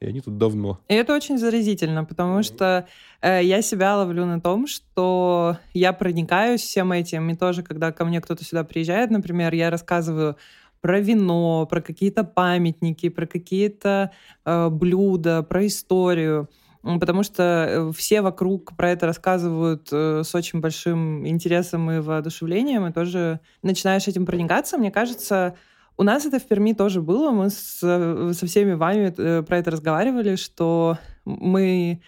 И 0.00 0.06
они 0.06 0.20
тут 0.20 0.38
давно. 0.38 0.80
И 0.88 0.94
это 0.94 1.14
очень 1.14 1.36
заразительно, 1.36 2.04
потому 2.04 2.42
что 2.42 2.86
э, 3.20 3.40
я 3.42 3.60
себя 3.60 3.96
ловлю 3.96 4.24
на 4.24 4.40
том, 4.40 4.66
что 4.66 5.58
я 5.74 5.92
проникаюсь 5.92 6.62
всем 6.62 6.92
этим. 6.92 7.28
И 7.28 7.36
тоже, 7.36 7.62
когда 7.62 7.92
ко 7.92 8.06
мне 8.06 8.22
кто-то 8.22 8.42
сюда 8.42 8.64
приезжает, 8.64 9.10
например, 9.10 9.52
я 9.52 9.68
рассказываю 9.68 10.36
про 10.80 11.00
вино, 11.00 11.66
про 11.66 11.82
какие-то 11.82 12.24
памятники, 12.24 13.10
про 13.10 13.26
какие-то 13.26 14.12
э, 14.46 14.68
блюда, 14.70 15.42
про 15.42 15.66
историю. 15.66 16.48
Потому 16.82 17.22
что 17.22 17.42
э, 17.42 17.92
все 17.94 18.22
вокруг 18.22 18.74
про 18.74 18.92
это 18.92 19.04
рассказывают 19.04 19.88
э, 19.92 20.22
с 20.24 20.34
очень 20.34 20.60
большим 20.60 21.26
интересом 21.26 21.90
и 21.90 21.98
воодушевлением, 21.98 22.86
и 22.86 22.92
тоже 22.92 23.40
начинаешь 23.62 24.08
этим 24.08 24.24
проникаться. 24.24 24.78
Мне 24.78 24.90
кажется, 24.90 25.56
у 26.00 26.02
нас 26.02 26.24
это 26.24 26.38
в 26.38 26.46
Перми 26.46 26.72
тоже 26.72 27.02
было. 27.02 27.30
Мы 27.30 27.50
с- 27.50 28.32
со 28.34 28.46
всеми 28.46 28.72
вами 28.72 29.12
э, 29.14 29.42
про 29.42 29.58
это 29.58 29.70
разговаривали, 29.70 30.36
что 30.36 30.96
мы 31.26 32.00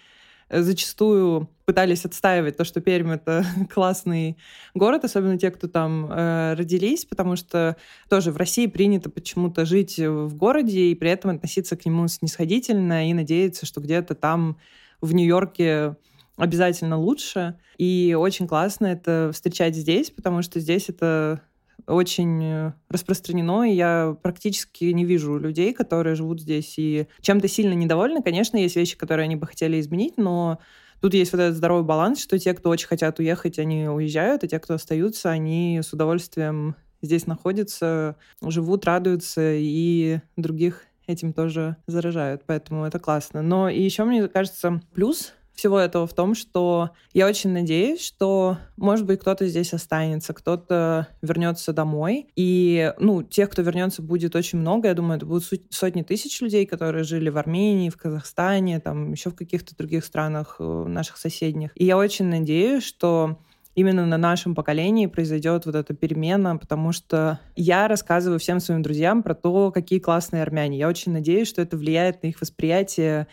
зачастую 0.49 1.47
пытались 1.65 2.03
отстаивать 2.03 2.57
то, 2.57 2.63
что 2.63 2.81
Пермь— 2.81 3.11
это 3.13 3.45
классный 3.73 4.37
город, 4.73 5.03
особенно 5.05 5.37
те, 5.37 5.51
кто 5.51 5.67
там 5.67 6.07
э, 6.11 6.55
родились, 6.55 7.05
потому 7.05 7.35
что 7.35 7.77
тоже 8.09 8.31
в 8.31 8.37
России 8.37 8.65
принято 8.65 9.11
почему-то 9.11 9.63
жить 9.63 9.99
в 9.99 10.35
городе 10.35 10.85
и 10.91 10.95
при 10.95 11.11
этом 11.11 11.29
относиться 11.29 11.77
к 11.77 11.85
нему 11.85 12.07
снисходительно 12.07 13.07
и 13.07 13.13
надеяться, 13.13 13.67
что 13.67 13.79
где-то 13.79 14.15
там 14.15 14.57
в 15.01 15.13
Нью-Йорке 15.13 15.97
обязательно 16.35 16.97
лучше. 16.97 17.59
И 17.77 18.15
очень 18.17 18.47
классно 18.47 18.87
это 18.87 19.29
встречать 19.33 19.75
здесь, 19.75 20.09
потому 20.09 20.41
что 20.41 20.59
здесь 20.59 20.89
это 20.89 21.41
очень 21.87 22.43
э, 22.43 22.73
распространено, 22.89 23.63
и 23.63 23.73
я 23.73 24.15
практически 24.21 24.85
не 24.85 25.05
вижу 25.05 25.37
людей, 25.37 25.73
которые 25.73 26.15
живут 26.15 26.41
здесь 26.41 26.75
и 26.77 27.07
чем-то 27.21 27.47
сильно 27.47 27.73
недовольны. 27.73 28.21
Конечно, 28.21 28.57
есть 28.57 28.75
вещи, 28.75 28.97
которые 28.97 29.25
они 29.25 29.35
бы 29.35 29.47
хотели 29.47 29.79
изменить, 29.79 30.17
но 30.17 30.59
тут 31.01 31.13
есть 31.13 31.31
вот 31.33 31.41
этот 31.41 31.55
здоровый 31.57 31.83
баланс, 31.83 32.21
что 32.21 32.39
те, 32.39 32.53
кто 32.53 32.69
очень 32.69 32.87
хотят 32.87 33.19
уехать, 33.19 33.59
они 33.59 33.87
уезжают, 33.87 34.43
а 34.43 34.47
те, 34.47 34.59
кто 34.59 34.75
остаются, 34.75 35.29
они 35.29 35.81
с 35.83 35.93
удовольствием 35.93 36.75
здесь 37.01 37.27
находятся, 37.27 38.15
живут, 38.41 38.85
радуются, 38.85 39.53
и 39.53 40.19
других 40.37 40.83
этим 41.05 41.33
тоже 41.33 41.75
заражают. 41.85 42.43
Поэтому 42.45 42.85
это 42.85 42.99
классно. 42.99 43.41
Но 43.41 43.69
и 43.69 43.81
еще, 43.81 44.05
мне 44.05 44.27
кажется, 44.27 44.81
плюс 44.93 45.33
всего 45.53 45.79
этого 45.79 46.07
в 46.07 46.13
том, 46.13 46.35
что 46.35 46.91
я 47.13 47.27
очень 47.27 47.51
надеюсь, 47.51 48.03
что, 48.03 48.57
может 48.75 49.05
быть, 49.05 49.19
кто-то 49.19 49.47
здесь 49.47 49.73
останется, 49.73 50.33
кто-то 50.33 51.07
вернется 51.21 51.73
домой. 51.73 52.27
И, 52.35 52.93
ну, 52.99 53.23
тех, 53.23 53.49
кто 53.49 53.61
вернется, 53.61 54.01
будет 54.01 54.35
очень 54.35 54.59
много. 54.59 54.87
Я 54.87 54.93
думаю, 54.93 55.17
это 55.17 55.25
будут 55.25 55.45
сотни 55.69 56.01
тысяч 56.01 56.41
людей, 56.41 56.65
которые 56.65 57.03
жили 57.03 57.29
в 57.29 57.37
Армении, 57.37 57.89
в 57.89 57.97
Казахстане, 57.97 58.79
там, 58.79 59.11
еще 59.11 59.29
в 59.29 59.35
каких-то 59.35 59.75
других 59.75 60.05
странах 60.05 60.57
э, 60.59 60.85
наших 60.87 61.17
соседних. 61.17 61.71
И 61.75 61.85
я 61.85 61.97
очень 61.97 62.25
надеюсь, 62.25 62.83
что 62.83 63.37
именно 63.75 64.05
на 64.05 64.17
нашем 64.17 64.55
поколении 64.55 65.07
произойдет 65.07 65.65
вот 65.65 65.75
эта 65.75 65.93
перемена, 65.93 66.57
потому 66.57 66.91
что 66.91 67.39
я 67.55 67.87
рассказываю 67.87 68.39
всем 68.39 68.59
своим 68.59 68.81
друзьям 68.81 69.23
про 69.23 69.33
то, 69.33 69.71
какие 69.71 69.99
классные 69.99 70.43
армяне. 70.43 70.77
Я 70.77 70.87
очень 70.87 71.11
надеюсь, 71.11 71.47
что 71.47 71.61
это 71.61 71.77
влияет 71.77 72.23
на 72.23 72.27
их 72.27 72.41
восприятие 72.41 73.27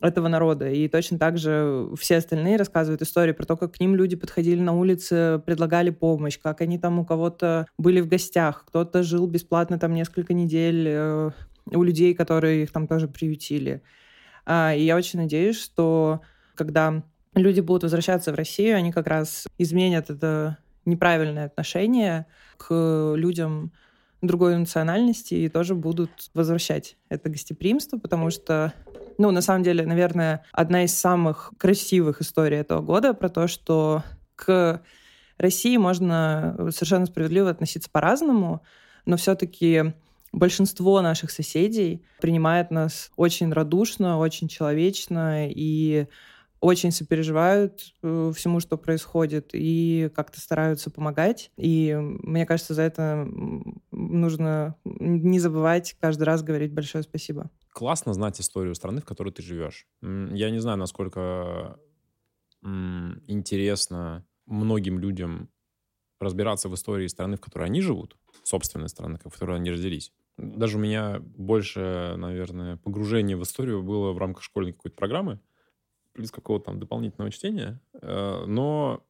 этого 0.00 0.28
народа. 0.28 0.68
И 0.68 0.88
точно 0.88 1.18
так 1.18 1.38
же 1.38 1.88
все 1.98 2.16
остальные 2.16 2.56
рассказывают 2.56 3.02
истории 3.02 3.32
про 3.32 3.44
то, 3.44 3.56
как 3.56 3.74
к 3.74 3.80
ним 3.80 3.94
люди 3.94 4.16
подходили 4.16 4.60
на 4.60 4.72
улице, 4.72 5.40
предлагали 5.44 5.90
помощь, 5.90 6.38
как 6.38 6.60
они 6.60 6.78
там 6.78 6.98
у 6.98 7.04
кого-то 7.04 7.66
были 7.78 8.00
в 8.00 8.08
гостях, 8.08 8.64
кто-то 8.66 9.02
жил 9.02 9.26
бесплатно 9.26 9.78
там 9.78 9.94
несколько 9.94 10.34
недель 10.34 10.86
э, 10.88 11.30
у 11.66 11.82
людей, 11.82 12.14
которые 12.14 12.64
их 12.64 12.72
там 12.72 12.86
тоже 12.86 13.08
приютили. 13.08 13.82
А, 14.44 14.74
И 14.74 14.84
я 14.84 14.96
очень 14.96 15.18
надеюсь, 15.18 15.60
что 15.60 16.20
когда 16.54 17.02
люди 17.34 17.60
будут 17.60 17.84
возвращаться 17.84 18.32
в 18.32 18.36
Россию, 18.36 18.76
они 18.76 18.92
как 18.92 19.06
раз 19.06 19.46
изменят 19.58 20.10
это 20.10 20.58
неправильное 20.84 21.46
отношение 21.46 22.26
к 22.56 23.14
людям 23.16 23.72
другой 24.22 24.56
национальности 24.56 25.34
и 25.34 25.48
тоже 25.48 25.74
будут 25.74 26.10
возвращать 26.32 26.96
это 27.08 27.28
гостеприимство, 27.28 27.98
потому 27.98 28.30
что, 28.30 28.72
ну, 29.18 29.30
на 29.30 29.40
самом 29.40 29.62
деле, 29.62 29.86
наверное, 29.86 30.44
одна 30.52 30.84
из 30.84 30.94
самых 30.94 31.52
красивых 31.58 32.20
историй 32.20 32.58
этого 32.58 32.80
года 32.82 33.14
про 33.14 33.28
то, 33.28 33.46
что 33.48 34.02
к 34.34 34.82
России 35.38 35.76
можно 35.76 36.56
совершенно 36.70 37.06
справедливо 37.06 37.50
относиться 37.50 37.90
по-разному, 37.90 38.62
но 39.04 39.16
все-таки 39.16 39.94
большинство 40.32 41.00
наших 41.00 41.30
соседей 41.30 42.04
принимает 42.20 42.70
нас 42.70 43.10
очень 43.16 43.52
радушно, 43.52 44.18
очень 44.18 44.48
человечно 44.48 45.48
и 45.48 46.06
очень 46.60 46.90
сопереживают 46.90 47.94
э, 48.02 48.32
всему, 48.34 48.60
что 48.60 48.76
происходит, 48.76 49.50
и 49.52 50.10
как-то 50.14 50.40
стараются 50.40 50.90
помогать. 50.90 51.50
И 51.56 51.96
мне 52.00 52.46
кажется, 52.46 52.74
за 52.74 52.82
это 52.82 53.28
нужно 53.92 54.74
не 54.84 55.38
забывать 55.38 55.96
каждый 56.00 56.24
раз 56.24 56.42
говорить 56.42 56.72
большое 56.72 57.04
спасибо. 57.04 57.50
Классно 57.76 58.14
знать 58.14 58.40
историю 58.40 58.74
страны, 58.74 59.02
в 59.02 59.04
которой 59.04 59.28
ты 59.34 59.42
живешь. 59.42 59.86
Я 60.00 60.48
не 60.48 60.60
знаю, 60.60 60.78
насколько 60.78 61.78
интересно 62.62 64.26
многим 64.46 64.98
людям 64.98 65.50
разбираться 66.18 66.70
в 66.70 66.74
истории 66.74 67.06
страны, 67.06 67.36
в 67.36 67.42
которой 67.42 67.64
они 67.64 67.82
живут, 67.82 68.16
собственной 68.44 68.88
страны, 68.88 69.18
в 69.18 69.24
которой 69.24 69.56
они 69.56 69.70
родились. 69.70 70.10
Даже 70.38 70.78
у 70.78 70.80
меня 70.80 71.20
больше, 71.20 72.14
наверное, 72.16 72.78
погружение 72.78 73.36
в 73.36 73.42
историю 73.42 73.82
было 73.82 74.12
в 74.12 74.16
рамках 74.16 74.42
школьной 74.42 74.72
какой-то 74.72 74.96
программы, 74.96 75.38
плюс 76.14 76.30
какого-то 76.30 76.64
там 76.64 76.80
дополнительного 76.80 77.30
чтения. 77.30 77.78
Э, 78.00 78.46
но 78.46 79.06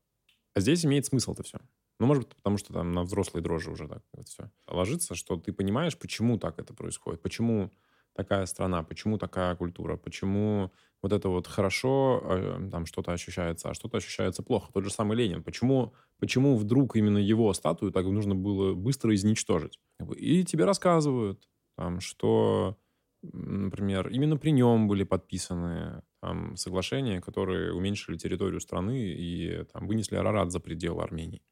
здесь 0.56 0.84
имеет 0.84 1.06
смысл 1.06 1.34
это 1.34 1.44
все. 1.44 1.60
Ну, 2.00 2.06
может 2.06 2.24
быть, 2.24 2.34
потому 2.34 2.58
что 2.58 2.72
там 2.72 2.90
на 2.90 3.04
взрослой 3.04 3.42
дрожжи 3.42 3.70
уже 3.70 3.86
так 3.86 4.02
это 4.12 4.24
все 4.24 4.50
ложится, 4.66 5.14
что 5.14 5.36
ты 5.36 5.52
понимаешь, 5.52 5.96
почему 5.96 6.36
так 6.36 6.58
это 6.58 6.74
происходит, 6.74 7.22
почему 7.22 7.70
такая 8.16 8.46
страна, 8.46 8.82
почему 8.82 9.18
такая 9.18 9.54
культура, 9.56 9.96
почему 9.96 10.72
вот 11.02 11.12
это 11.12 11.28
вот 11.28 11.46
хорошо, 11.46 12.20
э, 12.24 12.68
там 12.70 12.86
что-то 12.86 13.12
ощущается, 13.12 13.70
а 13.70 13.74
что-то 13.74 13.98
ощущается 13.98 14.42
плохо. 14.42 14.72
Тот 14.72 14.84
же 14.84 14.90
самый 14.90 15.16
Ленин. 15.16 15.42
Почему, 15.42 15.94
почему 16.18 16.56
вдруг 16.56 16.96
именно 16.96 17.18
его 17.18 17.52
статую 17.54 17.92
так 17.92 18.06
нужно 18.06 18.34
было 18.34 18.74
быстро 18.74 19.14
изничтожить? 19.14 19.78
И 20.16 20.44
тебе 20.44 20.64
рассказывают, 20.64 21.48
там, 21.76 22.00
что, 22.00 22.76
например, 23.22 24.08
именно 24.08 24.36
при 24.36 24.50
нем 24.50 24.88
были 24.88 25.04
подписаны 25.04 26.02
там, 26.20 26.56
соглашения, 26.56 27.20
которые 27.20 27.72
уменьшили 27.72 28.16
территорию 28.16 28.60
страны 28.60 28.98
и 28.98 29.64
там, 29.72 29.86
вынесли 29.86 30.16
Арарат 30.16 30.50
за 30.50 30.60
пределы 30.60 31.02
Армении. 31.02 31.42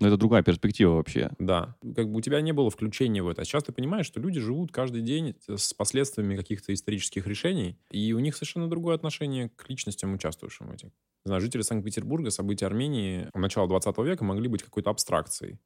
Но 0.00 0.08
это 0.08 0.16
другая 0.16 0.42
перспектива 0.42 0.94
вообще. 0.94 1.30
Да. 1.38 1.76
Как 1.96 2.10
бы 2.10 2.18
у 2.18 2.20
тебя 2.20 2.40
не 2.40 2.52
было 2.52 2.70
включения 2.70 3.22
в 3.22 3.28
это. 3.28 3.42
А 3.42 3.44
сейчас 3.44 3.64
ты 3.64 3.72
понимаешь, 3.72 4.06
что 4.06 4.20
люди 4.20 4.40
живут 4.40 4.72
каждый 4.72 5.02
день 5.02 5.34
с 5.46 5.74
последствиями 5.74 6.36
каких-то 6.36 6.72
исторических 6.72 7.26
решений, 7.26 7.78
и 7.90 8.12
у 8.12 8.18
них 8.18 8.36
совершенно 8.36 8.68
другое 8.68 8.94
отношение 8.94 9.50
к 9.50 9.68
личностям, 9.68 10.14
участвующим 10.14 10.68
в 10.68 10.72
этих. 10.72 10.90
Знаю, 11.24 11.40
жители 11.40 11.62
Санкт-Петербурга, 11.62 12.30
события 12.30 12.66
Армении 12.66 13.28
начала 13.34 13.66
20 13.66 13.98
века 13.98 14.24
могли 14.24 14.48
быть 14.48 14.62
какой-то 14.62 14.90
абстракцией. 14.90 15.58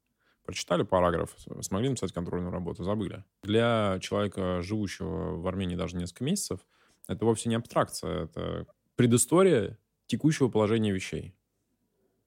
Прочитали 0.45 0.83
параграф, 0.83 1.37
смогли 1.61 1.89
написать 1.89 2.13
контрольную 2.13 2.51
работу, 2.51 2.83
забыли. 2.83 3.25
Для 3.45 3.99
человека, 4.01 4.61
живущего 4.61 5.37
в 5.37 5.47
Армении 5.47 5.77
даже 5.77 5.97
несколько 5.97 6.25
месяцев, 6.25 6.67
это 7.07 7.25
вовсе 7.25 7.49
не 7.49 7.55
абстракция, 7.55 8.25
это 8.25 8.67
предыстория 8.97 9.79
текущего 10.07 10.49
положения 10.49 10.93
вещей. 10.93 11.35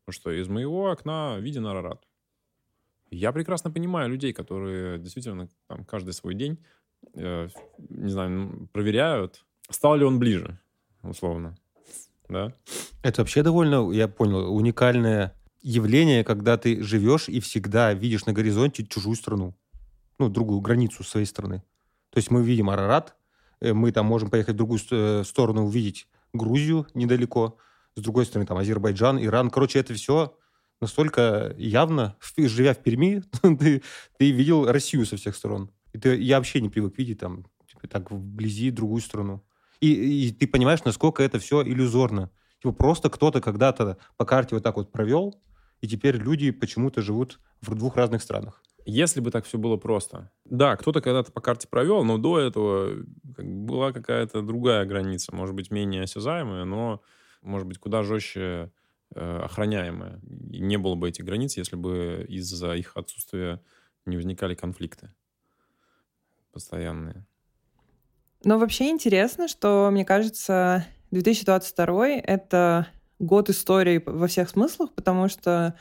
Что 0.09 0.31
из 0.31 0.47
моего 0.47 0.91
окна 0.91 1.37
виден 1.39 1.65
Арарат. 1.65 2.05
Я 3.09 3.31
прекрасно 3.31 3.71
понимаю 3.71 4.09
людей, 4.09 4.33
которые 4.33 4.99
действительно 4.99 5.49
там, 5.67 5.83
каждый 5.85 6.13
свой 6.13 6.35
день, 6.35 6.63
э, 7.13 7.47
не 7.89 8.09
знаю, 8.09 8.69
проверяют, 8.71 9.45
стал 9.69 9.95
ли 9.95 10.05
он 10.05 10.19
ближе, 10.19 10.59
условно. 11.01 11.55
Да? 12.29 12.53
Это 13.03 13.21
вообще 13.21 13.43
довольно, 13.43 13.91
я 13.91 14.07
понял, 14.07 14.55
уникальное 14.55 15.33
явление, 15.61 16.23
когда 16.23 16.57
ты 16.57 16.83
живешь 16.83 17.29
и 17.29 17.39
всегда 17.39 17.93
видишь 17.93 18.25
на 18.25 18.33
горизонте 18.33 18.85
чужую 18.85 19.15
страну. 19.15 19.55
Ну, 20.17 20.29
другую 20.29 20.61
границу 20.61 21.03
своей 21.03 21.25
страны. 21.25 21.63
То 22.11 22.17
есть 22.17 22.31
мы 22.31 22.43
видим 22.43 22.69
Арарат, 22.69 23.15
э, 23.59 23.73
мы 23.73 23.91
там 23.91 24.05
можем 24.05 24.29
поехать 24.29 24.55
в 24.55 24.57
другую 24.57 24.79
э, 24.91 25.23
сторону, 25.23 25.65
увидеть 25.65 26.07
Грузию 26.33 26.87
недалеко, 26.93 27.57
с 27.95 28.01
другой 28.01 28.25
стороны, 28.25 28.45
там, 28.45 28.57
Азербайджан, 28.57 29.23
Иран. 29.23 29.49
Короче, 29.49 29.79
это 29.79 29.93
все 29.93 30.37
настолько 30.81 31.55
явно, 31.57 32.17
живя 32.37 32.73
в 32.73 32.83
Перми, 32.83 33.23
ты, 33.41 33.81
ты 34.17 34.31
видел 34.31 34.65
Россию 34.65 35.05
со 35.05 35.17
всех 35.17 35.35
сторон. 35.35 35.71
И 35.93 35.97
ты, 35.97 36.15
я 36.17 36.37
вообще 36.37 36.61
не 36.61 36.69
привык 36.69 36.97
видеть 36.97 37.19
там 37.19 37.45
типа, 37.67 37.87
так 37.87 38.11
вблизи 38.11 38.71
другую 38.71 39.01
страну. 39.01 39.43
И, 39.79 40.27
и 40.27 40.31
ты 40.31 40.47
понимаешь, 40.47 40.83
насколько 40.83 41.23
это 41.23 41.39
все 41.39 41.63
иллюзорно. 41.63 42.31
Типа 42.61 42.73
просто 42.73 43.09
кто-то 43.09 43.41
когда-то 43.41 43.97
по 44.17 44.25
карте 44.25 44.55
вот 44.55 44.63
так 44.63 44.75
вот 44.75 44.91
провел, 44.91 45.41
и 45.81 45.87
теперь 45.87 46.17
люди 46.17 46.51
почему-то 46.51 47.01
живут 47.01 47.39
в 47.61 47.75
двух 47.75 47.95
разных 47.95 48.21
странах. 48.21 48.61
Если 48.85 49.19
бы 49.19 49.31
так 49.31 49.45
все 49.45 49.57
было 49.57 49.77
просто. 49.77 50.31
Да, 50.45 50.75
кто-то 50.75 51.01
когда-то 51.01 51.31
по 51.31 51.41
карте 51.41 51.67
провел, 51.67 52.03
но 52.03 52.17
до 52.17 52.39
этого 52.39 53.03
была 53.23 53.91
какая-то 53.91 54.41
другая 54.41 54.85
граница, 54.85 55.35
может 55.35 55.55
быть, 55.55 55.71
менее 55.71 56.03
осязаемая, 56.03 56.65
но 56.65 57.01
может 57.45 57.67
быть, 57.67 57.77
куда 57.77 58.03
жестче 58.03 58.71
э, 59.13 59.39
охраняемая. 59.43 60.19
И 60.51 60.59
не 60.59 60.77
было 60.77 60.95
бы 60.95 61.09
этих 61.09 61.25
границ, 61.25 61.57
если 61.57 61.75
бы 61.75 62.25
из-за 62.27 62.73
их 62.73 62.97
отсутствия 62.97 63.61
не 64.05 64.17
возникали 64.17 64.55
конфликты 64.55 65.11
постоянные. 66.51 67.25
Но 68.43 68.59
вообще 68.59 68.89
интересно, 68.89 69.47
что, 69.47 69.89
мне 69.91 70.05
кажется, 70.05 70.85
2022— 71.11 72.07
это 72.23 72.87
год 73.19 73.49
истории 73.49 74.01
во 74.05 74.27
всех 74.27 74.49
смыслах, 74.49 74.93
потому 74.93 75.27
что 75.27 75.75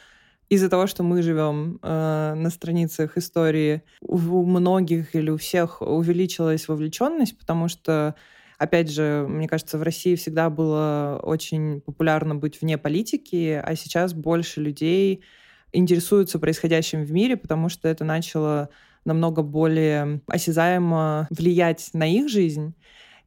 из-за 0.48 0.68
того, 0.68 0.86
что 0.86 1.02
мы 1.02 1.22
живем 1.22 1.78
э, 1.82 2.34
на 2.34 2.50
страницах 2.50 3.16
истории, 3.16 3.82
у 4.00 4.44
многих 4.44 5.14
или 5.14 5.30
у 5.30 5.36
всех 5.36 5.80
увеличилась 5.82 6.68
вовлеченность, 6.68 7.38
потому 7.38 7.68
что 7.68 8.14
Опять 8.58 8.90
же, 8.90 9.26
мне 9.28 9.48
кажется, 9.48 9.78
в 9.78 9.82
России 9.82 10.14
всегда 10.14 10.50
было 10.50 11.20
очень 11.22 11.80
популярно 11.80 12.34
быть 12.34 12.60
вне 12.60 12.78
политики, 12.78 13.60
а 13.62 13.74
сейчас 13.74 14.14
больше 14.14 14.60
людей 14.60 15.22
интересуются 15.72 16.38
происходящим 16.38 17.04
в 17.04 17.12
мире, 17.12 17.36
потому 17.36 17.68
что 17.68 17.88
это 17.88 18.04
начало 18.04 18.70
намного 19.04 19.42
более 19.42 20.20
осязаемо 20.26 21.26
влиять 21.30 21.90
на 21.92 22.10
их 22.10 22.28
жизнь. 22.28 22.74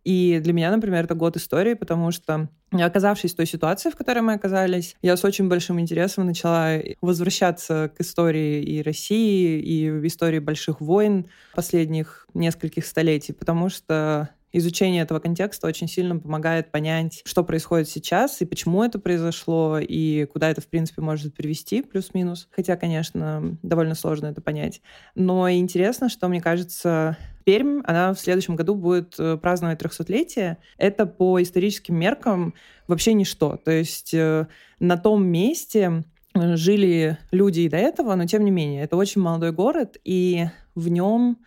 И 0.07 0.39
для 0.41 0.53
меня, 0.53 0.71
например, 0.71 1.03
это 1.03 1.15
год 1.15 1.35
истории, 1.35 1.73
потому 1.73 2.11
что, 2.11 2.47
оказавшись 2.71 3.33
в 3.33 3.35
той 3.35 3.45
ситуации, 3.45 3.89
в 3.89 3.97
которой 3.97 4.21
мы 4.21 4.33
оказались, 4.33 4.95
я 5.01 5.17
с 5.17 5.25
очень 5.25 5.49
большим 5.49 5.81
интересом 5.81 6.25
начала 6.25 6.79
возвращаться 7.01 7.91
к 7.93 7.99
истории 7.99 8.63
и 8.63 8.81
России, 8.81 9.59
и 9.59 10.07
истории 10.07 10.39
больших 10.39 10.79
войн 10.79 11.27
последних 11.53 12.25
нескольких 12.33 12.85
столетий, 12.85 13.33
потому 13.33 13.67
что 13.67 14.29
изучение 14.51 15.03
этого 15.03 15.19
контекста 15.19 15.67
очень 15.67 15.87
сильно 15.87 16.17
помогает 16.17 16.71
понять, 16.71 17.21
что 17.25 17.43
происходит 17.43 17.89
сейчас 17.89 18.41
и 18.41 18.45
почему 18.45 18.83
это 18.83 18.99
произошло, 18.99 19.79
и 19.79 20.25
куда 20.25 20.49
это, 20.49 20.61
в 20.61 20.67
принципе, 20.67 21.01
может 21.01 21.35
привести, 21.35 21.81
плюс-минус. 21.81 22.47
Хотя, 22.51 22.75
конечно, 22.75 23.57
довольно 23.61 23.95
сложно 23.95 24.27
это 24.27 24.41
понять. 24.41 24.81
Но 25.15 25.49
интересно, 25.49 26.09
что, 26.09 26.27
мне 26.27 26.41
кажется, 26.41 27.17
Пермь, 27.47 27.81
она 27.85 28.13
в 28.13 28.19
следующем 28.19 28.57
году 28.57 28.75
будет 28.75 29.15
э, 29.19 29.37
праздновать 29.37 29.81
300-летие. 29.81 30.57
Это 30.77 31.05
по 31.05 31.41
историческим 31.41 31.95
меркам 31.95 32.53
вообще 32.87 33.13
ничто. 33.13 33.55
То 33.55 33.71
есть 33.71 34.13
э, 34.13 34.47
на 34.79 34.97
том 34.97 35.25
месте 35.25 36.03
э, 36.33 36.55
жили 36.57 37.17
люди 37.31 37.61
и 37.61 37.69
до 37.69 37.77
этого, 37.77 38.15
но 38.15 38.25
тем 38.25 38.43
не 38.43 38.51
менее, 38.51 38.83
это 38.83 38.97
очень 38.97 39.21
молодой 39.21 39.53
город, 39.53 39.97
и 40.03 40.47
в 40.75 40.89
нем 40.89 41.37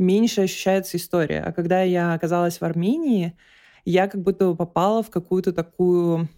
меньше 0.00 0.42
ощущается 0.42 0.96
история. 0.96 1.40
А 1.40 1.52
когда 1.52 1.82
я 1.82 2.14
оказалась 2.14 2.60
в 2.60 2.62
Армении, 2.62 3.36
я 3.84 4.08
как 4.08 4.22
будто 4.22 4.54
попала 4.54 5.02
в 5.02 5.10
какую-то 5.10 5.52
такую 5.52 6.28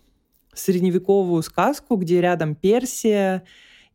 средневековую 0.52 1.42
сказку, 1.42 1.96
где 1.96 2.20
рядом 2.20 2.54
Персия, 2.54 3.44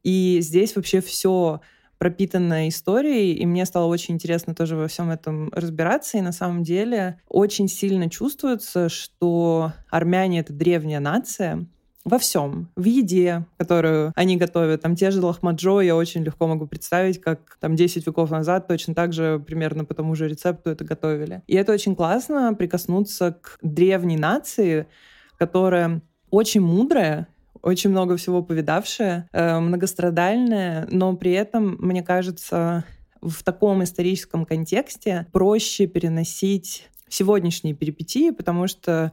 и 0.03 0.39
здесь 0.41 0.75
вообще 0.75 1.01
все 1.01 1.61
пропитанное 1.97 2.69
историей, 2.69 3.33
и 3.33 3.45
мне 3.45 3.65
стало 3.65 3.87
очень 3.87 4.15
интересно 4.15 4.53
тоже 4.53 4.75
во 4.75 4.87
всем 4.87 5.09
этом 5.09 5.49
разбираться, 5.51 6.17
и 6.17 6.21
на 6.21 6.31
самом 6.31 6.63
деле 6.63 7.19
очень 7.27 7.67
сильно 7.67 8.09
чувствуется, 8.09 8.87
что 8.89 9.73
армяне— 9.89 10.39
это 10.41 10.53
древняя 10.53 10.99
нация, 10.99 11.67
во 12.07 12.19
всем. 12.19 12.69
В 12.75 12.85
еде, 12.85 13.45
которую 13.57 14.13
они 14.15 14.37
готовят. 14.37 14.81
Там 14.81 14.95
те 14.95 15.11
же 15.11 15.21
лохмаджо 15.21 15.81
я 15.81 15.95
очень 15.95 16.23
легко 16.23 16.47
могу 16.47 16.65
представить, 16.65 17.19
как 17.19 17.57
там 17.59 17.75
10 17.75 18.07
веков 18.07 18.31
назад 18.31 18.67
точно 18.67 18.95
так 18.95 19.11
же 19.11 19.43
примерно 19.45 19.83
по 19.83 19.93
тому 19.93 20.15
же 20.15 20.29
рецепту 20.29 20.69
это 20.69 20.85
готовили. 20.85 21.41
И 21.47 21.55
это 21.55 21.73
очень 21.73 21.95
классно 21.95 22.53
прикоснуться 22.53 23.37
к 23.41 23.57
древней 23.61 24.17
нации, 24.17 24.87
которая 25.37 26.01
очень 26.29 26.61
мудрая, 26.61 27.27
очень 27.61 27.89
много 27.89 28.15
всего 28.15 28.41
повидавшая, 28.41 29.27
э, 29.33 29.59
многострадальная, 29.59 30.87
но 30.89 31.13
при 31.15 31.31
этом, 31.33 31.75
мне 31.79 32.03
кажется, 32.03 32.85
в 33.21 33.43
таком 33.43 33.83
историческом 33.83 34.45
контексте 34.45 35.27
проще 35.33 35.87
переносить 35.87 36.87
сегодняшние 37.09 37.75
перипетии, 37.75 38.31
потому 38.31 38.67
что 38.67 39.11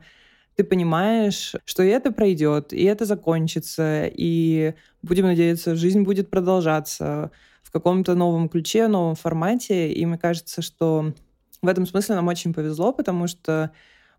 ты 0.56 0.64
понимаешь, 0.64 1.54
что 1.64 1.82
и 1.82 1.88
это 1.88 2.12
пройдет, 2.12 2.72
и 2.72 2.84
это 2.84 3.04
закончится, 3.04 4.06
и 4.06 4.74
будем 5.02 5.24
надеяться, 5.24 5.74
жизнь 5.74 6.02
будет 6.02 6.30
продолжаться 6.30 7.30
в 7.62 7.70
каком-то 7.70 8.14
новом 8.14 8.48
ключе, 8.48 8.86
новом 8.86 9.16
формате. 9.16 9.92
И 9.92 10.06
мне 10.06 10.18
кажется, 10.18 10.62
что 10.62 11.12
в 11.60 11.68
этом 11.68 11.86
смысле 11.86 12.16
нам 12.16 12.28
очень 12.28 12.54
повезло, 12.54 12.92
потому 12.92 13.26
что 13.26 13.72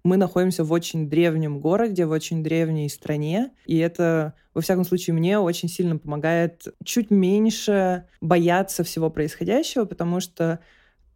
мы 0.04 0.18
находимся 0.18 0.64
в 0.64 0.72
очень 0.72 1.10
древнем 1.10 1.60
городе, 1.60 2.06
в 2.06 2.12
очень 2.12 2.44
древней 2.44 2.90
стране, 2.90 3.52
и 3.66 3.78
это, 3.78 4.34
во 4.54 4.62
всяком 4.62 4.84
случае, 4.84 5.16
мне 5.16 5.40
очень 5.40 5.68
сильно 5.68 5.98
помогает 5.98 6.68
чуть 6.84 7.10
меньше 7.10 8.06
бояться 8.22 8.84
всего 8.84 9.10
происходящего, 9.10 9.86
потому 9.86 10.20
что 10.20 10.60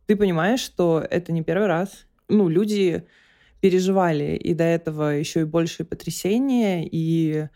ты 0.07 0.15
понимаешь, 0.15 0.61
что 0.61 1.05
это 1.07 1.31
не 1.31 1.43
первый 1.43 1.67
раз. 1.67 2.07
Ну, 2.29 2.49
люди 2.49 3.05
переживали 3.61 4.35
и 4.35 4.53
до 4.53 4.63
этого 4.63 5.17
еще 5.17 5.41
и 5.41 5.45
большие 5.45 5.85
потрясения, 5.85 6.87
и 6.89 7.47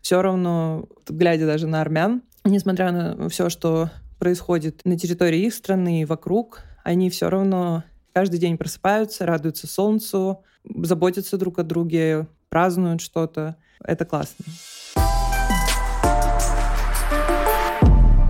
все 0.00 0.22
равно, 0.22 0.88
глядя 1.08 1.46
даже 1.46 1.66
на 1.66 1.80
армян, 1.80 2.22
несмотря 2.44 2.90
на 2.92 3.28
все, 3.28 3.48
что 3.48 3.90
происходит 4.18 4.80
на 4.84 4.98
территории 4.98 5.46
их 5.46 5.54
страны 5.54 6.02
и 6.02 6.04
вокруг, 6.04 6.60
они 6.84 7.10
все 7.10 7.28
равно 7.28 7.84
каждый 8.12 8.38
день 8.38 8.56
просыпаются, 8.56 9.26
радуются 9.26 9.66
солнцу, 9.66 10.44
заботятся 10.64 11.38
друг 11.38 11.58
о 11.58 11.62
друге, 11.62 12.26
празднуют 12.48 13.00
что-то. 13.00 13.56
Это 13.84 14.04
классно. 14.04 14.44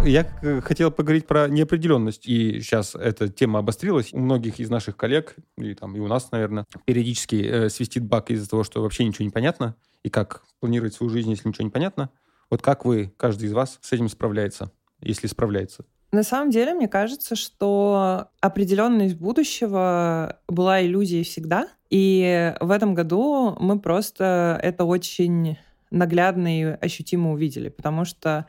Я 0.04 0.24
хотел 0.62 0.90
поговорить 0.90 1.28
про 1.28 1.46
неопределенность, 1.46 2.26
и 2.26 2.60
сейчас 2.60 2.96
эта 2.96 3.28
тема 3.28 3.60
обострилась. 3.60 4.12
У 4.12 4.18
многих 4.18 4.58
из 4.58 4.68
наших 4.68 4.96
коллег, 4.96 5.36
и, 5.56 5.74
там, 5.74 5.96
и 5.96 6.00
у 6.00 6.08
нас, 6.08 6.32
наверное, 6.32 6.66
периодически 6.84 7.36
э, 7.36 7.68
свистит 7.68 8.04
бак 8.04 8.32
из-за 8.32 8.50
того, 8.50 8.64
что 8.64 8.82
вообще 8.82 9.04
ничего 9.04 9.24
не 9.24 9.30
понятно, 9.30 9.76
и 10.02 10.10
как 10.10 10.42
планировать 10.58 10.94
свою 10.94 11.10
жизнь, 11.10 11.30
если 11.30 11.46
ничего 11.46 11.64
не 11.64 11.70
понятно. 11.70 12.10
Вот 12.50 12.62
как 12.62 12.84
вы, 12.84 13.12
каждый 13.16 13.44
из 13.48 13.52
вас, 13.52 13.78
с 13.80 13.92
этим 13.92 14.08
справляется, 14.08 14.72
если 15.00 15.28
справляется? 15.28 15.84
На 16.10 16.24
самом 16.24 16.50
деле, 16.50 16.74
мне 16.74 16.88
кажется, 16.88 17.36
что 17.36 18.26
определенность 18.40 19.16
будущего 19.16 20.40
была 20.48 20.84
иллюзией 20.84 21.22
всегда. 21.22 21.68
И 21.90 22.54
в 22.60 22.72
этом 22.72 22.94
году 22.94 23.56
мы 23.60 23.78
просто 23.78 24.58
это 24.62 24.84
очень 24.84 25.58
наглядно 25.92 26.60
и 26.60 26.64
ощутимо 26.80 27.32
увидели, 27.32 27.68
потому 27.68 28.04
что 28.04 28.46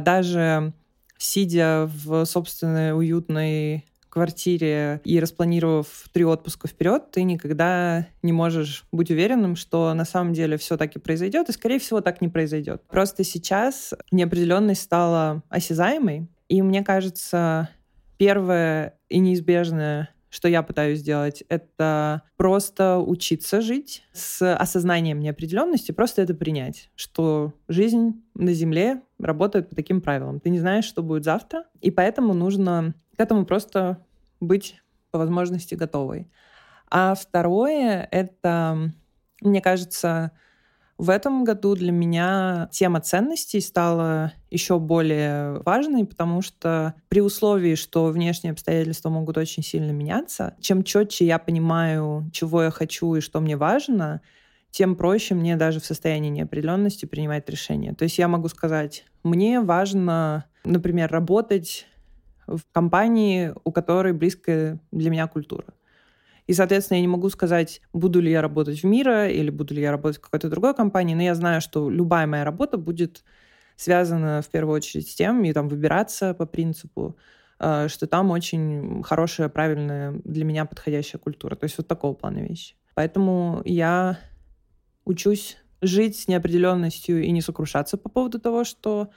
даже 0.00 0.72
сидя 1.18 1.90
в 2.04 2.24
собственной 2.24 2.96
уютной 2.96 3.84
квартире 4.08 5.00
и 5.04 5.20
распланировав 5.20 6.08
три 6.12 6.24
отпуска 6.24 6.66
вперед, 6.68 7.10
ты 7.12 7.22
никогда 7.22 8.08
не 8.22 8.32
можешь 8.32 8.84
быть 8.92 9.10
уверенным, 9.10 9.56
что 9.56 9.94
на 9.94 10.04
самом 10.04 10.32
деле 10.32 10.56
все 10.56 10.76
так 10.76 10.96
и 10.96 10.98
произойдет, 10.98 11.48
и, 11.48 11.52
скорее 11.52 11.78
всего, 11.78 12.00
так 12.00 12.20
не 12.20 12.28
произойдет. 12.28 12.82
Просто 12.88 13.22
сейчас 13.24 13.94
неопределенность 14.10 14.82
стала 14.82 15.42
осязаемой, 15.48 16.28
и 16.48 16.60
мне 16.60 16.82
кажется, 16.82 17.68
первое 18.18 18.98
и 19.08 19.18
неизбежное 19.18 20.10
что 20.30 20.46
я 20.46 20.62
пытаюсь 20.62 21.00
сделать, 21.00 21.42
это 21.48 22.22
просто 22.36 22.98
учиться 22.98 23.60
жить 23.60 24.04
с 24.12 24.54
осознанием 24.54 25.18
неопределенности, 25.18 25.90
просто 25.90 26.22
это 26.22 26.34
принять, 26.34 26.88
что 26.94 27.52
жизнь 27.68 28.22
на 28.34 28.52
Земле 28.52 29.02
работает 29.22 29.68
по 29.68 29.76
таким 29.76 30.00
правилам. 30.00 30.40
Ты 30.40 30.50
не 30.50 30.58
знаешь, 30.58 30.84
что 30.84 31.02
будет 31.02 31.24
завтра, 31.24 31.64
и 31.80 31.90
поэтому 31.90 32.34
нужно 32.34 32.94
к 33.16 33.20
этому 33.20 33.44
просто 33.44 34.04
быть 34.40 34.80
по 35.10 35.18
возможности 35.18 35.74
готовой. 35.74 36.30
А 36.90 37.14
второе— 37.14 38.08
это, 38.10 38.90
мне 39.40 39.60
кажется, 39.60 40.32
в 41.00 41.08
этом 41.08 41.44
году 41.44 41.74
для 41.76 41.92
меня 41.92 42.68
тема 42.72 43.00
ценностей 43.00 43.60
стала 43.60 44.32
еще 44.50 44.78
более 44.78 45.60
важной, 45.62 46.04
потому 46.04 46.42
что 46.42 46.94
при 47.08 47.22
условии, 47.22 47.74
что 47.74 48.06
внешние 48.06 48.52
обстоятельства 48.52 49.08
могут 49.08 49.38
очень 49.38 49.62
сильно 49.62 49.92
меняться, 49.92 50.56
чем 50.60 50.84
четче 50.84 51.24
я 51.24 51.38
понимаю, 51.38 52.28
чего 52.34 52.64
я 52.64 52.70
хочу 52.70 53.14
и 53.14 53.20
что 53.20 53.40
мне 53.40 53.56
важно, 53.56 54.20
тем 54.70 54.96
проще 54.96 55.34
мне 55.34 55.56
даже 55.56 55.80
в 55.80 55.84
состоянии 55.84 56.30
неопределенности 56.30 57.06
принимать 57.06 57.48
решения. 57.48 57.94
То 57.94 58.04
есть 58.04 58.18
я 58.18 58.28
могу 58.28 58.48
сказать, 58.48 59.04
мне 59.22 59.60
важно, 59.60 60.46
например, 60.64 61.10
работать 61.10 61.86
в 62.46 62.60
компании, 62.72 63.52
у 63.64 63.72
которой 63.72 64.12
близкая 64.12 64.80
для 64.92 65.10
меня 65.10 65.26
культура. 65.26 65.66
И, 66.46 66.52
соответственно, 66.52 66.96
я 66.96 67.02
не 67.02 67.08
могу 67.08 67.30
сказать, 67.30 67.80
буду 67.92 68.20
ли 68.20 68.30
я 68.30 68.42
работать 68.42 68.80
в 68.80 68.84
Мира 68.84 69.28
или 69.28 69.50
буду 69.50 69.74
ли 69.74 69.82
я 69.82 69.92
работать 69.92 70.18
в 70.18 70.22
какой-то 70.22 70.48
другой 70.48 70.74
компании, 70.74 71.14
но 71.14 71.22
я 71.22 71.34
знаю, 71.34 71.60
что 71.60 71.88
любая 71.88 72.26
моя 72.26 72.44
работа 72.44 72.76
будет 72.76 73.22
связана 73.76 74.42
в 74.42 74.48
первую 74.48 74.76
очередь 74.76 75.08
с 75.08 75.14
тем, 75.14 75.44
и 75.44 75.52
там 75.52 75.68
выбираться 75.68 76.34
по 76.34 76.46
принципу, 76.46 77.16
э, 77.60 77.86
что 77.88 78.06
там 78.06 78.30
очень 78.30 79.02
хорошая, 79.04 79.48
правильная 79.48 80.20
для 80.24 80.44
меня 80.44 80.64
подходящая 80.64 81.20
культура. 81.20 81.54
То 81.54 81.64
есть 81.64 81.78
вот 81.78 81.86
такого 81.86 82.14
плана 82.14 82.38
вещи. 82.38 82.74
Поэтому 82.94 83.62
я 83.64 84.18
учусь 85.04 85.56
жить 85.80 86.18
с 86.18 86.28
неопределенностью 86.28 87.22
и 87.22 87.30
не 87.30 87.40
сокрушаться 87.40 87.96
по 87.96 88.08
поводу 88.08 88.38
того, 88.38 88.64
что 88.64 89.10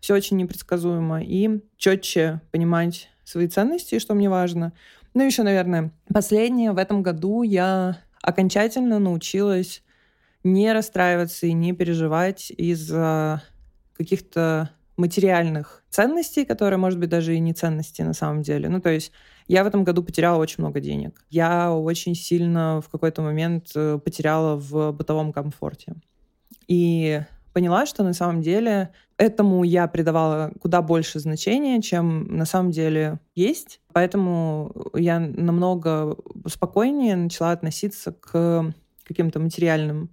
все 0.00 0.14
очень 0.14 0.36
непредсказуемо, 0.36 1.22
и 1.22 1.60
четче 1.76 2.40
понимать 2.50 3.08
свои 3.24 3.48
ценности, 3.48 3.98
что 3.98 4.14
мне 4.14 4.28
важно. 4.28 4.72
Ну, 5.14 5.24
еще, 5.24 5.42
наверное, 5.42 5.92
последнее. 6.12 6.72
В 6.72 6.78
этом 6.78 7.02
году 7.02 7.42
я 7.42 7.98
окончательно 8.22 8.98
научилась 8.98 9.82
не 10.42 10.72
расстраиваться 10.72 11.46
и 11.46 11.52
не 11.52 11.72
переживать 11.72 12.50
из-за 12.50 13.42
каких-то 13.96 14.70
материальных 14.96 15.82
ценностей, 15.90 16.44
которые, 16.44 16.78
может 16.78 16.98
быть, 16.98 17.08
даже 17.08 17.34
и 17.34 17.40
не 17.40 17.52
ценности 17.52 18.02
на 18.02 18.14
самом 18.14 18.42
деле. 18.42 18.68
Ну, 18.68 18.80
то 18.80 18.90
есть 18.90 19.12
я 19.50 19.64
в 19.64 19.66
этом 19.66 19.82
году 19.82 20.04
потеряла 20.04 20.38
очень 20.38 20.62
много 20.62 20.78
денег. 20.78 21.24
Я 21.28 21.72
очень 21.72 22.14
сильно 22.14 22.80
в 22.80 22.88
какой-то 22.88 23.20
момент 23.20 23.72
э, 23.74 23.98
потеряла 23.98 24.54
в 24.54 24.92
бытовом 24.92 25.32
комфорте. 25.32 25.96
И 26.68 27.20
поняла, 27.52 27.84
что 27.84 28.04
на 28.04 28.12
самом 28.12 28.42
деле 28.42 28.90
этому 29.16 29.64
я 29.64 29.88
придавала 29.88 30.52
куда 30.60 30.82
больше 30.82 31.18
значения, 31.18 31.82
чем 31.82 32.36
на 32.36 32.44
самом 32.44 32.70
деле 32.70 33.18
есть. 33.34 33.80
Поэтому 33.92 34.72
я 34.94 35.18
намного 35.18 36.16
спокойнее 36.46 37.16
начала 37.16 37.50
относиться 37.50 38.12
к 38.12 38.72
каким-то 39.02 39.40
материальным 39.40 40.10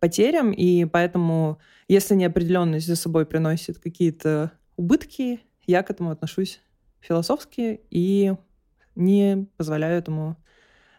потерям, 0.00 0.50
и 0.50 0.84
поэтому, 0.84 1.60
если 1.86 2.16
неопределенность 2.16 2.88
за 2.88 2.96
собой 2.96 3.24
приносит 3.24 3.78
какие-то 3.78 4.50
убытки, 4.76 5.42
я 5.64 5.84
к 5.84 5.90
этому 5.90 6.10
отношусь 6.10 6.60
философски 7.00 7.80
и 7.90 8.34
не 8.94 9.48
позволяю 9.56 9.98
этому 9.98 10.36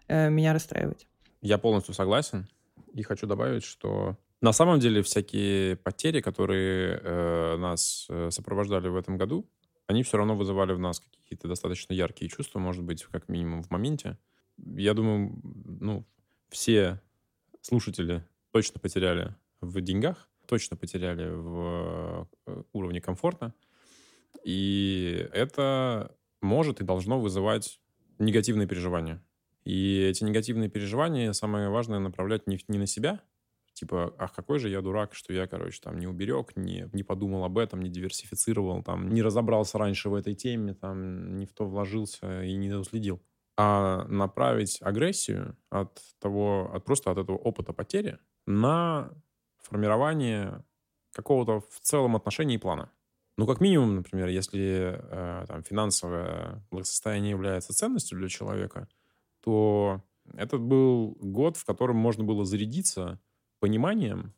э, 0.07 0.29
меня 0.29 0.53
расстраивать. 0.53 1.07
Я 1.41 1.57
полностью 1.57 1.93
согласен 1.93 2.47
и 2.93 3.03
хочу 3.03 3.27
добавить, 3.27 3.63
что 3.63 4.17
на 4.41 4.53
самом 4.53 4.79
деле 4.79 5.01
всякие 5.01 5.75
потери, 5.77 6.21
которые 6.21 6.99
э, 7.01 7.57
нас 7.57 8.07
э, 8.09 8.29
сопровождали 8.31 8.87
в 8.87 8.95
этом 8.95 9.17
году, 9.17 9.49
они 9.87 10.03
все 10.03 10.17
равно 10.17 10.35
вызывали 10.35 10.73
в 10.73 10.79
нас 10.79 10.99
какие-то 10.99 11.47
достаточно 11.47 11.93
яркие 11.93 12.29
чувства, 12.29 12.59
может 12.59 12.83
быть, 12.83 13.03
как 13.05 13.29
минимум 13.29 13.63
в 13.63 13.69
моменте. 13.69 14.17
Я 14.57 14.93
думаю, 14.93 15.39
ну, 15.43 16.05
все 16.49 17.01
слушатели 17.61 18.25
точно 18.51 18.79
потеряли 18.79 19.35
в 19.61 19.81
деньгах, 19.81 20.29
точно 20.47 20.77
потеряли 20.77 21.29
в 21.29 22.27
э, 22.45 22.63
уровне 22.73 23.01
комфорта. 23.01 23.53
И 24.43 25.27
это 25.33 26.15
может 26.41 26.81
и 26.81 26.83
должно 26.83 27.19
вызывать 27.19 27.79
негативные 28.19 28.67
переживания. 28.67 29.23
И 29.63 29.99
эти 29.99 30.23
негативные 30.23 30.69
переживания, 30.69 31.31
самое 31.33 31.69
важное, 31.69 31.99
направлять 31.99 32.47
не, 32.47 32.59
не 32.67 32.77
на 32.77 32.85
себя, 32.85 33.21
типа, 33.73 34.13
ах, 34.17 34.33
какой 34.33 34.59
же 34.59 34.69
я 34.69 34.81
дурак, 34.81 35.13
что 35.13 35.33
я, 35.33 35.47
короче, 35.47 35.79
там 35.81 35.99
не 35.99 36.07
уберег, 36.07 36.55
не, 36.55 36.89
не 36.93 37.03
подумал 37.03 37.43
об 37.43 37.57
этом, 37.57 37.81
не 37.81 37.89
диверсифицировал, 37.89 38.83
там, 38.83 39.09
не 39.09 39.21
разобрался 39.21 39.77
раньше 39.77 40.09
в 40.09 40.15
этой 40.15 40.33
теме, 40.33 40.73
там, 40.73 41.37
не 41.37 41.45
в 41.45 41.53
то 41.53 41.65
вложился 41.65 42.43
и 42.43 42.55
не 42.55 42.71
уследил. 42.73 43.21
А 43.57 44.05
направить 44.07 44.81
агрессию 44.81 45.57
от 45.69 46.01
того, 46.19 46.71
от 46.73 46.83
просто 46.85 47.11
от 47.11 47.17
этого 47.17 47.37
опыта 47.37 47.73
потери 47.73 48.17
на 48.45 49.11
формирование 49.57 50.63
какого-то 51.13 51.61
в 51.61 51.79
целом 51.81 52.15
отношения 52.15 52.55
и 52.55 52.59
плана. 52.59 52.91
Ну, 53.37 53.45
как 53.45 53.59
минимум, 53.59 53.95
например, 53.95 54.29
если 54.29 54.97
э, 54.97 55.45
там, 55.47 55.63
финансовое 55.63 56.63
благосостояние 56.71 57.31
является 57.31 57.73
ценностью 57.73 58.17
для 58.17 58.29
человека, 58.29 58.87
то 59.41 60.01
этот 60.33 60.61
был 60.61 61.17
год, 61.19 61.57
в 61.57 61.65
котором 61.65 61.97
можно 61.97 62.23
было 62.23 62.45
зарядиться 62.45 63.19
пониманием 63.59 64.33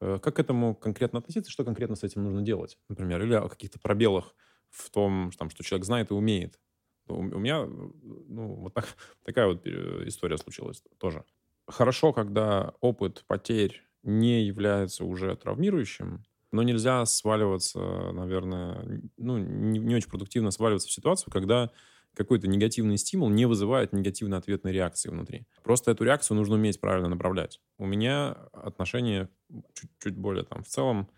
э, 0.00 0.18
как 0.22 0.36
к 0.36 0.38
этому 0.38 0.74
конкретно 0.74 1.20
относиться, 1.20 1.50
что 1.50 1.64
конкретно 1.64 1.96
с 1.96 2.04
этим 2.04 2.22
нужно 2.22 2.42
делать, 2.42 2.78
например, 2.88 3.22
или 3.22 3.34
о 3.34 3.48
каких-то 3.48 3.78
пробелах 3.78 4.34
в 4.70 4.90
том, 4.90 5.30
там, 5.38 5.48
что 5.48 5.64
человек 5.64 5.86
знает 5.86 6.10
и 6.10 6.14
умеет. 6.14 6.60
У 7.06 7.22
меня 7.22 7.64
ну, 7.64 8.54
вот 8.56 8.74
так, 8.74 8.86
такая 9.24 9.46
вот 9.46 9.66
история 9.66 10.36
случилась 10.36 10.82
тоже. 10.98 11.24
Хорошо, 11.66 12.12
когда 12.12 12.74
опыт 12.80 13.24
потерь 13.26 13.82
не 14.02 14.42
является 14.44 15.04
уже 15.04 15.34
травмирующим, 15.34 16.24
но 16.54 16.62
нельзя 16.62 17.04
сваливаться, 17.04 17.80
наверное, 18.12 19.02
ну, 19.16 19.38
не, 19.38 19.80
не 19.80 19.96
очень 19.96 20.08
продуктивно 20.08 20.52
сваливаться 20.52 20.86
в 20.86 20.92
ситуацию, 20.92 21.32
когда 21.32 21.72
какой-то 22.14 22.46
негативный 22.46 22.96
стимул 22.96 23.28
не 23.28 23.46
вызывает 23.46 23.92
негативной 23.92 24.38
ответной 24.38 24.70
реакции 24.70 25.10
внутри. 25.10 25.48
Просто 25.64 25.90
эту 25.90 26.04
реакцию 26.04 26.36
нужно 26.36 26.54
уметь 26.54 26.80
правильно 26.80 27.08
направлять. 27.08 27.60
У 27.76 27.86
меня 27.86 28.36
отношение 28.52 29.28
чуть-чуть 29.74 30.16
более 30.16 30.44
там 30.44 30.62
в 30.62 30.68
целом. 30.68 31.10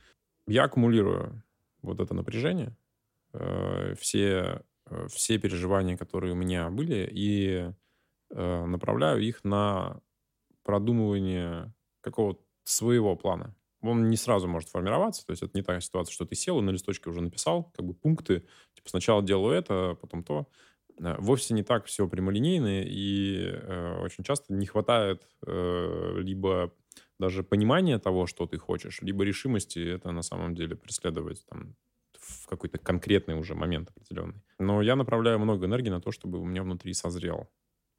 Я 0.47 0.65
аккумулирую 0.65 1.43
вот 1.83 2.01
это 2.01 2.15
напряжение, 2.15 2.75
э, 3.35 3.95
все, 4.01 4.63
э, 4.87 5.07
все 5.09 5.39
переживания, 5.39 5.99
которые 5.99 6.33
у 6.33 6.37
меня 6.37 6.71
были, 6.71 7.07
и 7.13 7.73
э, 8.31 8.65
направляю 8.65 9.21
их 9.21 9.45
на 9.45 10.01
продумывание 10.63 11.75
какого-то 12.01 12.41
своего 12.65 13.17
плана. 13.17 13.55
Он 13.83 14.09
не 14.09 14.17
сразу 14.17 14.49
может 14.49 14.69
формироваться, 14.69 15.25
то 15.27 15.33
есть 15.33 15.43
это 15.43 15.53
не 15.55 15.63
такая 15.63 15.81
ситуация, 15.81 16.13
что 16.13 16.25
ты 16.25 16.35
сел 16.35 16.59
и 16.59 16.63
на 16.63 16.71
листочке 16.71 17.11
уже 17.11 17.21
написал 17.21 17.71
как 17.75 17.85
бы 17.85 17.95
пункты, 17.95 18.41
типа 18.75 18.89
сначала 18.89 19.23
делаю 19.23 19.55
это, 19.55 19.97
потом 20.01 20.23
то. 20.23 20.49
Э, 20.99 21.17
вовсе 21.19 21.55
не 21.55 21.63
так 21.63 21.87
все 21.87 22.09
прямолинейно, 22.09 22.83
и 22.83 23.39
э, 23.43 23.99
очень 24.01 24.25
часто 24.25 24.53
не 24.55 24.67
хватает 24.67 25.29
э, 25.47 26.19
либо 26.19 26.73
даже 27.19 27.43
понимания 27.43 27.99
того, 27.99 28.27
что 28.27 28.47
ты 28.47 28.59
хочешь, 28.59 29.01
либо 29.03 29.25
решимости 29.25 29.79
это 29.79 30.13
на 30.13 30.23
самом 30.23 30.55
деле 30.55 30.77
преследовать 30.77 31.45
там, 31.47 31.77
в 32.19 32.47
какой-то 32.47 32.79
конкретный 32.79 33.39
уже 33.39 33.55
момент 33.55 33.91
определенный. 33.91 34.43
Но 34.59 34.83
я 34.83 34.97
направляю 34.97 35.39
много 35.39 35.67
энергии 35.67 35.91
на 35.91 36.01
то, 36.01 36.11
чтобы 36.13 36.39
у 36.39 36.45
меня 36.45 36.63
внутри 36.63 36.93
созрел 36.95 37.49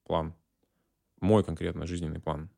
план. 0.04 0.36
Мой 1.20 1.44
конкретно 1.44 1.88
жизненный 1.88 2.20
план, 2.20 2.52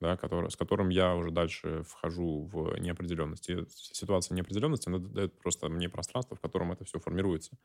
да, 0.00 0.16
который, 0.16 0.50
с 0.50 0.56
которым 0.56 0.88
я 0.90 1.14
уже 1.14 1.30
дальше 1.30 1.82
вхожу 1.82 2.44
в 2.52 2.76
неопределенность. 2.78 3.48
И 3.50 3.64
ситуация 3.68 4.34
неопределенности 4.36 4.88
она 4.88 4.98
дает 4.98 5.38
просто 5.38 5.68
мне 5.68 5.88
пространство, 5.88 6.36
в 6.36 6.40
котором 6.40 6.72
это 6.72 6.84
все 6.84 6.98
формируется. 7.00 7.56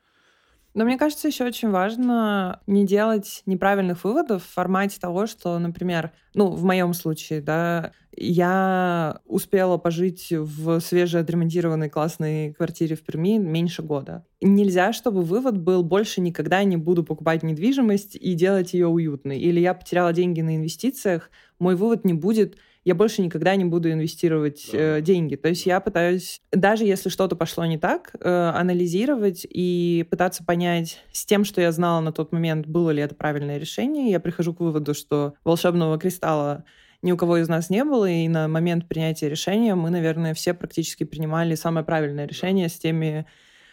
Но 0.74 0.84
мне 0.84 0.98
кажется, 0.98 1.28
еще 1.28 1.44
очень 1.44 1.70
важно 1.70 2.60
не 2.66 2.84
делать 2.84 3.42
неправильных 3.46 4.02
выводов 4.02 4.42
в 4.42 4.52
формате 4.52 4.98
того, 5.00 5.26
что, 5.28 5.56
например, 5.60 6.10
ну, 6.34 6.48
в 6.50 6.64
моем 6.64 6.94
случае, 6.94 7.40
да, 7.40 7.92
я 8.16 9.20
успела 9.24 9.76
пожить 9.78 10.32
в 10.32 10.80
свежеотремонтированной 10.80 11.90
классной 11.90 12.54
квартире 12.54 12.96
в 12.96 13.04
Перми 13.04 13.38
меньше 13.38 13.82
года. 13.82 14.26
Нельзя, 14.40 14.92
чтобы 14.92 15.22
вывод 15.22 15.56
был 15.58 15.84
больше 15.84 16.20
никогда 16.20 16.64
не 16.64 16.76
буду 16.76 17.04
покупать 17.04 17.44
недвижимость 17.44 18.16
и 18.16 18.34
делать 18.34 18.74
ее 18.74 18.88
уютной. 18.88 19.38
Или 19.38 19.60
я 19.60 19.74
потеряла 19.74 20.12
деньги 20.12 20.40
на 20.40 20.56
инвестициях, 20.56 21.30
мой 21.58 21.76
вывод 21.76 22.04
не 22.04 22.14
будет 22.14 22.56
я 22.84 22.94
больше 22.94 23.22
никогда 23.22 23.56
не 23.56 23.64
буду 23.64 23.90
инвестировать 23.90 24.68
э, 24.72 25.00
деньги. 25.00 25.36
То 25.36 25.48
есть 25.48 25.64
я 25.64 25.80
пытаюсь, 25.80 26.40
даже 26.52 26.84
если 26.84 27.08
что-то 27.08 27.34
пошло 27.34 27.64
не 27.64 27.78
так, 27.78 28.14
э, 28.20 28.52
анализировать 28.54 29.46
и 29.48 30.06
пытаться 30.10 30.44
понять 30.44 31.02
с 31.10 31.24
тем, 31.24 31.44
что 31.44 31.62
я 31.62 31.72
знала 31.72 32.00
на 32.00 32.12
тот 32.12 32.32
момент, 32.32 32.66
было 32.66 32.90
ли 32.90 33.02
это 33.02 33.14
правильное 33.14 33.56
решение. 33.56 34.10
Я 34.10 34.20
прихожу 34.20 34.54
к 34.54 34.60
выводу, 34.60 34.92
что 34.92 35.34
волшебного 35.44 35.98
кристалла 35.98 36.64
ни 37.00 37.12
у 37.12 37.16
кого 37.16 37.38
из 37.38 37.48
нас 37.48 37.70
не 37.70 37.84
было, 37.84 38.08
и 38.08 38.28
на 38.28 38.48
момент 38.48 38.86
принятия 38.88 39.28
решения 39.28 39.74
мы, 39.74 39.90
наверное, 39.90 40.32
все 40.32 40.54
практически 40.54 41.04
принимали 41.04 41.54
самое 41.54 41.84
правильное 41.84 42.26
решение 42.26 42.68
с 42.68 42.78
теми 42.78 43.26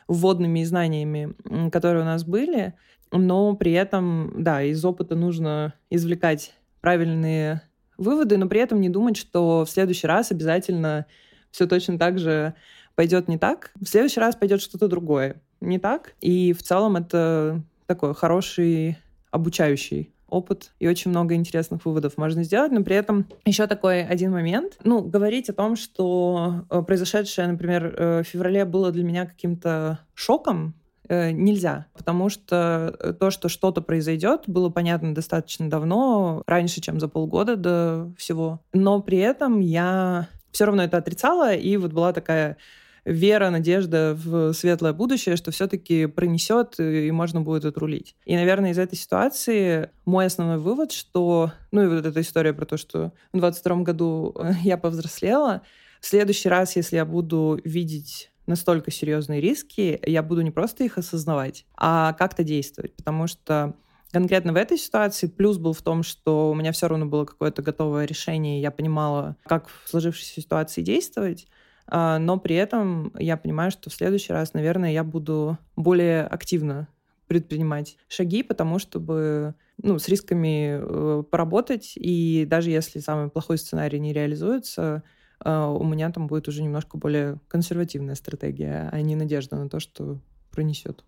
вводными 0.07 0.63
знаниями, 0.63 1.33
которые 1.69 2.03
у 2.03 2.05
нас 2.05 2.25
были. 2.25 2.73
Но 3.11 3.55
при 3.55 3.71
этом, 3.73 4.33
да, 4.37 4.63
из 4.63 4.83
опыта 4.83 5.15
нужно 5.15 5.73
извлекать 5.89 6.53
правильные 6.81 7.61
выводы, 8.01 8.37
но 8.37 8.47
при 8.47 8.59
этом 8.59 8.81
не 8.81 8.89
думать, 8.89 9.17
что 9.17 9.65
в 9.65 9.69
следующий 9.69 10.07
раз 10.07 10.31
обязательно 10.31 11.05
все 11.51 11.67
точно 11.67 11.97
так 11.97 12.19
же 12.19 12.53
пойдет 12.95 13.27
не 13.27 13.37
так. 13.37 13.71
В 13.79 13.85
следующий 13.85 14.19
раз 14.19 14.35
пойдет 14.35 14.61
что-то 14.61 14.87
другое 14.87 15.41
не 15.61 15.79
так. 15.79 16.13
И 16.21 16.53
в 16.53 16.63
целом 16.63 16.97
это 16.97 17.61
такой 17.85 18.13
хороший 18.13 18.97
обучающий 19.31 20.11
опыт 20.27 20.71
и 20.79 20.87
очень 20.87 21.11
много 21.11 21.35
интересных 21.35 21.85
выводов 21.85 22.17
можно 22.17 22.43
сделать, 22.43 22.71
но 22.71 22.83
при 22.83 22.95
этом 22.95 23.27
еще 23.45 23.67
такой 23.67 24.03
один 24.03 24.31
момент. 24.31 24.77
Ну, 24.83 25.01
говорить 25.01 25.49
о 25.49 25.53
том, 25.53 25.75
что 25.75 26.65
э, 26.69 26.81
произошедшее, 26.81 27.47
например, 27.47 27.85
э, 27.85 28.23
в 28.23 28.27
феврале 28.27 28.63
было 28.63 28.91
для 28.91 29.03
меня 29.03 29.25
каким-то 29.25 29.99
шоком, 30.13 30.73
нельзя, 31.11 31.87
потому 31.93 32.29
что 32.29 32.95
э, 32.99 33.13
то, 33.13 33.31
что 33.31 33.49
что-то 33.49 33.81
произойдет, 33.81 34.43
было 34.47 34.69
понятно 34.69 35.13
достаточно 35.13 35.69
давно, 35.69 36.43
раньше, 36.47 36.81
чем 36.81 36.99
за 36.99 37.07
полгода 37.07 37.55
до 37.55 38.11
всего. 38.17 38.61
Но 38.73 39.01
при 39.01 39.17
этом 39.17 39.59
я 39.59 40.29
все 40.51 40.65
равно 40.65 40.83
это 40.83 40.97
отрицала, 40.97 41.53
и 41.53 41.77
вот 41.77 41.91
была 41.91 42.13
такая 42.13 42.57
вера, 43.03 43.49
надежда 43.49 44.15
в 44.15 44.53
светлое 44.53 44.93
будущее, 44.93 45.35
что 45.35 45.51
все-таки 45.51 46.05
пронесет 46.05 46.79
и 46.79 47.11
можно 47.11 47.41
будет 47.41 47.65
отрулить. 47.65 48.15
И, 48.25 48.35
наверное, 48.35 48.71
из 48.71 48.79
этой 48.79 48.95
ситуации 48.95 49.89
мой 50.05 50.27
основной 50.27 50.59
вывод, 50.59 50.91
что, 50.91 51.51
ну 51.71 51.83
и 51.83 51.87
вот 51.87 52.05
эта 52.05 52.21
история 52.21 52.53
про 52.53 52.65
то, 52.65 52.77
что 52.77 53.11
в 53.33 53.37
22 53.37 53.77
году 53.77 54.35
я 54.63 54.77
повзрослела, 54.77 55.61
в 55.99 56.05
следующий 56.07 56.49
раз, 56.49 56.75
если 56.75 56.95
я 56.95 57.05
буду 57.05 57.59
видеть 57.63 58.30
настолько 58.51 58.91
серьезные 58.91 59.41
риски, 59.41 59.99
я 60.05 60.21
буду 60.21 60.41
не 60.41 60.51
просто 60.51 60.83
их 60.83 60.97
осознавать, 60.97 61.65
а 61.75 62.13
как-то 62.13 62.43
действовать, 62.43 62.95
потому 62.95 63.25
что 63.25 63.75
конкретно 64.11 64.53
в 64.53 64.57
этой 64.57 64.77
ситуации 64.77 65.27
плюс 65.27 65.57
был 65.57 65.73
в 65.73 65.81
том, 65.81 66.03
что 66.03 66.51
у 66.51 66.53
меня 66.53 66.71
все 66.71 66.87
равно 66.87 67.07
было 67.07 67.25
какое-то 67.25 67.63
готовое 67.63 68.05
решение, 68.05 68.61
я 68.61 68.69
понимала, 68.69 69.35
как 69.45 69.67
в 69.69 69.89
сложившейся 69.89 70.41
ситуации 70.41 70.83
действовать, 70.83 71.47
а, 71.87 72.19
но 72.19 72.37
при 72.37 72.55
этом 72.55 73.11
я 73.17 73.37
понимаю, 73.37 73.71
что 73.71 73.89
в 73.89 73.93
следующий 73.93 74.33
раз, 74.33 74.53
наверное, 74.53 74.91
я 74.91 75.03
буду 75.03 75.57
более 75.75 76.23
активно 76.25 76.87
предпринимать 77.27 77.97
шаги, 78.07 78.43
потому 78.43 78.77
чтобы 78.77 79.55
ну, 79.81 79.99
с 79.99 80.07
рисками 80.09 80.79
э, 80.81 81.23
поработать, 81.23 81.93
и 81.95 82.45
даже 82.45 82.69
если 82.69 82.99
самый 82.99 83.29
плохой 83.29 83.57
сценарий 83.57 83.99
не 83.99 84.13
реализуется, 84.13 85.03
у 85.43 85.83
меня 85.83 86.11
там 86.11 86.27
будет 86.27 86.47
уже 86.47 86.61
немножко 86.63 86.97
более 86.97 87.39
консервативная 87.47 88.15
стратегия, 88.15 88.89
а 88.91 89.01
не 89.01 89.15
надежда 89.15 89.55
на 89.55 89.69
то, 89.69 89.79
что 89.79 90.19
пронесет. 90.51 91.03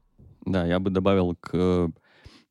Да, 0.46 0.66
я 0.66 0.80
бы 0.80 0.90
добавил 0.90 1.36
к 1.40 1.50
э, 1.54 1.90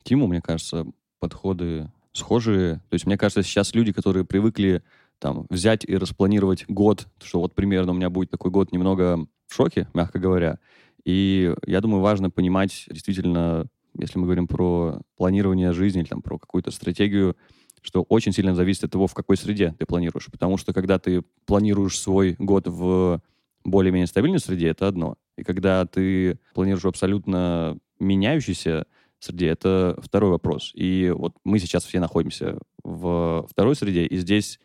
Тиму, 0.03 0.27
мне 0.27 0.41
кажется, 0.41 0.87
подходы 1.19 1.91
схожие. 2.13 2.77
То 2.89 2.95
есть, 2.95 3.07
мне 3.07 3.19
кажется, 3.19 3.43
сейчас 3.43 3.75
люди, 3.75 3.93
которые 3.93 4.25
привыкли 4.25 4.83
там 5.19 5.47
взять 5.51 5.85
и 5.85 5.97
распланировать 5.97 6.65
год, 6.69 7.07
что 7.23 7.41
вот 7.41 7.55
примерно 7.55 7.93
у 7.93 7.95
меня 7.95 8.11
будет 8.11 8.31
такой 8.31 8.51
год 8.51 8.73
немного 8.73 9.27
в 9.47 9.55
шоке, 9.55 9.89
мягко 9.95 10.19
говоря. 10.19 10.59
И 11.05 11.55
я 11.67 11.81
думаю, 11.81 12.01
важно 12.01 12.31
понимать 12.31 12.87
действительно, 12.89 13.67
если 13.99 14.19
мы 14.19 14.25
говорим 14.25 14.47
про 14.47 15.01
планирование 15.17 15.73
жизни 15.73 16.03
или 16.03 16.09
там, 16.09 16.23
про 16.23 16.39
какую-то 16.39 16.71
стратегию, 16.71 17.37
что 17.83 18.03
очень 18.03 18.33
сильно 18.33 18.55
зависит 18.55 18.85
от 18.85 18.93
того, 18.93 19.07
в 19.07 19.15
какой 19.15 19.37
среде 19.37 19.75
ты 19.79 19.87
планируешь. 19.87 20.29
Потому 20.31 20.57
что 20.57 20.73
когда 20.73 20.99
ты 20.99 21.23
планируешь 21.47 21.99
свой 21.99 22.37
год 22.39 22.67
в 22.67 23.21
более-менее 23.65 24.07
стабильной 24.07 24.41
среде, 24.41 24.69
это 24.69 24.89
одно. 24.89 25.17
И 25.37 25.45
когда 25.45 25.85
ты 25.87 26.39
планируешь 26.55 26.85
в 26.85 26.89
абсолютно 26.89 27.79
меняющейся 27.99 28.87
среде, 29.19 29.49
это 29.49 29.99
второй 30.03 30.31
вопрос. 30.31 30.73
И 30.75 31.13
вот 31.15 31.35
мы 31.45 31.59
сейчас 31.59 31.85
все 31.85 32.01
находимся 32.01 32.59
в 32.83 33.47
второй 33.51 33.77
среде, 33.77 34.05
и 34.05 34.17
здесь 34.17 34.59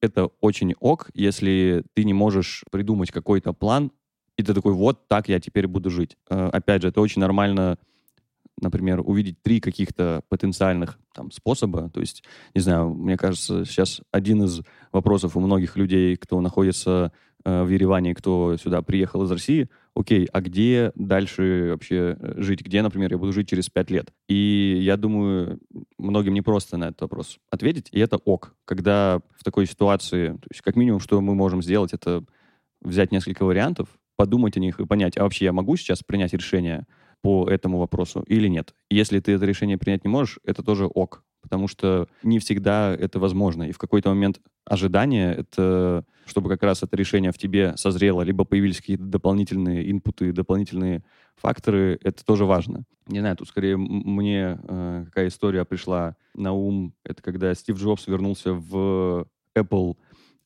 это 0.00 0.26
очень 0.40 0.74
ок, 0.80 1.10
если 1.14 1.82
ты 1.94 2.04
не 2.04 2.12
можешь 2.12 2.64
придумать 2.70 3.10
какой-то 3.10 3.52
план, 3.52 3.90
и 4.36 4.42
ты 4.42 4.52
такой, 4.52 4.74
вот 4.74 5.08
так 5.08 5.28
я 5.28 5.40
теперь 5.40 5.66
буду 5.66 5.88
жить. 5.88 6.16
Э, 6.28 6.50
опять 6.52 6.82
же, 6.82 6.88
это 6.88 7.00
очень 7.00 7.20
нормально 7.20 7.78
например, 8.60 9.00
увидеть 9.04 9.42
три 9.42 9.60
каких-то 9.60 10.22
потенциальных 10.28 10.98
там, 11.14 11.30
способа. 11.30 11.90
То 11.90 12.00
есть, 12.00 12.24
не 12.54 12.60
знаю, 12.60 12.90
мне 12.90 13.16
кажется, 13.16 13.64
сейчас 13.64 14.00
один 14.12 14.44
из 14.44 14.62
вопросов 14.92 15.36
у 15.36 15.40
многих 15.40 15.76
людей, 15.76 16.16
кто 16.16 16.40
находится 16.40 17.12
э, 17.44 17.62
в 17.62 17.68
Ереване, 17.68 18.14
кто 18.14 18.56
сюда 18.56 18.82
приехал 18.82 19.22
из 19.24 19.30
России, 19.30 19.68
окей, 19.94 20.26
а 20.32 20.40
где 20.40 20.92
дальше 20.94 21.68
вообще 21.70 22.16
э, 22.18 22.34
жить? 22.38 22.62
Где, 22.62 22.82
например, 22.82 23.12
я 23.12 23.18
буду 23.18 23.32
жить 23.32 23.48
через 23.48 23.68
пять 23.68 23.90
лет? 23.90 24.12
И 24.28 24.78
я 24.82 24.96
думаю, 24.96 25.60
многим 25.98 26.34
не 26.34 26.42
просто 26.42 26.76
на 26.76 26.88
этот 26.88 27.02
вопрос 27.02 27.38
ответить, 27.50 27.88
и 27.92 28.00
это 28.00 28.16
ок. 28.16 28.54
Когда 28.64 29.20
в 29.38 29.44
такой 29.44 29.66
ситуации, 29.66 30.28
то 30.28 30.48
есть 30.50 30.62
как 30.62 30.76
минимум, 30.76 31.00
что 31.00 31.20
мы 31.20 31.34
можем 31.34 31.62
сделать, 31.62 31.92
это 31.92 32.24
взять 32.80 33.12
несколько 33.12 33.44
вариантов, 33.44 33.88
подумать 34.16 34.56
о 34.56 34.60
них 34.60 34.80
и 34.80 34.86
понять, 34.86 35.16
а 35.16 35.22
вообще 35.22 35.44
я 35.44 35.52
могу 35.52 35.76
сейчас 35.76 36.02
принять 36.02 36.32
решение 36.32 36.86
по 37.22 37.48
этому 37.48 37.78
вопросу 37.78 38.22
или 38.26 38.48
нет. 38.48 38.74
Если 38.90 39.20
ты 39.20 39.32
это 39.32 39.44
решение 39.44 39.78
принять 39.78 40.04
не 40.04 40.10
можешь, 40.10 40.38
это 40.44 40.62
тоже 40.62 40.86
ок, 40.86 41.24
потому 41.42 41.68
что 41.68 42.08
не 42.22 42.38
всегда 42.38 42.94
это 42.94 43.18
возможно. 43.18 43.64
И 43.64 43.72
в 43.72 43.78
какой-то 43.78 44.10
момент 44.10 44.40
ожидание— 44.64 45.34
это 45.36 46.04
чтобы 46.26 46.50
как 46.50 46.62
раз 46.64 46.82
это 46.82 46.96
решение 46.96 47.30
в 47.32 47.38
тебе 47.38 47.76
созрело, 47.76 48.22
либо 48.22 48.44
появились 48.44 48.78
какие-то 48.78 49.04
дополнительные 49.04 49.90
инпуты, 49.90 50.32
дополнительные 50.32 51.04
факторы, 51.36 51.98
это 52.02 52.24
тоже 52.24 52.44
важно. 52.44 52.84
Не 53.06 53.20
знаю, 53.20 53.36
тут 53.36 53.48
скорее 53.48 53.76
мне 53.76 54.58
э, 54.62 55.04
какая 55.06 55.28
история 55.28 55.64
пришла 55.64 56.16
на 56.34 56.52
ум. 56.52 56.92
Это 57.04 57.22
когда 57.22 57.54
Стив 57.54 57.78
Джобс 57.78 58.08
вернулся 58.08 58.54
в 58.54 59.28
Apple, 59.56 59.96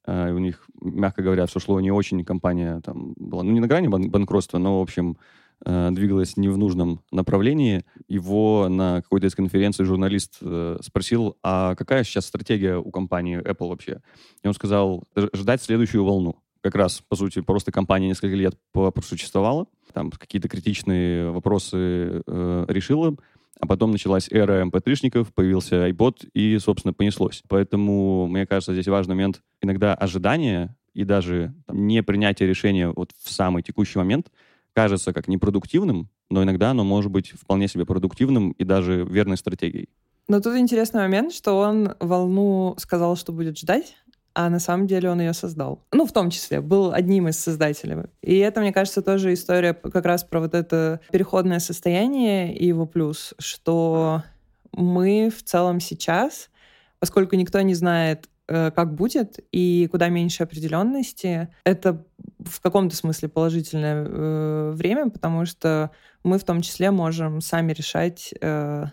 э, 0.06 0.32
у 0.32 0.38
них, 0.38 0.66
мягко 0.82 1.22
говоря, 1.22 1.46
все 1.46 1.58
шло 1.58 1.80
не 1.80 1.90
очень, 1.90 2.24
компания 2.24 2.80
там 2.82 3.14
была, 3.16 3.42
ну, 3.42 3.50
не 3.52 3.60
на 3.60 3.66
грани 3.66 3.88
бан- 3.88 4.10
банкротства, 4.10 4.58
но, 4.58 4.80
в 4.80 4.82
общем, 4.82 5.16
э, 5.64 5.90
двигалась 5.92 6.36
не 6.36 6.48
в 6.48 6.56
нужном 6.56 7.02
направлении. 7.10 7.84
Его 8.08 8.68
на 8.68 9.02
какой-то 9.02 9.26
из 9.26 9.34
конференций 9.34 9.84
журналист 9.84 10.38
э, 10.40 10.78
спросил, 10.82 11.36
а 11.42 11.74
какая 11.74 12.04
сейчас 12.04 12.26
стратегия 12.26 12.76
у 12.76 12.90
компании 12.90 13.38
Apple 13.40 13.68
вообще? 13.68 14.00
И 14.42 14.48
он 14.48 14.54
сказал, 14.54 15.04
ждать 15.34 15.62
следующую 15.62 16.04
волну. 16.04 16.42
Как 16.62 16.74
раз, 16.74 17.02
по 17.08 17.16
сути, 17.16 17.40
просто 17.40 17.72
компания 17.72 18.08
несколько 18.08 18.36
лет 18.36 18.54
просуществовала, 18.72 19.66
там 19.94 20.10
какие-то 20.10 20.48
критичные 20.48 21.30
вопросы 21.30 22.22
э, 22.26 22.64
решила, 22.68 23.16
а 23.58 23.66
потом 23.66 23.92
началась 23.92 24.28
эра 24.30 24.64
mp3-шников, 24.64 25.28
эм 25.28 25.32
появился 25.34 25.88
iPod, 25.88 26.28
и, 26.34 26.58
собственно, 26.58 26.92
понеслось. 26.92 27.42
Поэтому, 27.48 28.26
мне 28.26 28.46
кажется, 28.46 28.72
здесь 28.72 28.88
важный 28.88 29.14
момент 29.14 29.42
иногда 29.62 29.94
ожидания 29.94 30.76
и 30.94 31.04
даже 31.04 31.54
там, 31.66 31.86
не 31.86 32.02
принятие 32.02 32.48
решения 32.48 32.88
вот 32.88 33.12
в 33.22 33.30
самый 33.30 33.62
текущий 33.62 33.98
момент 33.98 34.30
кажется 34.74 35.12
как 35.12 35.28
непродуктивным, 35.28 36.08
но 36.30 36.42
иногда 36.42 36.70
оно 36.70 36.84
может 36.84 37.10
быть 37.10 37.30
вполне 37.30 37.68
себе 37.68 37.84
продуктивным 37.84 38.52
и 38.52 38.64
даже 38.64 39.04
верной 39.04 39.36
стратегией. 39.36 39.88
Но 40.28 40.40
тут 40.40 40.56
интересный 40.56 41.00
момент, 41.00 41.32
что 41.32 41.58
он 41.58 41.94
волну 41.98 42.74
сказал, 42.78 43.16
что 43.16 43.32
будет 43.32 43.58
ждать, 43.58 43.96
а 44.34 44.48
на 44.48 44.60
самом 44.60 44.86
деле 44.86 45.10
он 45.10 45.20
ее 45.20 45.32
создал. 45.32 45.82
Ну, 45.92 46.06
в 46.06 46.12
том 46.12 46.30
числе, 46.30 46.60
был 46.60 46.92
одним 46.92 47.28
из 47.28 47.38
создателей. 47.38 48.04
И 48.22 48.38
это, 48.38 48.60
мне 48.60 48.72
кажется, 48.72 49.02
тоже 49.02 49.32
история 49.32 49.74
как 49.74 50.04
раз 50.04 50.22
про 50.22 50.40
вот 50.40 50.54
это 50.54 51.00
переходное 51.10 51.58
состояние 51.58 52.56
и 52.56 52.66
его 52.66 52.86
плюс, 52.86 53.34
что 53.38 54.22
мы 54.72 55.30
в 55.36 55.42
целом 55.42 55.80
сейчас, 55.80 56.48
поскольку 57.00 57.34
никто 57.34 57.60
не 57.60 57.74
знает, 57.74 58.28
э, 58.46 58.70
как 58.70 58.94
будет 58.94 59.40
и 59.50 59.88
куда 59.90 60.08
меньше 60.08 60.44
определенности, 60.44 61.48
это 61.64 62.06
в 62.44 62.60
каком-то 62.60 62.94
смысле 62.96 63.28
положительное 63.28 64.04
э, 64.06 64.70
время, 64.72 65.10
потому 65.10 65.46
что 65.46 65.90
мы 66.22 66.38
в 66.38 66.44
том 66.44 66.60
числе 66.62 66.90
можем 66.90 67.40
сами 67.40 67.72
решать, 67.72 68.34
э, 68.40 68.86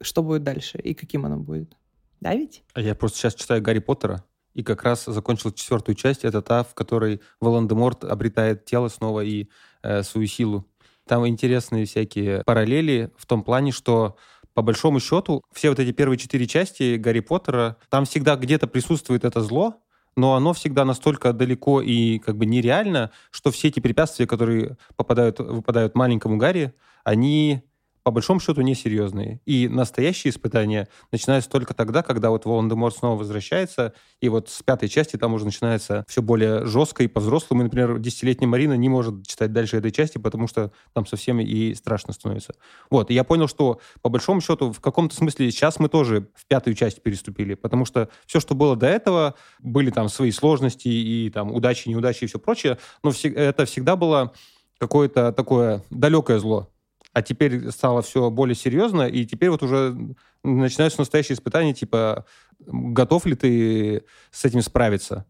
что 0.00 0.22
будет 0.22 0.42
дальше 0.42 0.78
и 0.78 0.94
каким 0.94 1.26
оно 1.26 1.38
будет. 1.38 1.76
Да 2.20 2.34
ведь? 2.34 2.62
А 2.74 2.80
я 2.80 2.94
просто 2.94 3.18
сейчас 3.18 3.34
читаю 3.34 3.62
Гарри 3.62 3.80
Поттера, 3.80 4.24
и 4.54 4.62
как 4.62 4.82
раз 4.82 5.04
закончил 5.06 5.52
четвертую 5.52 5.96
часть. 5.96 6.24
Это 6.24 6.42
та, 6.42 6.62
в 6.62 6.74
которой 6.74 7.20
Волан-де-Морт 7.40 8.04
обретает 8.04 8.64
тело 8.64 8.88
снова 8.88 9.24
и 9.24 9.48
э, 9.82 10.02
свою 10.02 10.26
силу. 10.26 10.68
Там 11.06 11.26
интересные 11.26 11.86
всякие 11.86 12.42
параллели 12.44 13.10
в 13.16 13.26
том 13.26 13.42
плане, 13.42 13.72
что 13.72 14.16
по 14.54 14.62
большому 14.62 15.00
счету 15.00 15.42
все 15.52 15.70
вот 15.70 15.78
эти 15.78 15.92
первые 15.92 16.18
четыре 16.18 16.46
части 16.46 16.96
Гарри 16.96 17.20
Поттера, 17.20 17.76
там 17.88 18.04
всегда 18.04 18.36
где-то 18.36 18.66
присутствует 18.66 19.24
это 19.24 19.40
зло, 19.40 19.81
но 20.16 20.34
оно 20.34 20.52
всегда 20.52 20.84
настолько 20.84 21.32
далеко 21.32 21.80
и 21.80 22.18
как 22.18 22.36
бы 22.36 22.46
нереально, 22.46 23.10
что 23.30 23.50
все 23.50 23.68
эти 23.68 23.80
препятствия, 23.80 24.26
которые 24.26 24.76
попадают, 24.96 25.38
выпадают 25.38 25.94
маленькому 25.94 26.36
Гарри, 26.36 26.74
они 27.04 27.62
по 28.02 28.10
большому 28.10 28.40
счету 28.40 28.62
несерьезные. 28.62 29.40
И 29.44 29.68
настоящие 29.68 30.30
испытания 30.32 30.88
начинаются 31.10 31.50
только 31.50 31.74
тогда, 31.74 32.02
когда 32.02 32.30
вот 32.30 32.44
Волан-де-Морт 32.44 32.96
снова 32.96 33.18
возвращается, 33.18 33.94
и 34.20 34.28
вот 34.28 34.48
с 34.48 34.62
пятой 34.62 34.88
части 34.88 35.16
там 35.16 35.34
уже 35.34 35.44
начинается 35.44 36.04
все 36.08 36.22
более 36.22 36.66
жестко 36.66 37.04
и 37.04 37.06
по-взрослому. 37.06 37.62
И, 37.62 37.64
например, 37.64 37.98
десятилетняя 37.98 38.48
Марина 38.48 38.74
не 38.74 38.88
может 38.88 39.26
читать 39.26 39.52
дальше 39.52 39.76
этой 39.76 39.92
части, 39.92 40.18
потому 40.18 40.48
что 40.48 40.72
там 40.92 41.06
совсем 41.06 41.40
и 41.40 41.74
страшно 41.74 42.12
становится. 42.12 42.54
Вот, 42.90 43.10
и 43.10 43.14
я 43.14 43.24
понял, 43.24 43.48
что 43.48 43.80
по 44.00 44.08
большому 44.08 44.40
счету 44.40 44.72
в 44.72 44.80
каком-то 44.80 45.14
смысле 45.14 45.50
сейчас 45.50 45.78
мы 45.78 45.88
тоже 45.88 46.28
в 46.34 46.46
пятую 46.46 46.74
часть 46.74 47.02
переступили, 47.02 47.54
потому 47.54 47.84
что 47.84 48.08
все, 48.26 48.40
что 48.40 48.54
было 48.54 48.76
до 48.76 48.86
этого, 48.86 49.34
были 49.60 49.90
там 49.90 50.08
свои 50.08 50.32
сложности 50.32 50.88
и 50.88 51.30
там 51.30 51.52
удачи, 51.52 51.88
неудачи 51.88 52.24
и 52.24 52.26
все 52.26 52.38
прочее, 52.38 52.78
но 53.02 53.12
это 53.22 53.64
всегда 53.64 53.96
было 53.96 54.32
какое-то 54.78 55.32
такое 55.32 55.84
далекое 55.90 56.40
зло 56.40 56.71
а 57.12 57.22
теперь 57.22 57.70
стало 57.70 58.02
все 58.02 58.30
более 58.30 58.54
серьезно, 58.54 59.02
и 59.02 59.24
теперь 59.26 59.50
вот 59.50 59.62
уже 59.62 59.96
начинаются 60.42 61.00
настоящие 61.00 61.36
испытания, 61.36 61.74
типа, 61.74 62.24
готов 62.60 63.26
ли 63.26 63.34
ты 63.34 64.04
с 64.30 64.44
этим 64.44 64.62
справиться? 64.62 65.26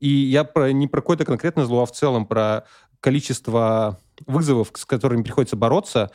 И 0.00 0.08
я 0.08 0.44
про, 0.44 0.72
не 0.72 0.88
про 0.88 1.00
какое-то 1.00 1.24
конкретное 1.24 1.64
зло, 1.64 1.82
а 1.82 1.86
в 1.86 1.92
целом 1.92 2.26
про 2.26 2.64
количество 3.00 4.00
вызовов, 4.26 4.72
с 4.74 4.84
которыми 4.84 5.22
приходится 5.22 5.56
бороться. 5.56 6.10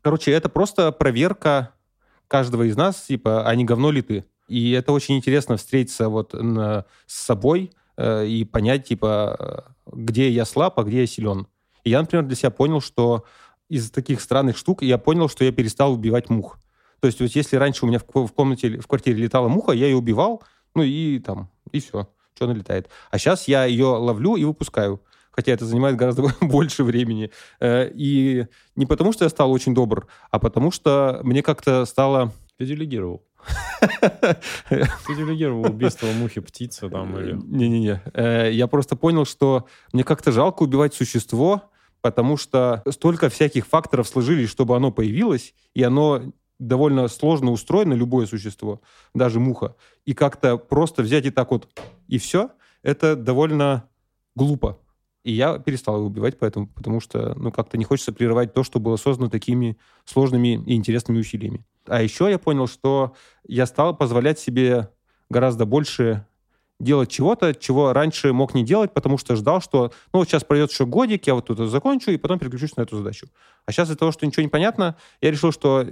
Короче, 0.00 0.32
это 0.32 0.48
просто 0.48 0.90
проверка 0.92 1.70
каждого 2.28 2.64
из 2.64 2.76
нас, 2.76 3.02
типа, 3.02 3.46
а 3.46 3.54
не 3.54 3.64
говно 3.64 3.90
ли 3.90 4.02
ты? 4.02 4.24
И 4.48 4.72
это 4.72 4.92
очень 4.92 5.16
интересно 5.16 5.56
встретиться 5.56 6.08
вот 6.08 6.32
на, 6.34 6.84
с 7.06 7.20
собой 7.24 7.72
э, 7.96 8.26
и 8.26 8.44
понять, 8.44 8.86
типа, 8.86 9.74
где 9.86 10.30
я 10.30 10.44
слаб, 10.44 10.78
а 10.78 10.82
где 10.82 11.00
я 11.00 11.06
силен. 11.06 11.46
И 11.84 11.90
я, 11.90 12.00
например, 12.00 12.24
для 12.24 12.36
себя 12.36 12.50
понял, 12.50 12.80
что 12.80 13.24
из 13.72 13.90
таких 13.90 14.20
странных 14.20 14.58
штук 14.58 14.82
я 14.82 14.98
понял, 14.98 15.30
что 15.30 15.44
я 15.44 15.52
перестал 15.52 15.94
убивать 15.94 16.28
мух. 16.28 16.58
То 17.00 17.06
есть 17.06 17.20
вот 17.20 17.30
если 17.30 17.56
раньше 17.56 17.86
у 17.86 17.88
меня 17.88 17.98
в, 17.98 18.26
в 18.26 18.32
комнате, 18.32 18.78
в 18.78 18.86
квартире 18.86 19.22
летала 19.22 19.48
муха, 19.48 19.72
я 19.72 19.86
ее 19.86 19.96
убивал, 19.96 20.42
ну 20.74 20.82
и 20.82 21.18
там, 21.20 21.48
и 21.70 21.80
все, 21.80 22.06
что 22.34 22.44
она 22.44 22.52
летает. 22.52 22.90
А 23.10 23.18
сейчас 23.18 23.48
я 23.48 23.64
ее 23.64 23.86
ловлю 23.86 24.36
и 24.36 24.44
выпускаю. 24.44 25.00
Хотя 25.30 25.52
это 25.52 25.64
занимает 25.64 25.96
гораздо 25.96 26.24
больше 26.42 26.84
времени. 26.84 27.30
Э, 27.60 27.90
и 27.94 28.46
не 28.76 28.84
потому, 28.84 29.12
что 29.12 29.24
я 29.24 29.30
стал 29.30 29.50
очень 29.50 29.74
добр, 29.74 30.06
а 30.30 30.38
потому 30.38 30.70
что 30.70 31.20
мне 31.22 31.42
как-то 31.42 31.86
стало... 31.86 32.30
Ты 32.58 32.66
делегировал. 32.66 33.24
Ты 33.80 34.36
делегировал 35.16 35.64
убийство 35.64 36.06
мухи, 36.08 36.42
птицы 36.42 36.90
там 36.90 37.18
или... 37.18 37.32
Не-не-не. 37.32 38.02
Э, 38.12 38.50
я 38.52 38.66
просто 38.66 38.96
понял, 38.96 39.24
что 39.24 39.66
мне 39.94 40.04
как-то 40.04 40.30
жалко 40.30 40.62
убивать 40.62 40.92
существо, 40.92 41.71
потому 42.02 42.36
что 42.36 42.82
столько 42.90 43.28
всяких 43.30 43.66
факторов 43.66 44.08
сложились, 44.08 44.50
чтобы 44.50 44.76
оно 44.76 44.90
появилось, 44.90 45.54
и 45.74 45.82
оно 45.82 46.32
довольно 46.58 47.08
сложно 47.08 47.50
устроено, 47.50 47.94
любое 47.94 48.26
существо, 48.26 48.82
даже 49.14 49.40
муха. 49.40 49.76
И 50.04 50.12
как-то 50.12 50.58
просто 50.58 51.02
взять 51.02 51.26
и 51.26 51.30
так 51.30 51.50
вот, 51.50 51.68
и 52.08 52.18
все, 52.18 52.50
это 52.82 53.16
довольно 53.16 53.88
глупо. 54.34 54.78
И 55.24 55.32
я 55.32 55.58
перестал 55.58 55.96
его 55.96 56.06
убивать 56.06 56.38
поэтому, 56.38 56.66
потому 56.66 57.00
что, 57.00 57.34
ну, 57.36 57.52
как-то 57.52 57.78
не 57.78 57.84
хочется 57.84 58.12
прерывать 58.12 58.52
то, 58.52 58.64
что 58.64 58.80
было 58.80 58.96
создано 58.96 59.30
такими 59.30 59.78
сложными 60.04 60.62
и 60.66 60.74
интересными 60.74 61.20
усилиями. 61.20 61.64
А 61.86 62.02
еще 62.02 62.28
я 62.28 62.38
понял, 62.38 62.66
что 62.66 63.14
я 63.46 63.66
стал 63.66 63.96
позволять 63.96 64.40
себе 64.40 64.90
гораздо 65.30 65.64
больше 65.64 66.26
делать 66.82 67.10
чего-то, 67.10 67.54
чего 67.54 67.92
раньше 67.92 68.32
мог 68.32 68.54
не 68.54 68.64
делать, 68.64 68.92
потому 68.92 69.16
что 69.18 69.36
ждал, 69.36 69.60
что 69.60 69.92
ну 70.12 70.18
вот 70.18 70.28
сейчас 70.28 70.44
пройдет 70.44 70.70
еще 70.70 70.84
годик, 70.84 71.26
я 71.26 71.34
вот 71.34 71.46
тут 71.46 71.58
закончу, 71.58 72.10
и 72.10 72.16
потом 72.16 72.38
переключусь 72.38 72.76
на 72.76 72.82
эту 72.82 72.96
задачу. 72.96 73.28
А 73.66 73.72
сейчас 73.72 73.88
из-за 73.88 73.98
того, 73.98 74.12
что 74.12 74.26
ничего 74.26 74.42
не 74.42 74.48
понятно, 74.48 74.96
я 75.20 75.30
решил, 75.30 75.52
что 75.52 75.86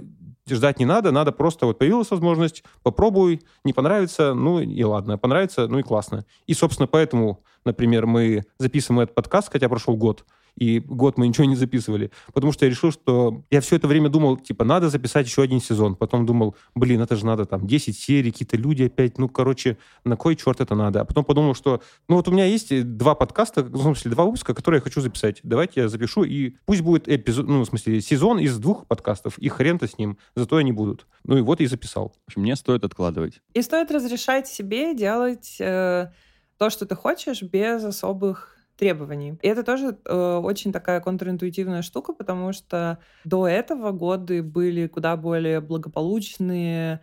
ждать 0.49 0.79
не 0.79 0.85
надо, 0.85 1.11
надо 1.11 1.31
просто 1.31 1.65
вот 1.65 1.77
появилась 1.77 2.11
возможность, 2.11 2.63
попробуй, 2.83 3.41
не 3.63 3.73
понравится, 3.73 4.33
ну 4.33 4.59
и 4.59 4.83
ладно, 4.83 5.17
понравится, 5.17 5.67
ну 5.67 5.79
и 5.79 5.83
классно. 5.83 6.25
И, 6.47 6.53
собственно, 6.53 6.87
поэтому, 6.87 7.43
например, 7.63 8.05
мы 8.05 8.43
записываем 8.57 9.01
этот 9.01 9.15
подкаст, 9.15 9.51
хотя 9.51 9.69
прошел 9.69 9.95
год, 9.95 10.25
и 10.55 10.79
год 10.79 11.17
мы 11.17 11.27
ничего 11.27 11.45
не 11.45 11.55
записывали, 11.55 12.11
потому 12.33 12.51
что 12.51 12.65
я 12.65 12.71
решил, 12.71 12.91
что 12.91 13.43
я 13.49 13.61
все 13.61 13.75
это 13.75 13.87
время 13.87 14.09
думал, 14.09 14.37
типа, 14.37 14.63
надо 14.63 14.89
записать 14.89 15.27
еще 15.27 15.41
один 15.41 15.61
сезон. 15.61 15.95
Потом 15.95 16.25
думал, 16.25 16.55
блин, 16.75 17.01
это 17.01 17.15
же 17.15 17.25
надо 17.25 17.45
там 17.45 17.65
10 17.65 17.97
серий, 17.97 18.31
какие-то 18.31 18.57
люди 18.57 18.83
опять, 18.83 19.17
ну, 19.17 19.29
короче, 19.29 19.77
на 20.03 20.15
кой 20.15 20.35
черт 20.35 20.61
это 20.61 20.75
надо? 20.75 21.01
А 21.01 21.05
потом 21.05 21.25
подумал, 21.25 21.55
что, 21.55 21.81
ну, 22.07 22.15
вот 22.15 22.27
у 22.27 22.31
меня 22.31 22.45
есть 22.45 22.97
два 22.97 23.15
подкаста, 23.15 23.63
в 23.63 23.81
смысле, 23.81 24.11
два 24.11 24.25
выпуска, 24.25 24.53
которые 24.53 24.79
я 24.79 24.83
хочу 24.83 25.01
записать. 25.01 25.39
Давайте 25.43 25.81
я 25.81 25.89
запишу, 25.89 26.23
и 26.23 26.55
пусть 26.65 26.81
будет 26.81 27.07
эпизод, 27.07 27.47
ну, 27.47 27.61
в 27.61 27.65
смысле, 27.65 28.01
сезон 28.01 28.39
из 28.39 28.57
двух 28.57 28.87
подкастов, 28.87 29.37
и 29.37 29.49
хрен-то 29.49 29.87
с 29.87 29.97
ним, 29.97 30.17
зато 30.35 30.57
они 30.57 30.71
будут. 30.71 31.07
Ну, 31.23 31.37
и 31.37 31.41
вот 31.41 31.61
и 31.61 31.65
записал. 31.65 32.13
В 32.25 32.27
общем, 32.27 32.41
мне 32.41 32.55
стоит 32.55 32.83
откладывать. 32.83 33.41
И 33.53 33.61
стоит 33.61 33.91
разрешать 33.91 34.47
себе 34.47 34.95
делать 34.95 35.57
э, 35.59 36.11
то, 36.57 36.69
что 36.69 36.85
ты 36.85 36.95
хочешь, 36.95 37.41
без 37.41 37.83
особых 37.83 38.60
требований. 38.77 39.37
И 39.41 39.47
это 39.47 39.63
тоже 39.63 39.97
э, 40.05 40.39
очень 40.43 40.71
такая 40.71 40.99
контринтуитивная 41.01 41.81
штука, 41.81 42.13
потому 42.13 42.53
что 42.53 42.97
до 43.23 43.47
этого 43.47 43.91
годы 43.91 44.41
были 44.41 44.87
куда 44.87 45.15
более 45.17 45.61
благополучные, 45.61 47.01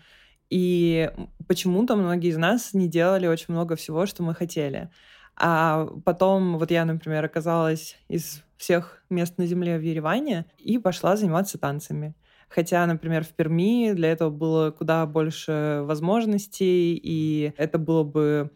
и 0.51 1.11
почему-то 1.47 1.97
многие 1.97 2.31
из 2.31 2.37
нас 2.37 2.73
не 2.75 2.89
делали 2.89 3.27
очень 3.27 3.53
много 3.55 3.77
всего, 3.77 4.07
что 4.07 4.23
мы 4.23 4.35
хотели. 4.35 4.91
А 5.37 5.87
потом, 6.05 6.59
вот 6.59 6.71
я, 6.71 6.85
например, 6.85 7.25
оказалась 7.25 7.97
из 8.09 8.43
всех 8.57 9.05
мест 9.09 9.39
на 9.39 9.47
Земле 9.47 9.79
в 9.79 9.83
Ереване 9.83 10.47
и 10.59 10.79
пошла 10.79 11.16
заниматься 11.16 11.59
танцами. 11.59 12.14
Хотя, 12.49 12.87
например, 12.87 13.25
в 13.25 13.29
Перми 13.29 13.93
для 13.93 14.11
этого 14.11 14.31
было 14.31 14.71
куда 14.71 15.07
больше 15.07 15.83
возможностей, 15.85 16.99
и 17.01 17.53
это 17.57 17.79
было 17.79 18.03
бы 18.03 18.51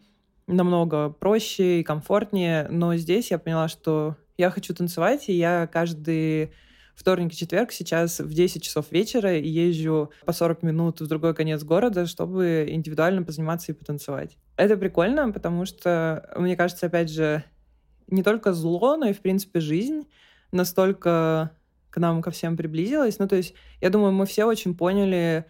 намного 0.47 1.09
проще 1.09 1.79
и 1.79 1.83
комфортнее. 1.83 2.67
Но 2.69 2.95
здесь 2.95 3.31
я 3.31 3.39
поняла, 3.39 3.67
что 3.67 4.17
я 4.37 4.49
хочу 4.49 4.73
танцевать, 4.73 5.29
и 5.29 5.33
я 5.33 5.67
каждый 5.67 6.51
вторник 6.95 7.33
и 7.33 7.35
четверг 7.35 7.71
сейчас 7.71 8.19
в 8.19 8.33
10 8.33 8.61
часов 8.63 8.91
вечера 8.91 9.37
езжу 9.37 10.11
по 10.25 10.33
40 10.33 10.63
минут 10.63 11.01
в 11.01 11.07
другой 11.07 11.33
конец 11.33 11.63
города, 11.63 12.05
чтобы 12.05 12.67
индивидуально 12.69 13.23
позаниматься 13.23 13.71
и 13.71 13.75
потанцевать. 13.75 14.37
Это 14.57 14.77
прикольно, 14.77 15.31
потому 15.31 15.65
что, 15.65 16.29
мне 16.37 16.55
кажется, 16.55 16.87
опять 16.87 17.09
же, 17.09 17.43
не 18.07 18.21
только 18.21 18.53
зло, 18.53 18.95
но 18.95 19.07
и, 19.07 19.13
в 19.13 19.21
принципе, 19.21 19.59
жизнь 19.59 20.07
настолько 20.51 21.51
к 21.89 21.97
нам 21.97 22.21
ко 22.21 22.31
всем 22.31 22.57
приблизилась. 22.57 23.19
Ну, 23.19 23.27
то 23.27 23.35
есть, 23.35 23.55
я 23.81 23.89
думаю, 23.89 24.13
мы 24.13 24.25
все 24.25 24.45
очень 24.45 24.75
поняли, 24.75 25.45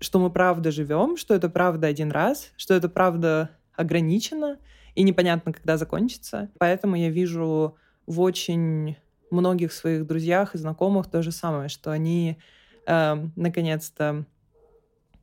что 0.00 0.18
мы 0.18 0.30
правда 0.30 0.70
живем, 0.70 1.16
что 1.16 1.34
это 1.34 1.48
правда 1.48 1.86
один 1.86 2.10
раз, 2.10 2.52
что 2.56 2.74
это 2.74 2.88
правда 2.88 3.50
ограничено, 3.82 4.58
и 4.94 5.02
непонятно, 5.02 5.52
когда 5.52 5.76
закончится. 5.76 6.50
Поэтому 6.58 6.96
я 6.96 7.10
вижу 7.10 7.76
в 8.06 8.20
очень 8.20 8.96
многих 9.30 9.72
своих 9.72 10.06
друзьях 10.06 10.54
и 10.54 10.58
знакомых 10.58 11.10
то 11.10 11.22
же 11.22 11.32
самое, 11.32 11.68
что 11.68 11.90
они 11.90 12.38
э, 12.86 13.26
наконец-то 13.36 14.26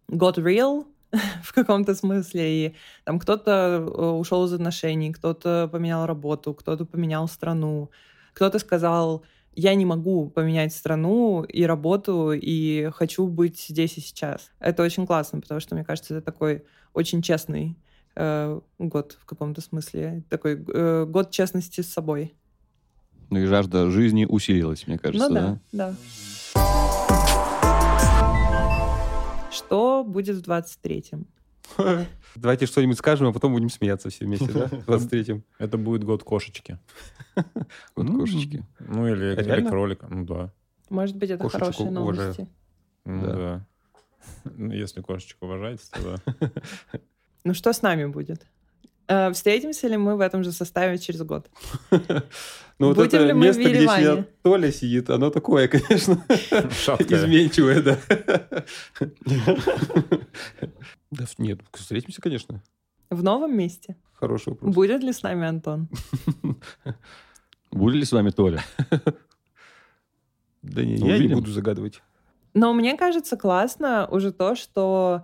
got 0.10 0.36
real 0.36 0.86
в 1.44 1.54
каком-то 1.54 1.96
смысле, 1.96 2.68
и 2.68 2.76
там 3.04 3.20
кто-то 3.20 3.52
э, 3.52 4.06
ушел 4.06 4.46
из 4.46 4.54
отношений, 4.54 5.12
кто-то 5.12 5.70
поменял 5.72 6.06
работу, 6.06 6.54
кто-то 6.54 6.86
поменял 6.86 7.28
страну, 7.28 7.92
кто-то 8.34 8.60
сказал, 8.60 9.24
я 9.56 9.76
не 9.76 9.86
могу 9.86 10.30
поменять 10.30 10.74
страну 10.74 11.44
и 11.44 11.64
работу, 11.64 12.32
и 12.32 12.90
хочу 12.96 13.28
быть 13.28 13.60
здесь 13.60 13.98
и 13.98 14.02
сейчас. 14.02 14.52
Это 14.60 14.84
очень 14.84 15.06
классно, 15.06 15.42
потому 15.42 15.60
что, 15.60 15.76
мне 15.76 15.84
кажется, 15.84 16.16
это 16.16 16.26
такой 16.26 16.64
очень 16.94 17.22
честный 17.22 17.76
э, 18.20 18.60
год 18.78 19.18
в 19.22 19.26
каком-то 19.26 19.62
смысле, 19.62 20.24
такой 20.30 20.64
э, 20.68 21.06
год 21.06 21.32
честности 21.32 21.82
с 21.82 21.92
собой. 21.92 22.36
Ну 23.30 23.40
и 23.40 23.46
жажда 23.46 23.90
жизни 23.90 24.26
усилилась, 24.26 24.86
мне 24.88 24.98
кажется, 25.00 25.30
ну, 25.30 25.60
да? 25.72 25.94
да. 25.94 25.96
Что 29.52 30.04
будет 30.04 30.38
в 30.38 30.50
23-м? 30.50 31.26
Давайте 32.36 32.66
что-нибудь 32.66 32.98
скажем, 32.98 33.28
а 33.28 33.34
потом 33.34 33.54
будем 33.54 33.70
смеяться 33.70 34.10
все 34.10 34.26
вместе, 34.26 34.52
да? 34.52 34.68
В 34.68 34.74
23-м. 34.90 35.44
Это 35.58 35.78
будет 35.78 36.04
год 36.04 36.24
кошечки. 36.24 36.78
Год 37.96 38.08
кошечки. 38.08 38.66
Ну 38.80 39.08
или, 39.08 39.40
или 39.40 39.68
кролика. 39.68 40.08
Ну 40.10 40.26
да. 40.26 40.52
Может 40.90 41.16
быть, 41.18 41.30
это 41.30 41.44
Кошечек 41.44 41.62
хорошие 41.62 41.90
уважаю. 41.92 42.28
новости. 42.28 42.48
Ну 43.06 43.22
Да. 43.22 43.34
да. 43.36 43.66
Ну, 44.56 44.72
Если 44.74 45.02
кошечек 45.02 45.38
уважаете, 45.42 45.84
то 45.92 46.02
да. 46.40 47.00
Ну 47.44 47.54
что 47.54 47.74
с 47.74 47.82
нами 47.82 48.06
будет? 48.06 48.46
Э, 49.08 49.32
Встретимся 49.32 49.88
ли 49.88 49.98
мы 49.98 50.16
в 50.16 50.22
этом 50.22 50.44
же 50.44 50.52
составе 50.52 50.98
через 50.98 51.22
год? 51.24 51.50
Ну 52.82 52.88
вот 52.88 52.96
Будем 52.96 53.08
это 53.10 53.26
ли 53.26 53.34
мы 53.34 53.40
в 53.40 53.44
место, 53.58 53.62
где 53.62 53.88
сидят 53.88 54.42
Толя 54.42 54.72
сидит, 54.72 55.10
оно 55.10 55.30
такое, 55.32 55.68
конечно, 55.68 56.24
изменчивое, 56.30 57.82
да. 57.82 58.00
Да 61.12 61.26
нет, 61.40 61.60
встретимся, 61.74 62.22
конечно. 62.22 62.64
В 63.10 63.22
новом 63.22 63.58
месте? 63.58 63.98
Хороший 64.14 64.50
вопрос. 64.54 64.74
Будет 64.74 65.04
ли 65.04 65.12
с 65.12 65.24
нами 65.24 65.46
Антон? 65.46 65.90
Будет 67.72 67.96
ли 67.96 68.06
с 68.06 68.14
вами 68.14 68.30
Толя? 68.30 68.64
Да 70.62 70.84
не, 70.84 70.98
Ну, 70.98 71.08
я 71.08 71.18
не 71.18 71.28
буду 71.28 71.52
загадывать. 71.52 72.02
Но 72.54 72.72
мне 72.74 72.96
кажется 72.96 73.36
классно 73.36 74.08
уже 74.08 74.32
то, 74.32 74.56
что 74.56 75.24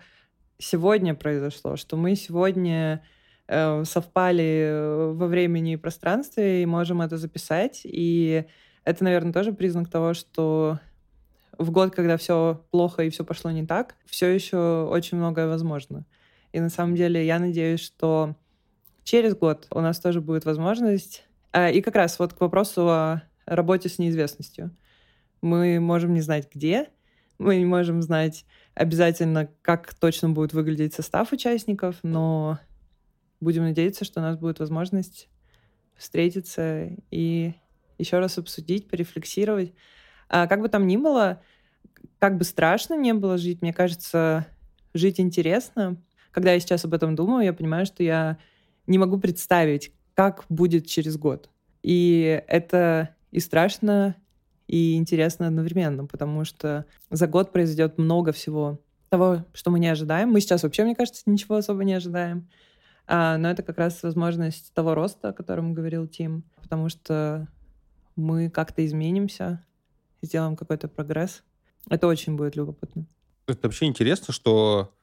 сегодня 0.58 1.16
произошло, 1.16 1.76
что 1.76 1.98
мы 1.98 2.16
сегодня 2.16 3.04
э, 3.48 3.84
совпали 3.86 5.14
во 5.14 5.28
времени 5.28 5.74
и 5.74 5.78
пространстве 5.78 6.64
и 6.64 6.66
можем 6.66 7.02
это 7.02 7.18
записать. 7.18 7.82
И 7.84 8.46
это, 8.84 9.04
наверное, 9.04 9.34
тоже 9.34 9.54
признак 9.54 9.90
того, 9.90 10.14
что 10.14 10.80
в 11.58 11.72
год, 11.72 11.94
когда 11.96 12.18
все 12.18 12.64
плохо 12.72 13.04
и 13.04 13.10
все 13.10 13.24
пошло 13.24 13.52
не 13.52 13.66
так, 13.66 13.96
все 14.06 14.28
еще 14.28 14.88
очень 14.90 15.18
многое 15.18 15.48
возможно. 15.48 16.06
И 16.52 16.60
на 16.60 16.70
самом 16.70 16.96
деле 16.96 17.26
я 17.26 17.40
надеюсь, 17.40 17.82
что 17.82 18.36
через 19.04 19.36
год 19.36 19.68
у 19.72 19.82
нас 19.82 20.00
тоже 20.00 20.22
будет 20.22 20.46
возможность. 20.46 21.26
А, 21.52 21.70
И 21.70 21.82
как 21.82 21.96
раз 21.96 22.20
вот 22.20 22.34
к 22.34 22.42
вопросу 22.42 22.90
о 22.90 23.24
работе 23.46 23.90
с 23.90 24.00
неизвестностью. 24.00 24.72
Мы 25.42 25.80
можем 25.80 26.14
не 26.14 26.22
знать, 26.22 26.50
где, 26.54 26.90
мы 27.38 27.58
не 27.58 27.66
можем 27.66 28.02
знать 28.02 28.46
обязательно, 28.74 29.50
как 29.62 29.94
точно 29.94 30.30
будет 30.30 30.54
выглядеть 30.54 30.94
состав 30.94 31.32
участников, 31.32 31.98
но 32.04 32.60
будем 33.40 33.64
надеяться, 33.64 34.06
что 34.06 34.20
у 34.20 34.24
нас 34.24 34.38
будет 34.38 34.60
возможность 34.60 35.30
встретиться 35.96 36.90
и 37.12 37.54
еще 37.98 38.20
раз 38.20 38.38
обсудить, 38.38 38.90
порефлексировать. 38.90 39.74
А 40.28 40.48
как 40.48 40.62
бы 40.62 40.70
там 40.70 40.88
ни 40.88 40.98
было, 40.98 41.42
как 42.20 42.38
бы 42.38 42.44
страшно 42.44 42.96
не 42.96 43.14
было 43.14 43.38
жить, 43.38 43.62
мне 43.62 43.74
кажется, 43.74 44.48
жить 44.94 45.20
интересно. 45.20 45.98
Когда 46.32 46.54
я 46.54 46.60
сейчас 46.60 46.84
об 46.86 46.94
этом 46.94 47.16
думаю, 47.16 47.46
я 47.46 47.54
понимаю, 47.54 47.86
что 47.86 48.04
я 48.04 48.38
не 48.88 48.98
могу 48.98 49.20
представить, 49.20 49.94
как 50.14 50.46
будет 50.50 50.88
через 50.88 51.18
год. 51.18 51.50
И 51.82 52.44
это 52.48 53.16
и 53.32 53.40
страшно, 53.40 54.16
и 54.68 54.96
интересно 54.96 55.48
одновременно, 55.48 56.06
потому 56.06 56.46
что 56.46 56.86
за 57.10 57.28
год 57.28 57.52
произойдет 57.52 57.98
много 57.98 58.32
всего 58.32 58.80
того, 59.10 59.46
что 59.54 59.72
мы 59.72 59.80
не 59.80 59.88
ожидаем. 59.88 60.30
Мы 60.30 60.42
сейчас 60.42 60.64
вообще, 60.64 60.84
мне 60.84 60.96
кажется, 60.96 61.24
ничего 61.26 61.56
особо 61.56 61.84
не 61.84 61.94
ожидаем. 61.94 62.48
А, 63.08 63.38
но 63.38 63.50
это 63.50 63.62
как 63.64 63.78
раз 63.78 64.02
возможность 64.04 64.74
того 64.74 64.96
роста, 64.96 65.30
о 65.30 65.34
котором 65.34 65.74
говорил 65.74 66.08
Тим, 66.08 66.44
потому 66.62 66.90
что 66.90 67.48
мы 68.16 68.50
как-то 68.50 68.86
изменимся, 68.86 69.64
сделаем 70.22 70.56
какой-то 70.56 70.88
прогресс. 70.88 71.44
Это 71.90 72.08
очень 72.08 72.36
будет 72.36 72.56
любопытно. 72.56 73.06
Это 73.48 73.68
вообще 73.68 73.86
интересно, 73.86 74.34
что 74.34 74.96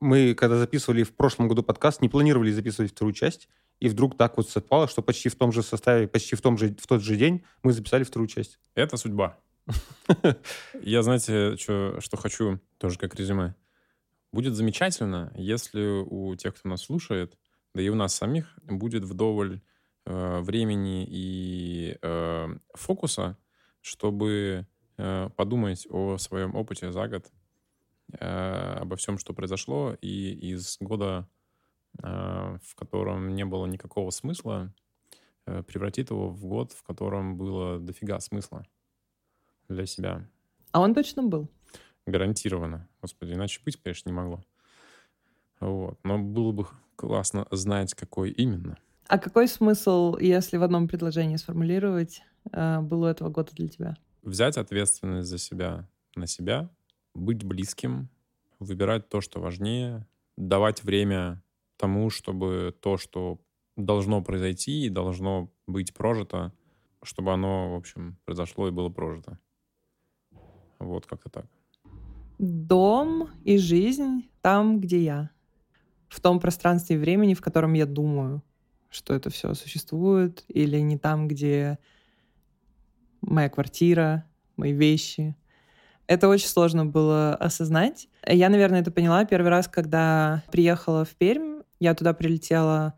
мы, 0.00 0.34
когда 0.34 0.56
записывали 0.56 1.02
в 1.02 1.14
прошлом 1.14 1.48
году 1.48 1.62
подкаст, 1.62 2.00
не 2.00 2.08
планировали 2.08 2.50
записывать 2.50 2.92
вторую 2.92 3.12
часть, 3.12 3.48
и 3.80 3.88
вдруг 3.88 4.16
так 4.16 4.36
вот 4.36 4.48
совпало, 4.48 4.88
что 4.88 5.02
почти 5.02 5.28
в 5.28 5.36
том 5.36 5.52
же 5.52 5.62
составе, 5.62 6.08
почти 6.08 6.36
в, 6.36 6.40
том 6.40 6.56
же, 6.58 6.74
в 6.78 6.86
тот 6.86 7.02
же 7.02 7.16
день 7.16 7.44
мы 7.62 7.72
записали 7.72 8.04
вторую 8.04 8.28
часть. 8.28 8.58
Это 8.74 8.96
судьба. 8.96 9.38
Я, 10.82 11.02
знаете, 11.02 11.56
чё- 11.58 12.00
что 12.00 12.16
хочу, 12.16 12.60
тоже 12.78 12.98
как 12.98 13.14
резюме. 13.14 13.54
Будет 14.32 14.54
замечательно, 14.54 15.32
если 15.36 16.02
у 16.04 16.34
тех, 16.36 16.54
кто 16.54 16.68
нас 16.68 16.82
слушает, 16.82 17.38
да 17.74 17.82
и 17.82 17.88
у 17.88 17.94
нас 17.94 18.14
самих, 18.14 18.58
будет 18.64 19.04
вдоволь 19.04 19.60
э, 20.04 20.40
времени 20.40 21.06
и 21.08 21.96
э, 22.02 22.48
фокуса, 22.74 23.38
чтобы 23.80 24.66
э, 24.98 25.30
подумать 25.36 25.86
о 25.90 26.18
своем 26.18 26.54
опыте 26.54 26.92
за 26.92 27.08
год, 27.08 27.26
э, 28.12 28.76
обо 28.80 28.96
всем, 28.96 29.18
что 29.18 29.32
произошло, 29.34 29.96
и 30.00 30.32
из 30.52 30.76
года, 30.80 31.28
в 32.02 32.74
котором 32.74 33.34
не 33.34 33.44
было 33.44 33.66
никакого 33.66 34.10
смысла, 34.10 34.72
э, 35.46 35.62
превратить 35.62 36.10
его 36.10 36.28
в 36.28 36.44
год, 36.44 36.72
в 36.72 36.82
котором 36.82 37.36
было 37.36 37.78
дофига 37.78 38.20
смысла 38.20 38.66
для 39.68 39.86
себя. 39.86 40.28
А 40.72 40.80
он 40.80 40.94
точно 40.94 41.22
был. 41.22 41.48
Гарантированно. 42.06 42.88
Господи, 43.00 43.32
иначе 43.32 43.60
быть, 43.64 43.76
конечно, 43.82 44.08
не 44.08 44.14
могло. 44.14 44.44
Вот. 45.60 45.98
Но 46.04 46.18
было 46.18 46.52
бы 46.52 46.66
классно 46.96 47.46
знать, 47.50 47.94
какой 47.94 48.30
именно. 48.30 48.76
А 49.08 49.18
какой 49.18 49.48
смысл, 49.48 50.16
если 50.18 50.56
в 50.56 50.62
одном 50.62 50.88
предложении 50.88 51.36
сформулировать, 51.36 52.22
э, 52.52 52.80
был 52.80 53.02
у 53.02 53.06
этого 53.06 53.28
года 53.28 53.52
для 53.54 53.68
тебя? 53.68 53.96
Взять 54.22 54.56
ответственность 54.56 55.28
за 55.28 55.38
себя 55.38 55.88
на 56.16 56.26
себя, 56.26 56.68
быть 57.14 57.44
близким, 57.44 58.08
выбирать 58.58 59.08
то, 59.08 59.20
что 59.20 59.40
важнее, 59.40 60.06
давать 60.36 60.82
время 60.82 61.42
тому, 61.76 62.10
чтобы 62.10 62.74
то, 62.80 62.96
что 62.96 63.40
должно 63.76 64.22
произойти 64.22 64.86
и 64.86 64.90
должно 64.90 65.50
быть 65.66 65.94
прожито, 65.94 66.52
чтобы 67.02 67.32
оно, 67.32 67.72
в 67.72 67.76
общем, 67.76 68.18
произошло 68.24 68.68
и 68.68 68.70
было 68.72 68.88
прожито. 68.88 69.38
Вот 70.78 71.06
как-то 71.06 71.30
так. 71.30 71.46
Дом 72.38 73.30
и 73.44 73.58
жизнь 73.58 74.28
там, 74.42 74.80
где 74.80 75.02
я. 75.02 75.30
В 76.08 76.20
том 76.20 76.38
пространстве 76.40 76.96
и 76.96 76.98
времени, 76.98 77.34
в 77.34 77.40
котором 77.40 77.72
я 77.72 77.86
думаю, 77.86 78.42
что 78.88 79.14
это 79.14 79.30
все 79.30 79.54
существует, 79.54 80.44
или 80.48 80.78
не 80.78 80.98
там, 80.98 81.28
где 81.28 81.78
моя 83.20 83.48
квартира, 83.48 84.24
мои 84.56 84.72
вещи. 84.72 85.36
Это 86.06 86.28
очень 86.28 86.46
сложно 86.46 86.86
было 86.86 87.34
осознать. 87.34 88.08
Я, 88.26 88.48
наверное, 88.48 88.80
это 88.80 88.92
поняла 88.92 89.24
первый 89.24 89.48
раз, 89.48 89.66
когда 89.66 90.44
приехала 90.52 91.04
в 91.04 91.14
Пермь. 91.16 91.55
Я 91.78 91.94
туда 91.94 92.14
прилетела 92.14 92.94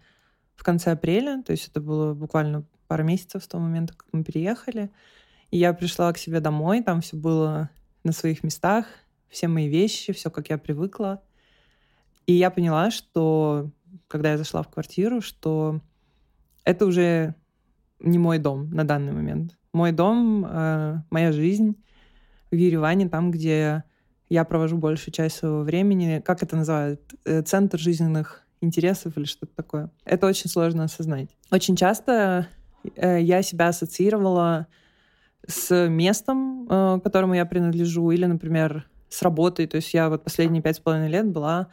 в 0.54 0.62
конце 0.62 0.92
апреля, 0.92 1.42
то 1.42 1.52
есть 1.52 1.68
это 1.68 1.80
было 1.80 2.14
буквально 2.14 2.64
пару 2.86 3.04
месяцев 3.04 3.44
с 3.44 3.48
того 3.48 3.62
момента, 3.62 3.94
как 3.94 4.06
мы 4.12 4.24
переехали. 4.24 4.90
И 5.50 5.58
я 5.58 5.72
пришла 5.72 6.12
к 6.12 6.18
себе 6.18 6.40
домой, 6.40 6.82
там 6.82 7.00
все 7.00 7.16
было 7.16 7.70
на 8.04 8.12
своих 8.12 8.42
местах, 8.42 8.86
все 9.28 9.48
мои 9.48 9.68
вещи, 9.68 10.12
все, 10.12 10.30
как 10.30 10.50
я 10.50 10.58
привыкла. 10.58 11.22
И 12.26 12.32
я 12.32 12.50
поняла, 12.50 12.90
что 12.90 13.70
когда 14.08 14.32
я 14.32 14.38
зашла 14.38 14.62
в 14.62 14.68
квартиру, 14.68 15.20
что 15.20 15.80
это 16.64 16.86
уже 16.86 17.34
не 18.00 18.18
мой 18.18 18.38
дом 18.38 18.70
на 18.70 18.84
данный 18.84 19.12
момент. 19.12 19.56
Мой 19.72 19.92
дом, 19.92 20.44
э, 20.44 21.02
моя 21.10 21.32
жизнь 21.32 21.76
в 22.50 22.54
Ереване, 22.54 23.08
там, 23.08 23.30
где 23.30 23.84
я 24.28 24.44
провожу 24.44 24.76
большую 24.76 25.12
часть 25.12 25.36
своего 25.36 25.62
времени. 25.62 26.22
Как 26.24 26.42
это 26.42 26.56
называют? 26.56 27.00
Э, 27.24 27.42
центр 27.42 27.78
жизненных 27.78 28.46
интересов 28.60 29.16
или 29.16 29.24
что-то 29.24 29.54
такое. 29.54 29.90
Это 30.04 30.26
очень 30.26 30.50
сложно 30.50 30.84
осознать. 30.84 31.28
Очень 31.50 31.76
часто 31.76 32.48
э, 32.96 33.20
я 33.20 33.42
себя 33.42 33.68
ассоциировала 33.68 34.66
с 35.46 35.88
местом, 35.88 36.66
э, 36.68 37.00
которому 37.02 37.34
я 37.34 37.46
принадлежу, 37.46 38.10
или, 38.10 38.24
например, 38.26 38.86
с 39.08 39.22
работой. 39.22 39.66
То 39.66 39.76
есть 39.76 39.94
я 39.94 40.08
вот 40.08 40.24
последние 40.24 40.62
пять 40.62 40.76
с 40.76 40.80
половиной 40.80 41.08
лет 41.08 41.26
была 41.26 41.68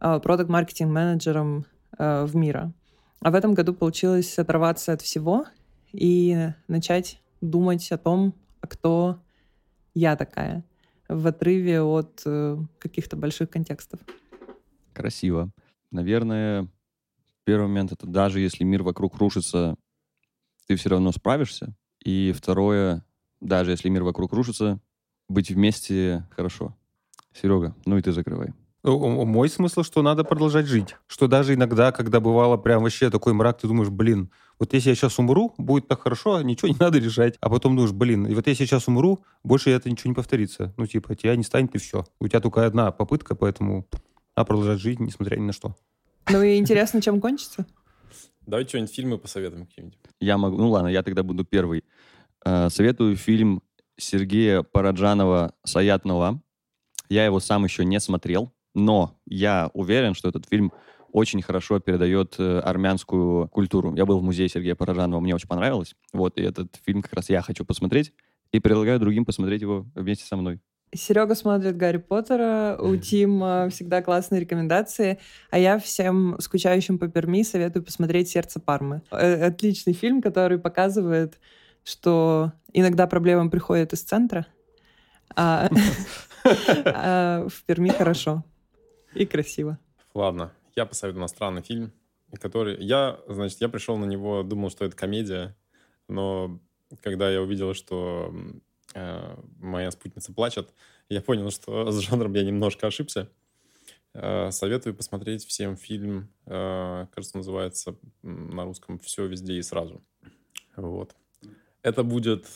э, 0.00 0.20
продукт-маркетинг-менеджером 0.20 1.66
в 1.98 2.34
Мира. 2.34 2.72
А 3.20 3.30
в 3.30 3.34
этом 3.34 3.52
году 3.52 3.74
получилось 3.74 4.38
оторваться 4.38 4.94
от 4.94 5.02
всего 5.02 5.44
и 5.92 6.48
начать 6.68 7.20
думать 7.42 7.92
о 7.92 7.98
том, 7.98 8.34
кто 8.60 9.18
я 9.92 10.16
такая, 10.16 10.64
в 11.06 11.26
отрыве 11.26 11.82
от 11.82 12.24
каких-то 12.78 13.16
больших 13.16 13.50
контекстов. 13.50 14.00
Красиво. 14.94 15.50
Наверное, 15.92 16.68
первый 17.44 17.68
момент 17.68 17.92
это 17.92 18.06
даже 18.06 18.40
если 18.40 18.64
мир 18.64 18.82
вокруг 18.82 19.16
рушится, 19.18 19.76
ты 20.66 20.76
все 20.76 20.88
равно 20.88 21.12
справишься. 21.12 21.76
И 22.04 22.32
второе, 22.36 23.04
даже 23.40 23.70
если 23.70 23.88
мир 23.88 24.02
вокруг 24.02 24.32
рушится, 24.32 24.80
быть 25.28 25.50
вместе 25.50 26.26
хорошо. 26.30 26.76
Серега, 27.34 27.76
ну 27.84 27.96
и 27.98 28.02
ты 28.02 28.12
закрывай. 28.12 28.52
Мой 28.84 29.48
смысл, 29.48 29.84
что 29.84 30.02
надо 30.02 30.24
продолжать 30.24 30.66
жить. 30.66 30.96
Что 31.06 31.28
даже 31.28 31.54
иногда, 31.54 31.92
когда 31.92 32.18
бывало 32.18 32.56
прям 32.56 32.82
вообще 32.82 33.10
такой 33.10 33.32
мрак, 33.32 33.60
ты 33.60 33.68
думаешь, 33.68 33.90
блин, 33.90 34.32
вот 34.58 34.72
если 34.72 34.88
я 34.88 34.94
сейчас 34.96 35.20
умру, 35.20 35.54
будет 35.56 35.86
так 35.86 36.02
хорошо, 36.02 36.42
ничего 36.42 36.68
не 36.68 36.76
надо 36.80 36.98
решать. 36.98 37.36
А 37.40 37.48
потом 37.48 37.76
думаешь, 37.76 37.92
блин, 37.92 38.26
и 38.26 38.34
вот 38.34 38.46
если 38.48 38.64
я 38.64 38.66
сейчас 38.66 38.88
умру, 38.88 39.22
больше 39.44 39.70
это 39.70 39.88
ничего 39.88 40.08
не 40.08 40.14
повторится. 40.14 40.74
Ну, 40.76 40.86
типа, 40.86 41.14
тебя 41.14 41.36
не 41.36 41.44
станет, 41.44 41.74
и 41.76 41.78
все. 41.78 42.04
У 42.18 42.26
тебя 42.26 42.40
только 42.40 42.66
одна 42.66 42.90
попытка, 42.90 43.36
поэтому 43.36 43.86
а 44.34 44.44
продолжать 44.44 44.80
жить, 44.80 45.00
несмотря 45.00 45.36
ни 45.36 45.42
на 45.42 45.52
что. 45.52 45.74
Ну 46.30 46.42
и 46.42 46.56
интересно, 46.56 47.02
чем 47.02 47.20
кончится? 47.20 47.66
Давай 48.46 48.66
что-нибудь 48.66 48.94
фильмы 48.94 49.18
посоветуем 49.18 49.66
какие-нибудь. 49.66 49.98
Я 50.20 50.38
могу, 50.38 50.56
ну 50.56 50.70
ладно, 50.70 50.88
я 50.88 51.02
тогда 51.02 51.22
буду 51.22 51.44
первый. 51.44 51.84
Э, 52.44 52.68
советую 52.70 53.16
фильм 53.16 53.62
Сергея 53.96 54.62
Параджанова 54.62 55.54
«Саят 55.64 56.04
Нова». 56.04 56.40
Я 57.08 57.24
его 57.24 57.40
сам 57.40 57.64
еще 57.64 57.84
не 57.84 58.00
смотрел, 58.00 58.52
но 58.74 59.20
я 59.26 59.70
уверен, 59.74 60.14
что 60.14 60.28
этот 60.28 60.48
фильм 60.48 60.72
очень 61.12 61.42
хорошо 61.42 61.78
передает 61.78 62.36
э, 62.38 62.60
армянскую 62.60 63.48
культуру. 63.48 63.94
Я 63.94 64.06
был 64.06 64.18
в 64.18 64.22
музее 64.22 64.48
Сергея 64.48 64.74
Параджанова, 64.74 65.20
мне 65.20 65.34
очень 65.34 65.48
понравилось. 65.48 65.94
Вот, 66.12 66.38
и 66.38 66.42
этот 66.42 66.80
фильм 66.84 67.02
как 67.02 67.12
раз 67.12 67.28
я 67.28 67.42
хочу 67.42 67.64
посмотреть. 67.64 68.12
И 68.50 68.60
предлагаю 68.60 68.98
другим 68.98 69.24
посмотреть 69.24 69.62
его 69.62 69.86
вместе 69.94 70.24
со 70.24 70.36
мной. 70.36 70.60
Серега 70.94 71.34
смотрит 71.34 71.76
Гарри 71.76 71.96
Поттера, 71.96 72.76
у 72.78 72.96
Тима 72.96 73.68
всегда 73.70 74.02
классные 74.02 74.42
рекомендации, 74.42 75.18
а 75.50 75.58
я 75.58 75.78
всем 75.78 76.36
скучающим 76.38 76.98
по 76.98 77.08
Перми 77.08 77.42
советую 77.42 77.82
посмотреть 77.82 78.28
«Сердце 78.28 78.60
Пармы». 78.60 79.02
Э, 79.10 79.46
отличный 79.46 79.94
фильм, 79.94 80.20
который 80.20 80.58
показывает, 80.58 81.40
что 81.82 82.52
иногда 82.74 83.06
проблемы 83.06 83.50
приходят 83.50 83.94
из 83.94 84.02
центра, 84.02 84.46
а, 85.34 85.70
а 86.84 87.48
в 87.48 87.64
Перми 87.64 87.88
хорошо 87.88 88.44
и 89.14 89.24
красиво. 89.24 89.78
Ладно, 90.12 90.52
я 90.76 90.84
посоветую 90.84 91.20
иностранный 91.20 91.62
фильм, 91.62 91.92
который... 92.38 92.82
Я, 92.84 93.18
значит, 93.28 93.62
я 93.62 93.70
пришел 93.70 93.96
на 93.96 94.04
него, 94.04 94.42
думал, 94.42 94.70
что 94.70 94.84
это 94.84 94.94
комедия, 94.94 95.56
но 96.06 96.60
когда 97.00 97.30
я 97.30 97.40
увидел, 97.40 97.72
что 97.72 98.34
моя 98.94 99.90
спутница 99.90 100.32
плачет, 100.32 100.72
я 101.08 101.20
понял, 101.20 101.50
что 101.50 101.90
с 101.90 102.00
жанром 102.00 102.34
я 102.34 102.42
немножко 102.42 102.86
ошибся. 102.86 103.28
Э, 104.14 104.50
советую 104.50 104.94
посмотреть 104.94 105.44
всем 105.46 105.76
фильм, 105.76 106.28
э, 106.46 107.06
кажется, 107.12 107.36
называется 107.36 107.96
на 108.22 108.64
русском 108.64 108.98
«Все 108.98 109.26
везде 109.26 109.54
и 109.54 109.62
сразу». 109.62 110.02
Вот. 110.76 111.14
Это 111.82 112.02
будет... 112.02 112.46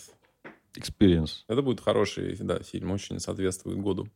Experience. 0.74 1.45
Это 1.49 1.62
будет 1.62 1.80
хороший, 1.80 2.37
да, 2.37 2.59
фильм, 2.61 2.91
очень 2.91 3.18
соответствует 3.18 3.78
году. 3.78 4.09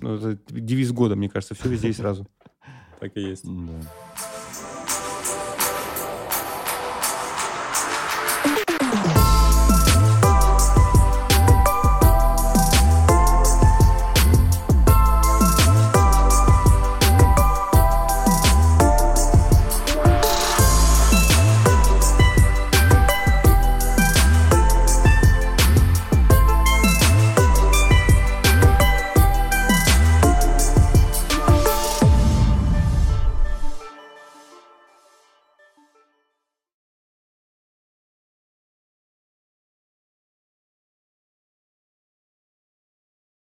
Ну, 0.00 0.16
это 0.16 0.36
девиз 0.50 0.90
года, 0.90 1.14
мне 1.14 1.28
кажется, 1.28 1.54
все 1.54 1.68
везде 1.68 1.88
и 1.88 1.92
сразу. 1.92 2.26
Так 2.98 3.16
и 3.16 3.20
есть. 3.20 3.44
Да. 3.44 4.35